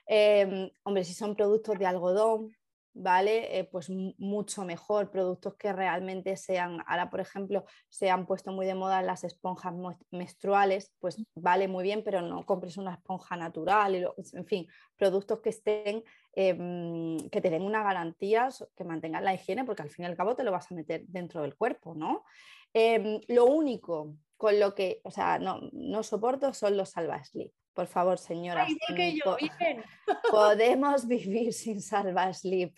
Em, 0.04 0.70
hombre, 0.82 1.04
si 1.04 1.14
son 1.14 1.36
productos 1.36 1.78
de 1.78 1.86
algodón, 1.86 2.54
¿vale? 2.92 3.58
Eh, 3.58 3.64
pues 3.64 3.90
mucho 4.18 4.64
mejor, 4.64 5.10
productos 5.10 5.54
que 5.56 5.72
realmente 5.72 6.36
sean, 6.36 6.82
ahora 6.86 7.10
por 7.10 7.20
ejemplo, 7.20 7.64
se 7.88 8.10
han 8.10 8.26
puesto 8.26 8.52
muy 8.52 8.66
de 8.66 8.74
moda 8.74 9.02
las 9.02 9.24
esponjas 9.24 9.74
menstruales, 10.10 10.92
pues 10.98 11.22
vale 11.34 11.68
muy 11.68 11.84
bien, 11.84 12.02
pero 12.04 12.22
no 12.22 12.44
compres 12.44 12.76
una 12.76 12.94
esponja 12.94 13.36
natural, 13.36 13.96
y 13.96 14.04
en 14.36 14.46
fin, 14.46 14.66
productos 14.96 15.40
que 15.40 15.50
estén, 15.50 16.04
em, 16.32 17.16
que 17.30 17.40
te 17.40 17.50
den 17.50 17.62
una 17.62 17.82
garantía, 17.82 18.48
que 18.76 18.84
mantengan 18.84 19.24
la 19.24 19.34
higiene, 19.34 19.64
porque 19.64 19.82
al 19.82 19.90
fin 19.90 20.04
y 20.04 20.08
al 20.08 20.16
cabo 20.16 20.34
te 20.34 20.44
lo 20.44 20.52
vas 20.52 20.70
a 20.70 20.74
meter 20.74 21.04
dentro 21.06 21.42
del 21.42 21.56
cuerpo, 21.56 21.94
¿no? 21.94 22.24
Em, 22.72 23.20
lo 23.28 23.46
único 23.46 24.16
con 24.36 24.58
lo 24.58 24.74
que, 24.74 25.00
o 25.04 25.10
sea, 25.10 25.38
no, 25.38 25.60
no 25.72 26.02
soporto 26.02 26.54
son 26.54 26.76
los 26.76 26.90
salva 26.90 27.22
sleep. 27.22 27.52
Por 27.74 27.86
favor, 27.86 28.18
señora. 28.18 28.66
Podemos 30.30 31.06
vivir 31.06 31.52
sin 31.52 31.80
salva 31.80 32.32
sleep. 32.32 32.74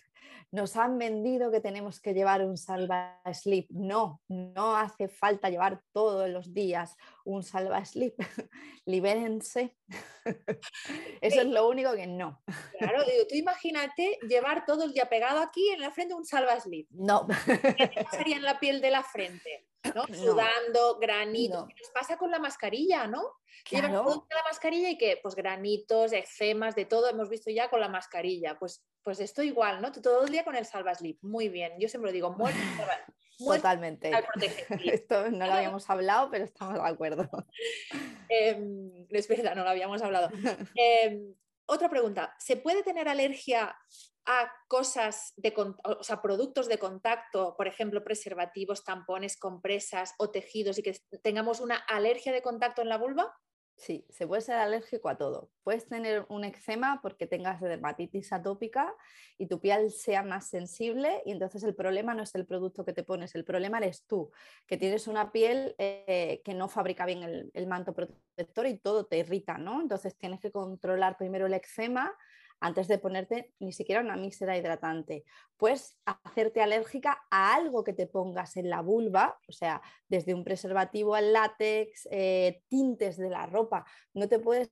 Nos 0.51 0.77
han 0.77 0.99
vendido 0.99 1.51
que 1.51 1.63
tenemos 1.63 1.99
que 1.99 2.13
llevar 2.13 2.45
un 2.45 2.59
salva 2.59 3.23
sleep. 3.33 3.69
No, 3.71 4.21
no 4.29 4.77
hace 4.77 5.09
falta 5.09 5.49
llevar 5.49 5.83
todos 5.93 6.29
los 6.29 6.53
días 6.53 6.95
un 7.25 7.43
salva 7.43 7.83
sleep. 7.87 8.15
Libérense. 8.85 9.79
Eso 11.23 11.41
es 11.41 11.47
lo 11.47 11.67
único 11.69 11.95
que 11.95 12.07
no. 12.07 12.43
Claro, 12.79 13.03
digo, 13.05 13.27
tú 13.31 13.35
imagínate 13.35 14.19
llevar 14.29 14.67
todo 14.67 14.85
el 14.85 14.93
día 14.93 15.09
pegado 15.09 15.41
aquí 15.41 15.71
en 15.71 15.81
la 15.81 15.91
frente 15.91 16.13
un 16.13 16.27
salva 16.27 16.61
sleep. 16.61 16.87
No. 16.91 17.27
¿Qué 17.47 17.91
pasaría 18.05 18.37
en 18.37 18.43
la 18.43 18.61
piel 18.61 18.83
de 18.83 18.91
la 18.91 19.03
frente? 19.03 19.72
¿No? 19.95 20.07
Sudando, 20.07 20.99
granito. 20.99 21.66
¿Qué 21.68 21.75
nos 21.81 21.90
pasa 21.90 22.16
con 22.16 22.31
la 22.31 22.38
mascarilla, 22.38 23.07
no? 23.07 23.23
Claro. 23.64 24.27
la 24.31 24.42
mascarilla 24.49 24.90
y 24.90 24.99
que, 24.99 25.18
pues 25.23 25.35
granitos, 25.35 26.12
eczemas, 26.12 26.75
de 26.75 26.85
todo 26.85 27.09
hemos 27.09 27.29
visto 27.29 27.51
ya 27.51 27.68
con 27.68 27.81
la 27.81 27.88
mascarilla. 27.88 28.59
Pues, 28.59 28.85
pues 29.03 29.21
esto 29.21 29.42
igual, 29.42 29.81
¿no? 29.81 29.92
Todo 29.92 30.25
el 30.25 30.33
día 30.33 30.45
con 30.45 30.57
el 30.57 30.66
salvaslip. 30.66 31.23
Muy 31.23 31.49
bien. 31.49 31.73
Yo 31.79 31.88
siempre 31.88 32.11
lo 32.11 32.14
digo, 32.14 32.31
muerte, 32.31 32.59
Totalmente. 33.38 34.11
Esto 34.85 35.31
no 35.31 35.47
lo 35.47 35.53
habíamos 35.53 35.88
hablado, 35.90 36.31
pero 36.31 36.45
estamos 36.45 36.75
de 36.75 36.88
acuerdo. 36.88 37.29
Em, 38.29 39.07
es 39.11 39.29
verdad, 39.29 39.55
no 39.55 39.62
lo 39.62 39.68
habíamos 39.68 40.01
hablado. 40.01 40.31
Em, 40.75 41.35
otra 41.66 41.90
pregunta. 41.90 42.35
¿Se 42.38 42.57
puede 42.57 42.83
tener 42.83 43.09
alergia 43.09 43.77
a 44.25 44.53
cosas 44.69 45.33
de, 45.37 45.53
o 45.57 46.03
sea, 46.03 46.23
productos 46.23 46.69
de 46.69 46.79
contacto, 46.79 47.55
por 47.57 47.67
ejemplo, 47.67 48.05
preservativos, 48.05 48.85
tampones, 48.85 49.37
compresas 49.37 50.15
o 50.19 50.31
tejidos 50.31 50.79
y 50.79 50.83
que 50.83 50.97
tengamos 51.23 51.61
una 51.61 51.77
alergia 51.77 52.33
de 52.33 52.43
contacto 52.43 52.83
en 52.83 52.89
la 52.89 52.99
vulva? 52.99 53.35
Sí, 53.77 54.07
se 54.11 54.27
puede 54.29 54.43
ser 54.43 54.57
alérgico 54.57 55.09
a 55.09 55.17
todo. 55.17 55.51
Puedes 55.65 55.89
tener 55.89 56.25
un 56.29 56.45
eczema 56.45 57.01
porque 57.03 57.27
tengas 57.27 57.61
dermatitis 57.61 58.33
atópica 58.33 58.95
y 59.39 59.49
tu 59.49 59.61
piel 59.61 59.91
sea 59.91 60.23
más 60.23 60.49
sensible 60.49 61.23
y 61.25 61.33
entonces 61.33 61.65
el 61.65 61.75
problema 61.75 62.15
no 62.15 62.23
es 62.23 62.35
el 62.35 62.47
producto 62.47 62.85
que 62.85 62.93
te 62.93 63.03
pones, 63.03 63.35
el 63.35 63.45
problema 63.45 63.79
eres 63.79 64.05
tú, 64.07 64.31
que 64.67 64.77
tienes 64.77 65.09
una 65.09 65.33
piel 65.33 65.75
eh, 65.79 66.43
que 66.45 66.55
no 66.55 66.69
fabrica 66.69 67.07
bien 67.07 67.23
el, 67.25 67.51
el, 67.55 67.67
manto 67.67 67.93
protector 67.93 68.67
y 68.67 68.79
todo 68.79 69.07
te 69.07 69.19
irrita, 69.19 69.59
¿no? 69.59 69.81
Entonces 69.81 70.17
tienes 70.17 70.39
que 70.39 70.53
controlar 70.53 71.17
primero 71.17 71.47
el 71.47 71.55
eczema 71.55 72.15
antes 72.62 72.87
de 72.87 72.98
ponerte 72.98 73.53
ni 73.59 73.72
siquiera 73.72 74.01
una 74.01 74.16
mísera 74.16 74.57
hidratante. 74.57 75.25
Puedes 75.57 75.98
hacerte 76.05 76.62
alérgica 76.62 77.20
a 77.31 77.55
algo 77.55 77.83
que 77.83 77.92
te 77.92 78.07
pongas 78.07 78.57
en 78.57 78.70
la 78.70 78.81
vulva, 78.81 79.38
o 79.48 79.53
sea, 79.53 79.83
desde 80.09 80.33
un 80.33 80.44
preservativo 80.44 81.16
al 81.16 81.33
látex, 81.33 82.09
eh, 82.11 82.62
tintes 82.68 83.16
de 83.16 83.31
la 83.31 83.46
ropa. 83.46 83.85
No 84.14 84.29
te 84.29 84.38
puedes 84.38 84.70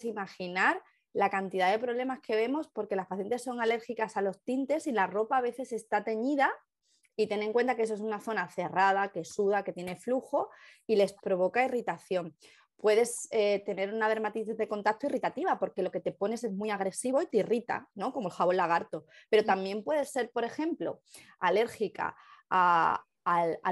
imaginar 0.00 0.80
la 1.12 1.28
cantidad 1.28 1.70
de 1.72 1.78
problemas 1.80 2.20
que 2.20 2.36
vemos 2.36 2.68
porque 2.68 2.96
las 2.96 3.08
pacientes 3.08 3.42
son 3.42 3.60
alérgicas 3.60 4.16
a 4.16 4.22
los 4.22 4.42
tintes 4.44 4.86
y 4.86 4.92
la 4.92 5.08
ropa 5.08 5.38
a 5.38 5.42
veces 5.42 5.72
está 5.72 6.04
teñida 6.04 6.52
y 7.16 7.26
ten 7.26 7.42
en 7.42 7.52
cuenta 7.52 7.76
que 7.76 7.82
eso 7.82 7.94
es 7.94 8.00
una 8.00 8.20
zona 8.20 8.48
cerrada, 8.48 9.10
que 9.10 9.24
suda, 9.24 9.64
que 9.64 9.72
tiene 9.72 9.96
flujo 9.96 10.50
y 10.86 10.96
les 10.96 11.12
provoca 11.12 11.64
irritación 11.64 12.36
puedes 12.76 13.28
eh, 13.30 13.62
tener 13.64 13.92
una 13.92 14.08
dermatitis 14.08 14.56
de 14.56 14.68
contacto 14.68 15.06
irritativa 15.06 15.58
porque 15.58 15.82
lo 15.82 15.90
que 15.90 16.00
te 16.00 16.12
pones 16.12 16.44
es 16.44 16.52
muy 16.52 16.70
agresivo 16.70 17.22
y 17.22 17.26
te 17.26 17.38
irrita, 17.38 17.88
¿no? 17.94 18.12
como 18.12 18.28
el 18.28 18.34
jabón 18.34 18.56
lagarto. 18.56 19.06
Pero 19.30 19.44
también 19.44 19.82
puedes 19.82 20.10
ser, 20.10 20.30
por 20.30 20.44
ejemplo, 20.44 21.00
alérgica 21.38 22.16
a, 22.50 23.04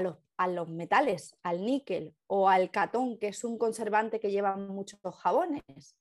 los, 0.01 0.69
metales, 0.69 1.37
al 1.43 1.63
níquel 1.63 2.15
o 2.27 2.49
al 2.49 2.71
catón, 2.71 3.17
que 3.19 3.27
es 3.27 3.43
un 3.43 3.57
conservante 3.57 4.19
que 4.19 4.31
llevan 4.31 4.67
muchos 4.67 4.99
jabones. 5.15 5.97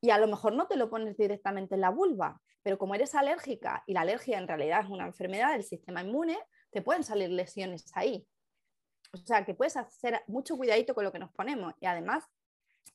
Y 0.00 0.10
a 0.10 0.18
lo 0.18 0.26
mejor 0.26 0.52
no 0.52 0.66
te 0.66 0.76
lo 0.76 0.90
pones 0.90 1.16
directamente 1.16 1.74
en 1.74 1.80
la 1.80 1.90
vulva, 1.90 2.40
pero 2.62 2.78
como 2.78 2.94
eres 2.94 3.14
alérgica 3.14 3.82
y 3.86 3.94
la 3.94 4.02
alergia 4.02 4.38
en 4.38 4.48
realidad 4.48 4.84
es 4.84 4.90
una 4.90 5.06
enfermedad 5.06 5.52
del 5.52 5.64
sistema 5.64 6.02
inmune, 6.02 6.38
te 6.70 6.82
pueden 6.82 7.04
salir 7.04 7.30
lesiones 7.30 7.90
ahí. 7.94 8.26
O 9.12 9.16
sea, 9.16 9.44
que 9.44 9.54
puedes 9.54 9.76
hacer 9.76 10.22
mucho 10.28 10.56
cuidadito 10.56 10.94
con 10.94 11.04
lo 11.04 11.12
que 11.12 11.18
nos 11.18 11.32
ponemos 11.32 11.74
y 11.80 11.86
además 11.86 12.28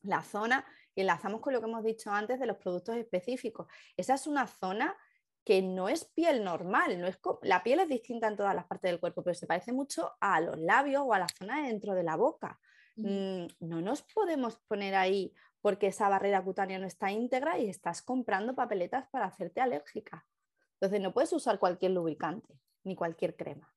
la 0.04 0.24
zona 0.24 0.66
y 0.94 1.02
enlazamos 1.02 1.42
con 1.42 1.54
lo 1.54 1.60
que 1.60 1.68
hemos 1.68 1.84
dicho 1.84 2.12
antes 2.12 2.40
de 2.40 2.46
los 2.46 2.58
productos 2.58 2.96
específicos. 2.96 3.68
Esa 3.98 4.14
es 4.14 4.28
una 4.28 4.48
zona 4.48 4.96
que 5.44 5.62
no 5.62 5.90
es 5.90 6.06
piel 6.06 6.44
normal, 6.44 7.00
no 7.00 7.08
es 7.08 7.20
la 7.44 7.62
piel 7.62 7.80
es 7.80 7.88
distinta 7.88 8.28
en 8.28 8.36
todas 8.36 8.56
las 8.56 8.66
partes 8.66 8.90
del 8.90 9.00
cuerpo, 9.00 9.24
pero 9.24 9.36
se 9.36 9.46
parece 9.46 9.72
mucho 9.72 10.14
a 10.20 10.42
los 10.42 10.58
labios 10.58 11.04
o 11.06 11.14
a 11.14 11.20
la 11.20 11.28
zona 11.28 11.62
de 11.62 11.68
dentro 11.68 11.94
de 11.94 12.04
la 12.04 12.16
boca. 12.16 12.60
Mm, 12.96 13.48
no 13.60 13.82
nos 13.82 14.02
podemos 14.02 14.58
poner 14.68 14.96
ahí 14.96 15.34
porque 15.62 15.88
esa 15.88 16.10
barrera 16.10 16.44
cutánea 16.44 16.80
no 16.80 16.88
está 16.88 17.12
íntegra 17.12 17.60
y 17.60 17.70
estás 17.70 18.02
comprando 18.02 18.56
papeletas 18.56 19.08
para 19.10 19.26
hacerte 19.26 19.62
alérgica. 19.62 20.26
Entonces 20.74 21.02
no 21.02 21.14
puedes 21.14 21.34
usar 21.34 21.60
cualquier 21.60 21.92
lubricante 21.92 22.60
ni 22.84 22.96
cualquier 22.96 23.36
crema. 23.36 23.74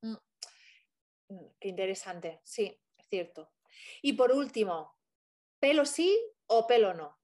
Mm. 0.00 0.14
Mm, 1.28 1.46
qué 1.58 1.68
interesante, 1.68 2.40
sí, 2.44 2.80
es 2.96 3.06
cierto. 3.08 3.50
Y 4.00 4.12
por 4.14 4.32
último, 4.32 4.94
¿pelo 5.62 5.84
sí 5.84 6.18
o 6.48 6.66
pelo 6.66 6.92
no? 6.92 7.16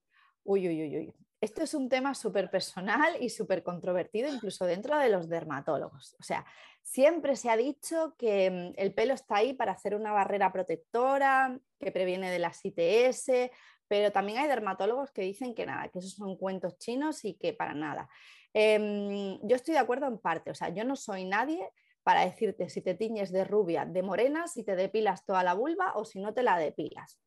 Uy, 0.44 0.68
uy, 0.68 0.82
uy, 0.82 0.96
uy. 0.96 1.14
Esto 1.40 1.62
es 1.64 1.74
un 1.74 1.88
tema 1.88 2.14
súper 2.14 2.50
personal 2.50 3.16
y 3.20 3.30
súper 3.30 3.64
controvertido 3.64 4.32
incluso 4.32 4.64
dentro 4.64 4.96
de 4.96 5.08
los 5.08 5.28
dermatólogos. 5.28 6.14
O 6.20 6.22
sea, 6.22 6.46
siempre 6.80 7.34
se 7.34 7.50
ha 7.50 7.56
dicho 7.56 8.14
que 8.16 8.48
mm, 8.48 8.74
el 8.76 8.94
pelo 8.94 9.14
está 9.14 9.36
ahí 9.38 9.54
para 9.54 9.72
hacer 9.72 9.96
una 9.96 10.12
barrera 10.12 10.52
protectora, 10.52 11.58
que 11.80 11.90
previene 11.90 12.30
de 12.30 12.38
las 12.38 12.64
ITS, 12.64 13.50
pero 13.88 14.12
también 14.12 14.38
hay 14.38 14.46
dermatólogos 14.46 15.10
que 15.10 15.22
dicen 15.22 15.52
que 15.52 15.66
nada, 15.66 15.88
que 15.88 15.98
esos 15.98 16.12
son 16.12 16.36
cuentos 16.36 16.78
chinos 16.78 17.24
y 17.24 17.34
que 17.34 17.54
para 17.54 17.74
nada. 17.74 18.08
Em, 18.52 19.40
yo 19.42 19.56
estoy 19.56 19.74
de 19.74 19.80
acuerdo 19.80 20.06
en 20.06 20.18
parte, 20.18 20.52
o 20.52 20.54
sea, 20.54 20.68
yo 20.68 20.84
no 20.84 20.94
soy 20.94 21.24
nadie 21.24 21.68
para 22.04 22.24
decirte 22.24 22.68
si 22.68 22.82
te 22.82 22.94
tiñes 22.94 23.32
de 23.32 23.44
rubia, 23.44 23.84
de 23.84 24.02
morena, 24.02 24.46
si 24.46 24.62
te 24.62 24.76
depilas 24.76 25.24
toda 25.24 25.42
la 25.42 25.54
vulva 25.54 25.94
o 25.96 26.04
si 26.04 26.20
no 26.20 26.32
te 26.34 26.44
la 26.44 26.56
depilas. 26.56 27.20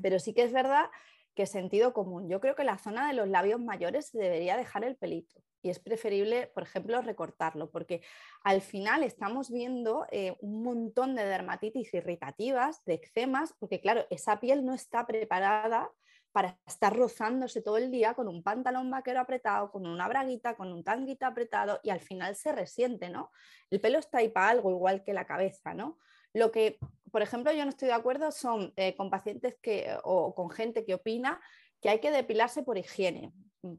Pero 0.00 0.18
sí 0.18 0.34
que 0.34 0.42
es 0.42 0.52
verdad 0.52 0.90
que 1.34 1.46
sentido 1.46 1.92
común. 1.92 2.28
Yo 2.28 2.40
creo 2.40 2.54
que 2.54 2.64
la 2.64 2.78
zona 2.78 3.08
de 3.08 3.14
los 3.14 3.28
labios 3.28 3.60
mayores 3.60 4.06
se 4.06 4.18
debería 4.18 4.56
dejar 4.56 4.84
el 4.84 4.96
pelito 4.96 5.42
y 5.64 5.70
es 5.70 5.78
preferible, 5.78 6.46
por 6.48 6.62
ejemplo, 6.62 7.00
recortarlo, 7.00 7.70
porque 7.70 8.02
al 8.42 8.60
final 8.60 9.02
estamos 9.02 9.50
viendo 9.50 10.06
eh, 10.10 10.36
un 10.40 10.62
montón 10.62 11.14
de 11.14 11.24
dermatitis 11.24 11.94
irritativas, 11.94 12.84
de 12.84 12.94
eczemas, 12.94 13.54
porque 13.58 13.80
claro, 13.80 14.06
esa 14.10 14.40
piel 14.40 14.66
no 14.66 14.74
está 14.74 15.06
preparada 15.06 15.90
para 16.32 16.58
estar 16.66 16.94
rozándose 16.94 17.62
todo 17.62 17.78
el 17.78 17.90
día 17.90 18.12
con 18.12 18.28
un 18.28 18.42
pantalón 18.42 18.90
vaquero 18.90 19.20
apretado, 19.20 19.70
con 19.70 19.86
una 19.86 20.06
braguita, 20.06 20.54
con 20.54 20.70
un 20.70 20.84
tanguita 20.84 21.28
apretado 21.28 21.80
y 21.82 21.88
al 21.88 22.00
final 22.00 22.36
se 22.36 22.52
resiente, 22.52 23.08
¿no? 23.08 23.30
El 23.70 23.80
pelo 23.80 23.98
está 23.98 24.18
ahí 24.18 24.28
para 24.28 24.48
algo, 24.48 24.70
igual 24.70 25.02
que 25.02 25.14
la 25.14 25.26
cabeza, 25.26 25.72
¿no? 25.72 25.98
Lo 26.34 26.50
que, 26.50 26.78
por 27.14 27.22
ejemplo, 27.22 27.52
yo 27.52 27.64
no 27.64 27.68
estoy 27.68 27.86
de 27.86 27.94
acuerdo 27.94 28.32
son 28.32 28.72
eh, 28.74 28.96
con 28.96 29.08
pacientes 29.08 29.56
que, 29.62 29.96
o 30.02 30.34
con 30.34 30.50
gente 30.50 30.84
que 30.84 30.94
opina 30.94 31.40
que 31.80 31.88
hay 31.88 32.00
que 32.00 32.10
depilarse 32.10 32.64
por 32.64 32.76
higiene. 32.76 33.32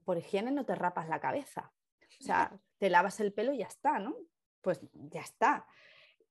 Por 0.05 0.17
higiene 0.17 0.51
no 0.51 0.65
te 0.65 0.73
rapas 0.73 1.09
la 1.09 1.19
cabeza. 1.19 1.73
O 2.21 2.23
sea, 2.23 2.57
te 2.77 2.89
lavas 2.89 3.19
el 3.19 3.33
pelo 3.33 3.51
y 3.51 3.57
ya 3.57 3.65
está, 3.65 3.99
¿no? 3.99 4.15
Pues 4.61 4.79
ya 4.93 5.19
está. 5.19 5.65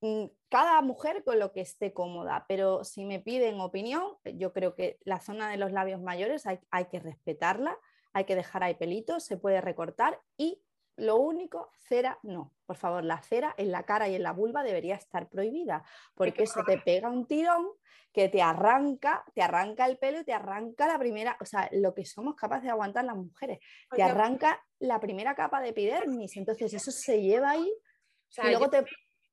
Mm, 0.01 0.29
cada 0.49 0.81
mujer 0.81 1.23
con 1.25 1.39
lo 1.39 1.53
que 1.53 1.61
esté 1.61 1.93
cómoda, 1.93 2.47
pero 2.49 2.85
si 2.85 3.05
me 3.05 3.21
piden 3.21 3.61
opinión, 3.61 4.17
yo 4.25 4.55
creo 4.55 4.75
que 4.75 4.99
la 5.05 5.21
zona 5.21 5.51
de 5.51 5.59
los 5.59 5.73
labios 5.73 6.01
mayores 6.01 6.47
hay, 6.47 6.59
hay 6.71 6.87
que 6.87 7.01
respetarla, 7.01 7.79
hay 8.15 8.25
que 8.25 8.35
dejar 8.35 8.63
ahí 8.63 8.77
pelitos, 8.77 9.25
se 9.25 9.37
puede 9.37 9.61
recortar 9.61 10.23
y 10.39 10.64
lo 10.97 11.17
único, 11.17 11.71
cera 11.79 12.19
no. 12.23 12.53
Por 12.67 12.77
favor, 12.77 13.05
la 13.05 13.21
cera 13.23 13.55
en 13.59 13.71
la 13.71 13.83
cara 13.83 14.09
y 14.09 14.15
en 14.15 14.23
la 14.23 14.33
vulva 14.33 14.63
debería 14.63 14.95
estar 14.95 15.29
prohibida, 15.29 15.85
porque 16.15 16.45
eso 16.45 16.63
te 16.65 16.79
pega 16.79 17.09
un 17.09 17.27
tirón 17.27 17.67
que 18.13 18.29
te 18.29 18.41
arranca, 18.41 19.25
te 19.35 19.43
arranca 19.43 19.87
el 19.87 19.99
pelo 19.99 20.21
y 20.21 20.25
te 20.25 20.33
arranca 20.33 20.87
la 20.87 20.99
primera, 20.99 21.37
o 21.41 21.45
sea, 21.45 21.69
lo 21.73 21.93
que 21.95 22.05
somos 22.05 22.37
capaces 22.37 22.65
de 22.65 22.71
aguantar 22.71 23.05
las 23.05 23.17
mujeres, 23.17 23.59
te 23.91 24.03
arranca 24.03 24.65
la 24.79 25.01
primera 25.01 25.35
capa 25.35 25.61
de 25.61 25.71
epidermis, 25.71 26.37
entonces 26.37 26.73
eso 26.73 26.93
se 26.93 27.21
lleva 27.21 27.51
ahí 27.51 27.73
y 28.37 28.49
luego 28.49 28.71
te 28.71 28.85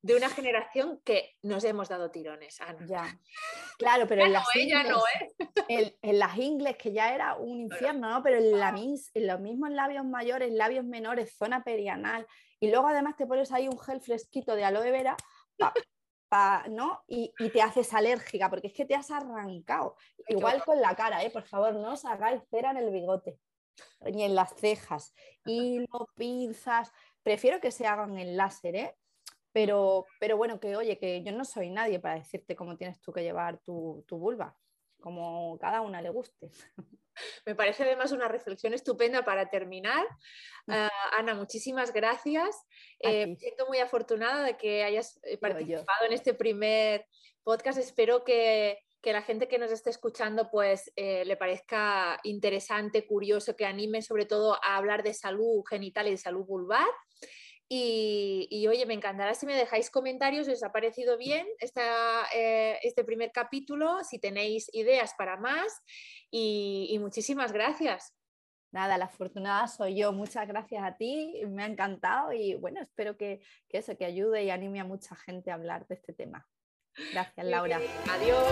de 0.02 0.16
una 0.16 0.30
generación 0.30 1.00
que 1.04 1.36
nos 1.44 1.64
hemos 1.64 1.90
dado 1.90 2.10
tirones, 2.10 2.60
Ana. 2.62 2.86
Ya. 2.88 3.20
Claro, 3.78 4.08
pero 4.08 4.26
en, 4.26 4.34
las 4.34 4.56
ingles, 4.56 4.90
no, 4.90 5.04
¿eh? 5.68 5.98
en, 6.02 6.20
las 6.20 6.38
ingles, 6.38 6.78
que 6.78 6.92
ya 6.92 7.14
era 7.14 7.36
un 7.36 7.62
infierno, 7.62 8.10
¿no? 8.10 8.24
Pero 8.24 8.38
en, 8.38 8.60
la 8.60 8.70
en 8.70 9.28
los 9.28 9.40
mismos 9.40 9.72
labios 9.72 10.06
mayores, 10.06 10.52
labios 10.52 10.86
menores, 10.86 11.36
zona 11.38 11.64
perianal, 11.64 12.26
y 12.60 12.70
luego 12.70 12.88
además 12.88 13.16
te 13.16 13.28
pones 13.28 13.52
ahí 13.52 13.68
un 13.68 13.80
gel 13.80 14.02
fresquito 14.02 14.56
de 14.56 14.64
aloe 14.64 14.92
vera, 14.92 15.16
¿no? 16.70 17.04
Y, 17.08 17.34
te 17.52 17.62
haces 17.62 17.94
alérgica, 17.94 18.50
porque 18.50 18.68
es 18.68 18.74
que 18.74 18.86
te 18.86 18.96
has 18.96 19.12
arrancado. 19.12 19.96
Igual 20.28 20.64
con 20.64 20.82
la 20.82 20.96
cara, 20.96 21.24
¿eh? 21.24 21.30
Por 21.30 21.44
favor, 21.44 21.76
no 21.76 21.94
os 21.94 22.06
hagáis 22.06 22.42
cera 22.50 22.72
en 22.72 22.78
el 22.78 22.92
bigote, 22.92 23.38
ni 24.02 24.24
en 24.24 24.34
las 24.34 24.56
cejas, 24.56 25.14
y 25.46 25.80
no 25.92 26.08
pinzas. 26.16 26.92
Prefiero 27.22 27.60
que 27.60 27.72
se 27.72 27.86
hagan 27.86 28.18
en 28.18 28.36
láser, 28.36 28.76
¿eh? 28.76 28.96
Pero, 29.54 30.06
pero 30.20 30.38
bueno, 30.38 30.60
que 30.60 30.76
oye, 30.76 30.98
que 30.98 31.24
yo 31.24 31.32
no 31.32 31.44
soy 31.46 31.70
nadie 31.70 32.00
para 32.00 32.16
decirte 32.16 32.56
cómo 32.56 32.78
tienes 32.78 33.02
tú 33.02 33.12
que 33.12 33.24
llevar 33.24 33.60
tu, 33.60 34.06
vulva, 34.10 34.56
como 35.00 35.58
cada 35.60 35.82
una 35.82 36.02
le 36.02 36.10
guste. 36.10 36.52
Me 37.46 37.56
parece 37.56 37.84
además 37.84 38.14
una 38.14 38.30
reflexión 38.30 38.74
estupenda 38.74 39.24
para 39.24 39.50
terminar. 39.50 40.08
Ah, 40.68 40.90
Ana, 41.18 41.36
muchísimas 41.36 41.92
gracias. 41.92 42.66
Eh, 43.00 43.28
me 43.28 43.36
siento 43.36 43.68
muy 43.68 43.80
afortunada 43.80 44.44
de 44.46 44.56
que 44.56 44.84
hayas 44.84 45.20
eh, 45.24 45.38
participado 45.38 46.06
en 46.06 46.14
este 46.14 46.34
primer 46.34 47.06
podcast. 47.44 47.78
Espero 47.78 48.24
que, 48.24 48.80
la 49.04 49.22
gente 49.22 49.50
que 49.50 49.58
nos 49.58 49.72
esté 49.72 49.90
escuchando 49.90 50.50
pues 50.50 50.92
eh, 50.96 51.26
le 51.26 51.36
parezca 51.36 52.20
interesante, 52.24 53.06
curioso, 53.06 53.56
que 53.56 53.66
anime 53.66 54.02
sobre 54.02 54.26
todo 54.26 54.58
a 54.64 54.78
hablar 54.78 55.04
de 55.04 55.14
salud 55.14 55.64
genital 55.70 56.08
y 56.08 56.12
de 56.12 56.18
salud 56.18 56.46
vulvar. 56.46 56.88
Y, 57.74 58.68
oye, 58.68 58.86
me 58.86 58.94
encantará 58.94 59.34
si 59.34 59.46
me 59.46 59.56
dejáis 59.56 59.90
comentarios 59.90 60.46
si 60.46 60.52
os 60.52 60.62
ha 60.62 60.74
parecido 60.74 61.18
bien 61.18 61.48
eh, 62.36 62.78
este 62.84 63.06
primer 63.06 63.32
capítulo, 63.32 64.04
si 64.04 64.20
tenéis 64.20 64.70
ideas 64.74 65.14
para 65.18 65.38
más 65.38 65.82
y, 66.30 66.98
muchísimas 67.00 67.54
gracias. 67.54 68.14
Nada, 68.74 68.98
la 68.98 69.06
afortunada 69.06 69.68
soy 69.68 69.96
yo. 69.96 70.12
Muchas 70.12 70.50
gracias 70.50 70.84
a 70.84 70.98
ti, 70.98 71.44
me 71.48 71.64
ha 71.64 71.66
encantado 71.66 72.34
y 72.34 72.56
bueno, 72.56 72.82
espero 72.82 73.16
que, 73.16 73.40
que 73.70 73.78
eso, 73.78 73.96
que 73.96 74.04
ayude 74.04 74.44
y 74.44 74.50
anime 74.50 74.82
a 74.82 74.84
mucha 74.84 75.16
gente 75.16 75.50
a 75.50 75.54
hablar 75.54 75.88
de 75.88 75.96
este 75.96 76.12
tema. 76.12 76.46
Gracias, 77.14 77.46
Laura. 77.46 77.80
Adiós. 78.10 78.44